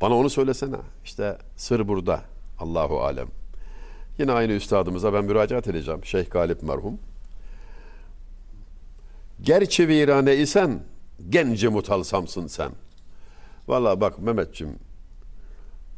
Bana 0.00 0.14
onu 0.16 0.30
söylesene. 0.30 0.76
İşte 1.04 1.38
sır 1.56 1.88
burada. 1.88 2.22
Allahu 2.58 3.02
alem. 3.02 3.28
Yine 4.18 4.32
aynı 4.32 4.52
üstadımıza 4.52 5.12
ben 5.12 5.24
müracaat 5.24 5.68
edeceğim. 5.68 6.04
Şeyh 6.04 6.30
Galip 6.30 6.62
merhum. 6.62 6.98
Gerçi 9.42 9.88
virane 9.88 10.36
isen 10.36 10.80
gence 11.28 11.68
mutalsamsın 11.68 12.46
sen. 12.46 12.70
Valla 13.68 14.00
bak 14.00 14.18
Mehmetçim 14.18 14.78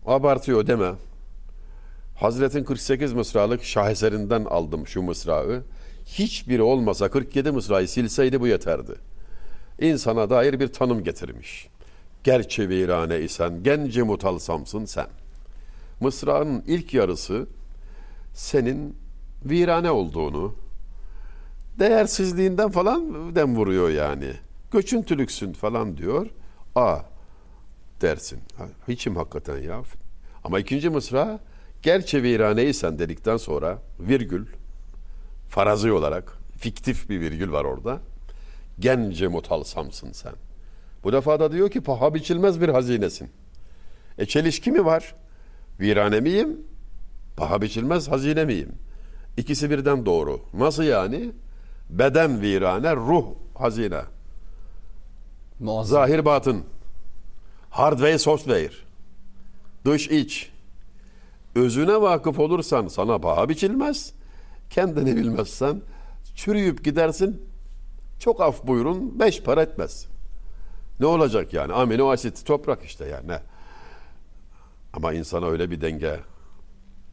abartıyor 0.07 0.67
deme. 0.67 0.93
Hazretin 2.17 2.65
48 2.65 3.13
mısralık 3.13 3.65
şaheserinden 3.65 4.45
aldım 4.45 4.87
şu 4.87 5.03
mısrağı. 5.03 5.63
Hiçbiri 6.07 6.63
olmasa 6.63 7.11
47 7.11 7.51
mısrayı 7.51 7.89
silseydi 7.89 8.41
bu 8.41 8.47
yeterdi. 8.47 8.93
İnsana 9.81 10.31
dair 10.31 10.61
bir 10.61 10.69
tanım 10.69 11.05
getirmiş. 11.05 11.69
Gerçi 12.25 12.69
virane 12.69 13.21
isen 13.21 13.63
gence 13.63 14.03
mutalsamsın 14.03 14.85
sen. 14.85 15.07
Mısra'nın 16.01 16.65
ilk 16.67 16.95
yarısı 16.95 17.47
senin 18.35 18.97
virane 19.45 19.91
olduğunu, 19.91 20.55
değersizliğinden 21.79 22.71
falan 22.71 23.35
dem 23.35 23.57
vuruyor 23.57 23.91
yani. 23.91 24.33
Göçüntülüksün 24.73 25.53
falan 25.53 25.97
diyor. 25.97 26.27
A. 26.75 26.99
dersin. 28.01 28.39
Hiçim 28.89 29.17
hakikaten 29.17 29.59
ya. 29.59 29.83
Ama 30.45 30.59
ikinci 30.59 30.91
mısra 30.91 31.41
gerçi 31.83 32.23
viraneysen 32.23 32.99
dedikten 32.99 33.37
sonra 33.37 33.79
virgül 34.01 34.47
farazi 35.49 35.93
olarak 35.93 36.39
fiktif 36.59 37.11
bir 37.11 37.21
virgül 37.21 37.53
var 37.53 37.65
orada. 37.65 38.01
Gence 38.81 39.29
mutalsamsın 39.29 40.13
sen. 40.13 40.33
Bu 41.05 41.13
defa 41.13 41.41
da 41.41 41.53
diyor 41.53 41.71
ki 41.71 41.81
paha 41.81 42.15
biçilmez 42.15 42.61
bir 42.61 42.69
hazinesin. 42.69 43.31
E 44.19 44.27
çelişki 44.27 44.73
mi 44.73 44.85
var? 44.85 45.15
Virane 45.81 46.21
miyim? 46.21 46.67
Paha 47.37 47.63
biçilmez 47.63 48.09
hazine 48.09 48.45
miyim? 48.45 48.73
İkisi 49.37 49.71
birden 49.71 50.07
doğru. 50.07 50.41
Nasıl 50.55 50.83
yani? 50.83 51.33
Beden 51.91 52.41
virane, 52.41 52.97
ruh 52.97 53.27
hazine. 53.55 54.01
Muazzam. 55.61 56.01
Zahir 56.01 56.25
batın. 56.25 56.65
Hardware 57.71 58.19
software. 58.19 58.73
Dış 59.85 60.09
iç. 60.09 60.51
Özüne 61.55 62.01
vakıf 62.01 62.39
olursan 62.39 62.89
sana 62.89 63.19
paha 63.19 63.49
biçilmez. 63.49 64.13
Kendini 64.71 65.17
bilmezsen 65.17 65.81
çürüyüp 66.35 66.85
gidersin. 66.85 67.43
Çok 68.19 68.41
af 68.41 68.67
buyurun 68.67 69.21
beş 69.21 69.43
para 69.43 69.63
etmez. 69.63 70.07
Ne 71.01 71.07
olacak 71.07 71.53
yani? 71.53 71.73
Amino 71.73 72.11
asit 72.11 72.47
toprak 72.47 72.85
işte 72.85 73.07
yani. 73.07 73.41
Ama 74.93 75.13
insana 75.13 75.47
öyle 75.47 75.71
bir 75.71 75.81
denge 75.81 76.21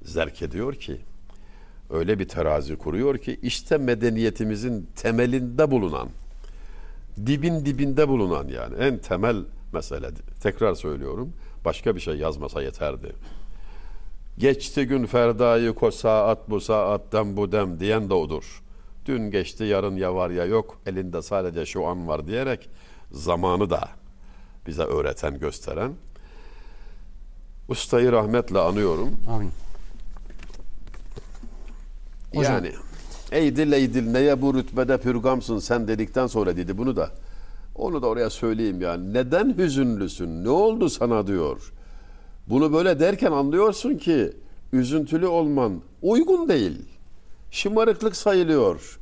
zerk 0.01 0.41
ediyor 0.41 0.73
ki 0.73 1.01
öyle 1.89 2.19
bir 2.19 2.27
terazi 2.27 2.75
kuruyor 2.75 3.17
ki 3.17 3.39
işte 3.41 3.77
medeniyetimizin 3.77 4.89
temelinde 4.95 5.71
bulunan 5.71 6.09
dibin 7.25 7.65
dibinde 7.65 8.07
bulunan 8.07 8.47
yani 8.47 8.75
en 8.79 8.97
temel 8.97 9.43
mesele 9.73 10.09
tekrar 10.41 10.75
söylüyorum 10.75 11.33
başka 11.65 11.95
bir 11.95 12.01
şey 12.01 12.15
yazmasa 12.15 12.61
yeterdi. 12.61 13.11
Geçti 14.37 14.85
gün 14.85 15.05
ferdayı 15.05 15.73
ko 15.73 15.91
saat 15.91 16.49
bu 16.49 16.61
saatten 16.61 17.37
bu 17.37 17.51
dem 17.51 17.79
diyen 17.79 18.09
de 18.09 18.13
odur. 18.13 18.61
Dün 19.05 19.31
geçti 19.31 19.63
yarın 19.63 19.95
ya 19.95 20.15
var 20.15 20.29
ya 20.29 20.45
yok 20.45 20.79
elinde 20.85 21.21
sadece 21.21 21.65
şu 21.65 21.85
an 21.85 22.07
var 22.07 22.27
diyerek 22.27 22.69
zamanı 23.11 23.69
da 23.69 23.89
bize 24.67 24.83
öğreten 24.83 25.39
gösteren 25.39 25.91
ustayı 27.69 28.11
rahmetle 28.11 28.59
anıyorum. 28.59 29.09
Amin. 29.29 29.51
Hocam- 32.35 32.53
Yani 32.53 32.71
eydil 33.31 33.71
eydil 33.71 34.11
neye 34.11 34.41
bu 34.41 34.53
rütbede 34.53 34.97
pürgamsın 34.97 35.59
sen 35.59 35.87
dedikten 35.87 36.27
sonra 36.27 36.57
dedi 36.57 36.77
bunu 36.77 36.95
da. 36.95 37.09
Onu 37.75 38.01
da 38.01 38.07
oraya 38.07 38.29
söyleyeyim 38.29 38.81
yani. 38.81 39.13
Neden 39.13 39.57
hüzünlüsün? 39.57 40.43
Ne 40.43 40.49
oldu 40.49 40.89
sana 40.89 41.27
diyor. 41.27 41.71
Bunu 42.47 42.73
böyle 42.73 42.99
derken 42.99 43.31
anlıyorsun 43.31 43.95
ki 43.97 44.33
üzüntülü 44.73 45.27
olman 45.27 45.81
uygun 46.01 46.49
değil. 46.49 46.81
Şımarıklık 47.51 48.15
sayılıyor. 48.15 48.99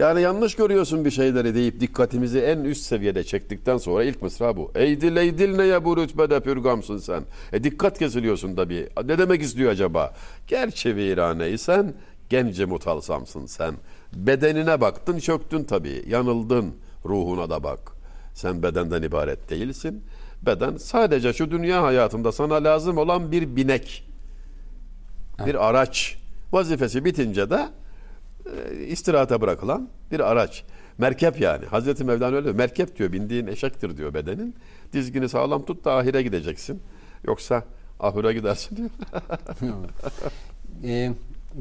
Yani 0.00 0.20
yanlış 0.20 0.54
görüyorsun 0.54 1.04
bir 1.04 1.10
şeyleri 1.10 1.54
deyip 1.54 1.80
dikkatimizi 1.80 2.38
en 2.38 2.58
üst 2.58 2.82
seviyede 2.82 3.24
çektikten 3.24 3.76
sonra 3.76 4.04
ilk 4.04 4.22
mısra 4.22 4.56
bu. 4.56 4.72
Eydil 4.74 5.16
eydil 5.16 5.56
neye 5.56 5.84
bu 5.84 5.96
rütbede 5.96 6.40
pürgamsın 6.40 6.98
sen. 6.98 7.22
E 7.52 7.64
dikkat 7.64 7.98
kesiliyorsun 7.98 8.56
tabii. 8.56 8.88
Ne 9.04 9.18
demek 9.18 9.42
istiyor 9.42 9.70
acaba? 9.70 10.14
Gerçi 10.46 10.96
viraneysen 10.96 11.94
gence 12.28 12.64
mutalsamsın 12.64 13.46
sen. 13.46 13.74
Bedenine 14.14 14.80
baktın 14.80 15.18
çöktün 15.18 15.64
tabii. 15.64 16.04
Yanıldın. 16.08 16.74
Ruhuna 17.04 17.50
da 17.50 17.62
bak. 17.62 17.92
Sen 18.34 18.62
bedenden 18.62 19.02
ibaret 19.02 19.50
değilsin. 19.50 20.04
Beden 20.42 20.76
sadece 20.76 21.32
şu 21.32 21.50
dünya 21.50 21.82
hayatında 21.82 22.32
sana 22.32 22.54
lazım 22.54 22.98
olan 22.98 23.32
bir 23.32 23.56
binek. 23.56 24.08
Bir 25.46 25.68
araç. 25.68 26.16
Vazifesi 26.52 27.04
bitince 27.04 27.50
de 27.50 27.68
e, 28.46 28.84
istirahate 28.86 29.40
bırakılan 29.40 29.88
bir 30.10 30.20
araç. 30.20 30.64
Merkep 30.98 31.40
yani. 31.40 31.66
Hazreti 31.66 32.04
Mevlana 32.04 32.36
öyle 32.36 32.44
diyor. 32.44 32.54
Merkep 32.56 32.98
diyor. 32.98 33.12
Bindiğin 33.12 33.46
eşektir 33.46 33.96
diyor 33.96 34.14
bedenin. 34.14 34.54
Dizgini 34.92 35.28
sağlam 35.28 35.64
tut 35.64 35.84
da 35.84 35.94
ahire 35.94 36.22
gideceksin. 36.22 36.82
Yoksa 37.26 37.64
ahire 38.00 38.32
gidersin 38.32 38.76
diyor. 38.76 38.90
Ee, 40.84 41.10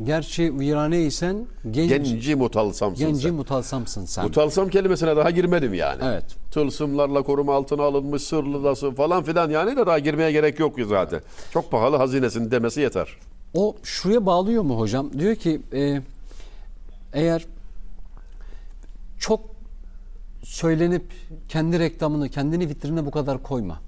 gerçi 0.03 0.59
viraneysen 0.59 1.45
genç, 1.71 1.89
Genci 1.89 2.35
mutalsamsın 2.35 3.07
genci 3.07 3.21
sen. 3.21 3.33
mutalsamsın 3.33 4.05
sen. 4.05 4.23
Mutalsam 4.25 4.69
kelimesine 4.69 5.15
daha 5.15 5.29
girmedim 5.29 5.73
yani. 5.73 6.01
Evet. 6.05 6.23
Tılsımlarla 6.51 7.21
koruma 7.23 7.55
altına 7.55 7.83
alınmış 7.83 8.21
sırlıdası 8.23 8.91
falan 8.91 9.23
filan 9.23 9.49
yani 9.49 9.77
de 9.77 9.85
daha 9.85 9.99
girmeye 9.99 10.31
gerek 10.31 10.59
yok 10.59 10.75
zaten. 10.89 11.21
Çok 11.51 11.71
pahalı 11.71 11.95
hazinesin 11.97 12.51
demesi 12.51 12.81
yeter. 12.81 13.17
O 13.53 13.75
şuraya 13.83 14.25
bağlıyor 14.25 14.63
mu 14.63 14.79
hocam? 14.79 15.19
Diyor 15.19 15.35
ki 15.35 15.61
e, 15.73 16.01
eğer 17.13 17.45
çok 19.19 19.41
söylenip 20.43 21.11
kendi 21.49 21.79
reklamını, 21.79 22.29
kendini 22.29 22.69
vitrine 22.69 23.05
bu 23.05 23.11
kadar 23.11 23.43
koyma. 23.43 23.81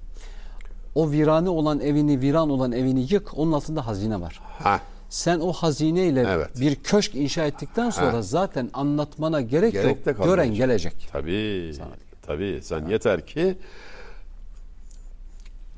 O 0.94 1.10
virane 1.10 1.48
olan 1.48 1.80
evini, 1.80 2.20
viran 2.20 2.50
olan 2.50 2.72
evini 2.72 3.06
yık. 3.12 3.38
Onun 3.38 3.52
altında 3.52 3.86
hazine 3.86 4.20
var. 4.20 4.40
Ha. 4.42 4.80
Sen 5.08 5.40
o 5.40 5.52
hazineyle 5.52 6.24
Evet. 6.28 6.60
bir 6.60 6.74
köşk 6.76 7.14
inşa 7.14 7.44
ettikten 7.44 7.90
sonra 7.90 8.12
Ha. 8.12 8.22
zaten 8.22 8.70
anlatmana 8.74 9.40
gerek, 9.40 9.72
Gerek 9.72 9.86
yok. 9.96 10.04
kalmayacak. 10.04 10.24
Gören 10.26 10.54
gelecek. 10.54 11.08
Tabii. 11.12 11.74
Tabii. 12.22 12.60
Sen 12.62 12.86
yeter 12.86 13.26
ki 13.26 13.58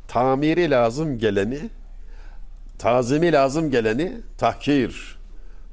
tamiri 0.08 0.70
lazım 0.70 1.18
geleni, 1.18 1.60
tazimi 2.78 3.32
lazım 3.32 3.70
geleni 3.70 4.12
tahkir. 4.38 5.18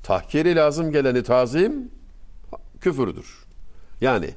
Tahkiri 0.03 0.55
lazım 0.55 0.91
geleni 0.91 1.23
tazim 1.23 1.91
küfürdür. 2.81 3.45
Yani 4.01 4.29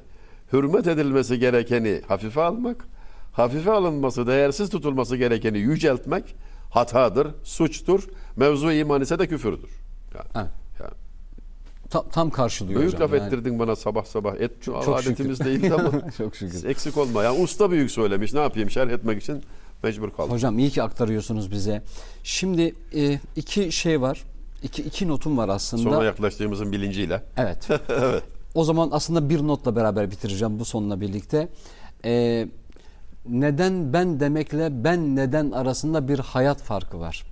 hürmet 0.53 0.87
edilmesi 0.87 1.39
gerekeni 1.39 2.01
hafife 2.07 2.41
almak, 2.41 2.85
hafife 3.33 3.71
alınması, 3.71 4.27
değersiz 4.27 4.69
tutulması 4.69 5.17
gerekeni 5.17 5.57
yüceltmek 5.57 6.35
hatadır, 6.69 7.27
suçtur. 7.43 8.03
Mevzu 8.35 8.71
iman 8.71 9.01
ise 9.01 9.19
de 9.19 9.27
küfürdür. 9.27 9.69
Yani, 10.15 10.25
Evet. 10.35 10.47
yani 10.79 10.91
Ta- 11.89 12.09
tam 12.09 12.29
karşılıyor 12.29 12.79
Büyük 12.79 12.93
hocam. 12.93 13.07
laf 13.11 13.17
Yani 13.17 13.27
ettirdin 13.27 13.59
bana 13.59 13.75
sabah 13.75 14.05
sabah. 14.05 14.35
Et 14.35 14.61
Çok- 14.63 14.83
çok 14.85 14.99
adetimiz 14.99 15.37
şükür. 15.37 15.49
değildi 15.51 15.73
ama. 15.73 16.11
Çok 16.17 16.35
şükür. 16.35 16.63
Eksik 16.69 16.97
olma. 16.97 17.23
Yani 17.23 17.39
usta 17.43 17.71
büyük 17.71 17.91
söylemiş. 17.91 18.33
Ne 18.33 18.39
yapayım? 18.39 18.69
Şerh 18.69 18.89
etmek 18.89 19.21
için 19.23 19.43
mecbur 19.83 20.09
kaldım. 20.11 20.31
Hocam 20.31 20.59
iyi 20.59 20.69
ki 20.69 20.83
aktarıyorsunuz 20.83 21.51
bize. 21.51 21.83
Şimdi 22.23 22.75
e, 22.95 23.19
iki 23.35 23.71
şey 23.71 24.01
var. 24.01 24.23
İki, 24.65 24.81
iki 24.81 25.07
notum 25.07 25.37
var 25.37 25.49
aslında. 25.49 25.83
Sona 25.83 26.03
yaklaştığımızın 26.03 26.71
bilinciyle. 26.71 27.23
Evet. 27.37 27.69
O 28.55 28.63
zaman 28.63 28.89
aslında 28.91 29.29
bir 29.29 29.47
notla 29.47 29.75
beraber 29.75 30.11
bitireceğim 30.11 30.59
bu 30.59 30.65
sonla 30.65 31.01
birlikte. 31.01 31.47
Ee, 32.05 32.47
neden 33.29 33.93
ben 33.93 34.19
demekle 34.19 34.83
ben 34.83 35.15
neden 35.15 35.51
arasında 35.51 36.07
bir 36.07 36.19
hayat 36.19 36.61
farkı 36.61 36.99
var. 36.99 37.23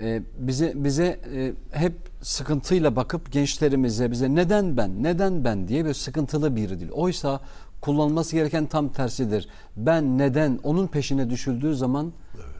Ee, 0.00 0.22
bize 0.38 0.72
bize 0.76 1.20
e, 1.34 1.52
hep 1.70 1.92
sıkıntıyla 2.22 2.96
bakıp 2.96 3.32
gençlerimize 3.32 4.10
bize 4.10 4.34
neden 4.34 4.76
ben 4.76 5.02
neden 5.02 5.44
ben 5.44 5.68
diye 5.68 5.84
bir 5.84 5.94
sıkıntılı 5.94 6.56
biri 6.56 6.80
değil. 6.80 6.90
Oysa 6.90 7.40
kullanılması 7.80 8.36
gereken 8.36 8.66
tam 8.66 8.88
tersidir. 8.88 9.48
Ben 9.76 10.18
neden 10.18 10.60
onun 10.62 10.86
peşine 10.86 11.30
düşüldüğü 11.30 11.74
zaman 11.74 12.12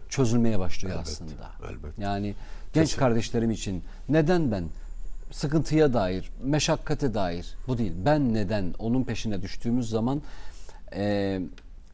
çözülmeye 0.08 0.58
başlıyor 0.58 0.98
aslında. 1.02 1.32
elbette. 1.70 2.02
Yani 2.02 2.34
genç 2.72 2.96
kardeşlerim 2.96 3.50
için 3.50 3.82
neden 4.08 4.52
ben 4.52 4.64
sıkıntıya 5.30 5.92
dair, 5.92 6.30
meşakkate 6.42 7.14
dair 7.14 7.56
bu 7.68 7.78
değil. 7.78 7.92
Ben 8.04 8.34
neden 8.34 8.74
onun 8.78 9.04
peşine 9.04 9.42
düştüğümüz 9.42 9.90
zaman 9.90 10.22
e, 10.94 11.40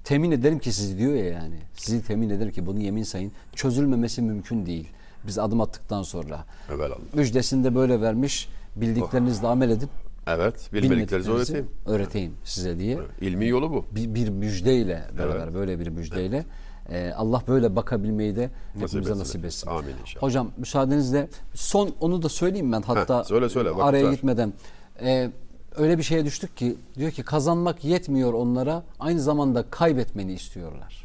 temin 0.05 0.31
ederim 0.31 0.59
ki 0.59 0.73
sizi 0.73 0.99
diyor 0.99 1.15
ya 1.15 1.25
yani. 1.25 1.57
Sizi 1.75 2.07
temin 2.07 2.31
ederim 2.31 2.53
ki 2.53 2.67
bunu 2.67 2.81
yemin 2.81 3.03
sayın. 3.03 3.33
Çözülmemesi 3.55 4.23
mümkün 4.23 4.67
değil. 4.67 4.89
Biz 5.27 5.39
adım 5.39 5.61
attıktan 5.61 6.03
sonra. 6.03 6.45
Evelallah. 6.71 7.15
Müjdesini 7.15 7.65
de 7.65 7.75
böyle 7.75 8.01
vermiş. 8.01 8.49
Bildiklerinizle 8.77 9.47
amel 9.47 9.71
edin. 9.71 9.89
Evet. 10.27 10.71
Bilmediklerinizi 10.73 11.31
öğreteyim. 11.31 11.69
öğreteyim 11.87 12.33
size 12.45 12.79
diye. 12.79 12.99
İlmi 13.21 13.49
yolu 13.49 13.71
bu. 13.71 13.87
Bir, 13.91 14.15
bir 14.15 14.29
müjdeyle 14.29 15.03
beraber 15.19 15.55
böyle 15.55 15.81
bir 15.81 15.89
müjdeyle 15.89 16.45
e, 16.91 17.13
Allah 17.17 17.43
böyle 17.49 17.77
bakabilmeyi 17.77 18.37
de 18.37 18.51
hepimize 18.73 18.99
etsin 18.99 19.19
nasip 19.19 19.45
etsin. 19.45 19.67
efendim. 19.67 19.85
Amin 19.89 20.01
inşallah. 20.03 20.23
Hocam 20.23 20.51
müsaadenizle 20.57 21.29
son 21.55 21.91
onu 22.01 22.23
da 22.23 22.29
söyleyeyim 22.29 22.73
ben 22.73 22.83
hatta 22.83 23.19
Heh, 23.21 23.25
söyle, 23.25 23.49
söyle, 23.49 23.71
araya 23.71 24.07
var. 24.07 24.13
gitmeden. 24.13 24.53
E, 25.01 25.31
öyle 25.77 25.99
bir 25.99 26.03
şeye 26.03 26.25
düştük 26.25 26.57
ki 26.57 26.77
diyor 26.97 27.11
ki 27.11 27.23
kazanmak 27.23 27.85
yetmiyor 27.85 28.33
onlara 28.33 28.83
aynı 29.01 29.21
zamanda 29.21 29.65
kaybetmeni 29.71 30.33
istiyorlar. 30.33 31.05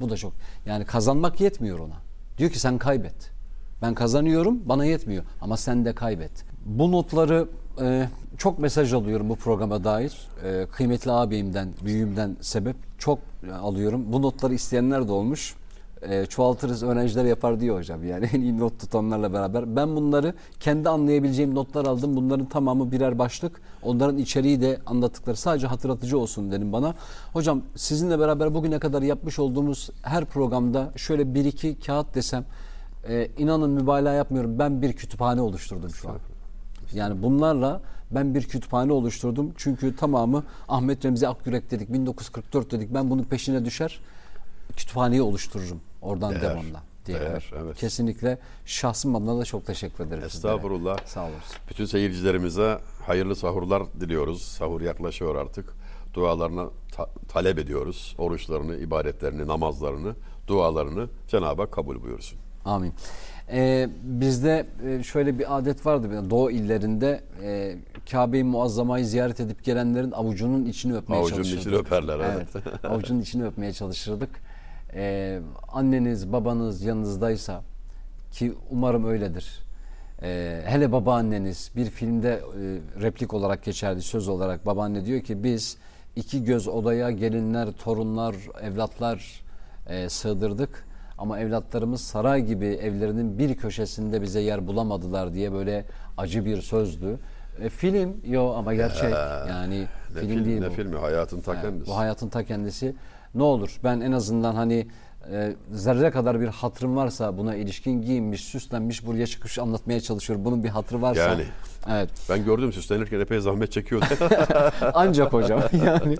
Bu 0.00 0.10
da 0.10 0.16
çok 0.16 0.32
yani 0.66 0.84
kazanmak 0.84 1.40
yetmiyor 1.40 1.78
ona. 1.78 1.96
Diyor 2.38 2.50
ki 2.50 2.58
sen 2.60 2.78
kaybet. 2.78 3.30
Ben 3.82 3.94
kazanıyorum 3.94 4.58
bana 4.64 4.84
yetmiyor 4.84 5.24
ama 5.40 5.56
sen 5.56 5.84
de 5.84 5.94
kaybet. 5.94 6.44
Bu 6.66 6.92
notları 6.92 7.48
e, 7.82 8.08
çok 8.38 8.58
mesaj 8.58 8.92
alıyorum 8.92 9.28
bu 9.28 9.36
programa 9.36 9.84
dair. 9.84 10.28
E, 10.44 10.66
kıymetli 10.66 11.12
ağabeyimden, 11.12 11.68
büyüğümden 11.84 12.36
sebep 12.40 12.76
çok 12.98 13.18
alıyorum. 13.62 14.12
Bu 14.12 14.22
notları 14.22 14.54
isteyenler 14.54 15.08
de 15.08 15.12
olmuş. 15.12 15.54
e, 16.02 16.26
çoğaltırız 16.26 16.82
öğrenciler 16.82 17.24
yapar 17.24 17.60
diyor 17.60 17.78
hocam. 17.78 18.04
Yani 18.04 18.26
en 18.32 18.40
iyi 18.40 18.58
not 18.58 18.80
tutanlarla 18.80 19.32
beraber. 19.32 19.76
Ben 19.76 19.96
bunları 19.96 20.34
kendi 20.60 20.88
anlayabileceğim 20.88 21.54
notlar 21.54 21.86
aldım. 21.86 22.16
Bunların 22.16 22.46
tamamı 22.46 22.92
birer 22.92 23.18
başlık. 23.18 23.60
Onların 23.82 24.18
içeriği 24.18 24.60
de 24.60 24.78
anlattıkları 24.86 25.36
sadece 25.36 25.66
hatırlatıcı 25.66 26.18
olsun 26.18 26.52
dedim 26.52 26.72
bana. 26.72 26.94
Hocam 27.32 27.62
sizinle 27.76 28.18
beraber 28.18 28.54
bugüne 28.54 28.78
kadar 28.78 29.02
yapmış 29.02 29.38
olduğumuz 29.38 29.90
her 30.02 30.24
programda 30.24 30.92
şöyle 30.96 31.34
bir 31.34 31.44
iki 31.44 31.80
kağıt 31.80 32.14
desem 32.14 32.44
e, 33.08 33.28
inanın 33.38 33.70
mübalağa 33.70 34.12
yapmıyorum. 34.12 34.58
Ben 34.58 34.82
bir 34.82 34.92
kütüphane 34.92 35.40
oluşturdum 35.40 35.90
şu 35.90 36.08
an. 36.08 36.16
Yani 36.92 37.22
bunlarla 37.22 37.80
ben 38.10 38.34
bir 38.34 38.42
kütüphane 38.42 38.92
oluşturdum. 38.92 39.52
Çünkü 39.56 39.96
tamamı 39.96 40.44
Ahmet 40.68 41.04
Remzi 41.04 41.28
Akyürek 41.28 41.70
dedik, 41.70 41.92
1944 41.92 42.70
dedik. 42.70 42.94
Ben 42.94 43.10
bunun 43.10 43.22
peşine 43.24 43.64
düşer, 43.64 44.00
kütüphaneyi 44.76 45.22
oluştururum 45.22 45.80
oradan 46.02 46.30
Değer, 46.30 46.42
devamla. 46.42 46.82
diye. 47.06 47.20
değer, 47.20 47.50
evet. 47.62 47.76
Kesinlikle 47.76 48.38
şahsım 48.66 49.16
adına 49.16 49.38
da 49.40 49.44
çok 49.44 49.66
teşekkür 49.66 50.04
ederim. 50.04 50.30
sizlere. 50.30 50.52
Estağfurullah. 50.54 50.98
Sağ 51.06 51.20
olasın. 51.22 51.56
Bütün 51.70 51.84
seyircilerimize 51.84 52.78
hayırlı 53.06 53.36
sahurlar 53.36 53.82
diliyoruz. 54.00 54.42
Sahur 54.42 54.80
yaklaşıyor 54.80 55.34
artık. 55.36 55.74
Dualarını 56.14 56.68
ta- 56.92 57.10
talep 57.28 57.58
ediyoruz. 57.58 58.14
Oruçlarını, 58.18 58.76
ibadetlerini, 58.76 59.46
namazlarını, 59.46 60.14
dualarını 60.46 61.08
Cenab-ı 61.28 61.62
Hak 61.62 61.72
kabul 61.72 62.02
buyursun. 62.02 62.38
Amin. 62.68 62.92
Ee, 63.52 63.88
bizde 64.02 64.66
e, 64.86 65.02
şöyle 65.02 65.38
bir 65.38 65.58
adet 65.58 65.86
vardı. 65.86 66.30
Doğu 66.30 66.50
illerinde 66.50 67.20
e, 67.42 67.76
Kabe-i 68.10 68.44
Muazzama'yı 68.44 69.06
ziyaret 69.06 69.40
edip 69.40 69.64
gelenlerin 69.64 70.10
avucunun 70.10 70.64
içini 70.66 70.96
öpmeye 70.96 71.20
Avucunun 71.20 71.36
çalışırdık. 71.42 71.60
içini 71.60 71.76
öperler, 71.76 72.20
evet. 72.20 72.48
avucunun 72.84 73.20
içini 73.20 73.44
öpmeye 73.44 73.72
çalışırdık. 73.72 74.30
Ee, 74.94 75.40
anneniz, 75.68 76.32
babanız 76.32 76.82
yanınızdaysa 76.82 77.62
ki 78.32 78.52
umarım 78.70 79.04
öyledir. 79.04 79.58
Ee, 80.22 80.62
hele 80.66 80.92
babaanneniz 80.92 81.70
bir 81.76 81.90
filmde 81.90 82.30
e, 82.32 82.40
replik 83.02 83.34
olarak 83.34 83.64
geçerdi 83.64 84.02
söz 84.02 84.28
olarak 84.28 84.66
babaanne 84.66 85.04
diyor 85.04 85.20
ki 85.20 85.44
biz 85.44 85.76
iki 86.16 86.44
göz 86.44 86.68
odaya 86.68 87.10
gelinler, 87.10 87.68
torunlar, 87.72 88.36
evlatlar 88.62 89.42
e, 89.86 90.08
sığdırdık. 90.08 90.87
Ama 91.18 91.40
evlatlarımız 91.40 92.00
saray 92.00 92.42
gibi 92.42 92.66
evlerinin 92.66 93.38
bir 93.38 93.54
köşesinde 93.56 94.22
bize 94.22 94.40
yer 94.40 94.66
bulamadılar 94.66 95.34
diye 95.34 95.52
böyle 95.52 95.84
acı 96.16 96.44
bir 96.44 96.60
sözdü. 96.62 97.18
E, 97.62 97.68
film 97.68 98.16
yo 98.26 98.52
ama 98.56 98.74
gerçek 98.74 99.12
yani 99.48 99.86
Ne 100.14 100.20
film 100.20 100.28
film, 100.30 100.44
değil 100.44 100.60
ne 100.60 100.68
bu. 100.70 100.72
filmi? 100.72 100.96
Hayatın 100.96 101.40
ta 101.40 101.62
kendisi. 101.62 101.90
bu 101.90 101.96
hayatın 101.96 102.28
ta 102.28 102.44
kendisi. 102.44 102.94
Ne 103.34 103.42
olur 103.42 103.78
ben 103.84 104.00
en 104.00 104.12
azından 104.12 104.54
hani 104.54 104.86
e, 105.32 105.52
zerre 105.70 106.10
kadar 106.10 106.40
bir 106.40 106.46
hatırım 106.46 106.96
varsa 106.96 107.38
buna 107.38 107.54
ilişkin 107.56 108.02
giyinmiş, 108.02 108.44
süslenmiş 108.44 109.06
buraya 109.06 109.26
çıkmış 109.26 109.58
anlatmaya 109.58 110.00
çalışıyorum. 110.00 110.44
Bunun 110.44 110.64
bir 110.64 110.68
hatırı 110.68 111.02
varsa. 111.02 111.20
Yani. 111.22 111.44
Evet. 111.90 112.10
Ben 112.30 112.44
gördüm 112.44 112.72
süslenirken 112.72 113.20
epey 113.20 113.40
zahmet 113.40 113.72
çekiyordu. 113.72 114.06
Ancak 114.94 115.32
hocam 115.32 115.60
yani 115.86 116.16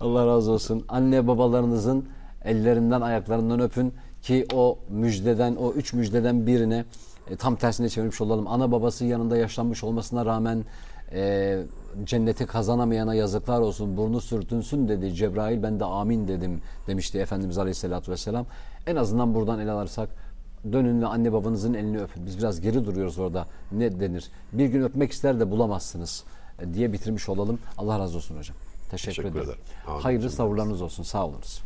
Allah 0.00 0.26
razı 0.26 0.50
olsun. 0.52 0.84
Anne 0.88 1.26
babalarınızın 1.26 2.08
ellerinden 2.44 3.00
ayaklarından 3.00 3.60
öpün 3.60 3.94
ki 4.26 4.46
o 4.54 4.78
müjdeden 4.88 5.56
o 5.56 5.72
üç 5.72 5.92
müjdeden 5.92 6.46
birine 6.46 6.84
e, 7.30 7.36
tam 7.36 7.56
tersine 7.56 7.88
çevirmiş 7.88 8.20
olalım. 8.20 8.46
Ana 8.46 8.72
babası 8.72 9.04
yanında 9.04 9.36
yaşlanmış 9.36 9.84
olmasına 9.84 10.26
rağmen 10.26 10.64
e, 11.12 11.62
cenneti 12.04 12.46
kazanamayana 12.46 13.14
yazıklar 13.14 13.60
olsun 13.60 13.96
burnu 13.96 14.20
sürtünsün 14.20 14.88
dedi 14.88 15.14
Cebrail 15.14 15.62
ben 15.62 15.80
de 15.80 15.84
amin 15.84 16.28
dedim 16.28 16.60
demişti 16.86 17.18
Efendimiz 17.18 17.58
Aleyhisselatü 17.58 18.12
Vesselam. 18.12 18.46
En 18.86 18.96
azından 18.96 19.34
buradan 19.34 19.58
ele 19.58 19.70
alırsak 19.70 20.08
dönün 20.72 21.02
ve 21.02 21.06
anne 21.06 21.32
babanızın 21.32 21.74
elini 21.74 22.00
öpün. 22.00 22.26
Biz 22.26 22.38
biraz 22.38 22.60
geri 22.60 22.84
duruyoruz 22.84 23.18
orada. 23.18 23.46
Ne 23.72 24.00
denir? 24.00 24.30
Bir 24.52 24.66
gün 24.66 24.82
öpmek 24.82 25.12
ister 25.12 25.40
de 25.40 25.50
bulamazsınız 25.50 26.24
e, 26.60 26.74
diye 26.74 26.92
bitirmiş 26.92 27.28
olalım. 27.28 27.58
Allah 27.78 27.98
razı 27.98 28.16
olsun 28.16 28.36
hocam. 28.36 28.56
Teşekkür, 28.90 29.22
Teşekkür 29.22 29.30
ederim. 29.30 29.44
ederim. 29.44 30.00
Hayırlı 30.02 30.30
savurlarınız 30.30 30.82
olsun. 30.82 31.02
Sağ 31.02 31.26
olunuz. 31.26 31.62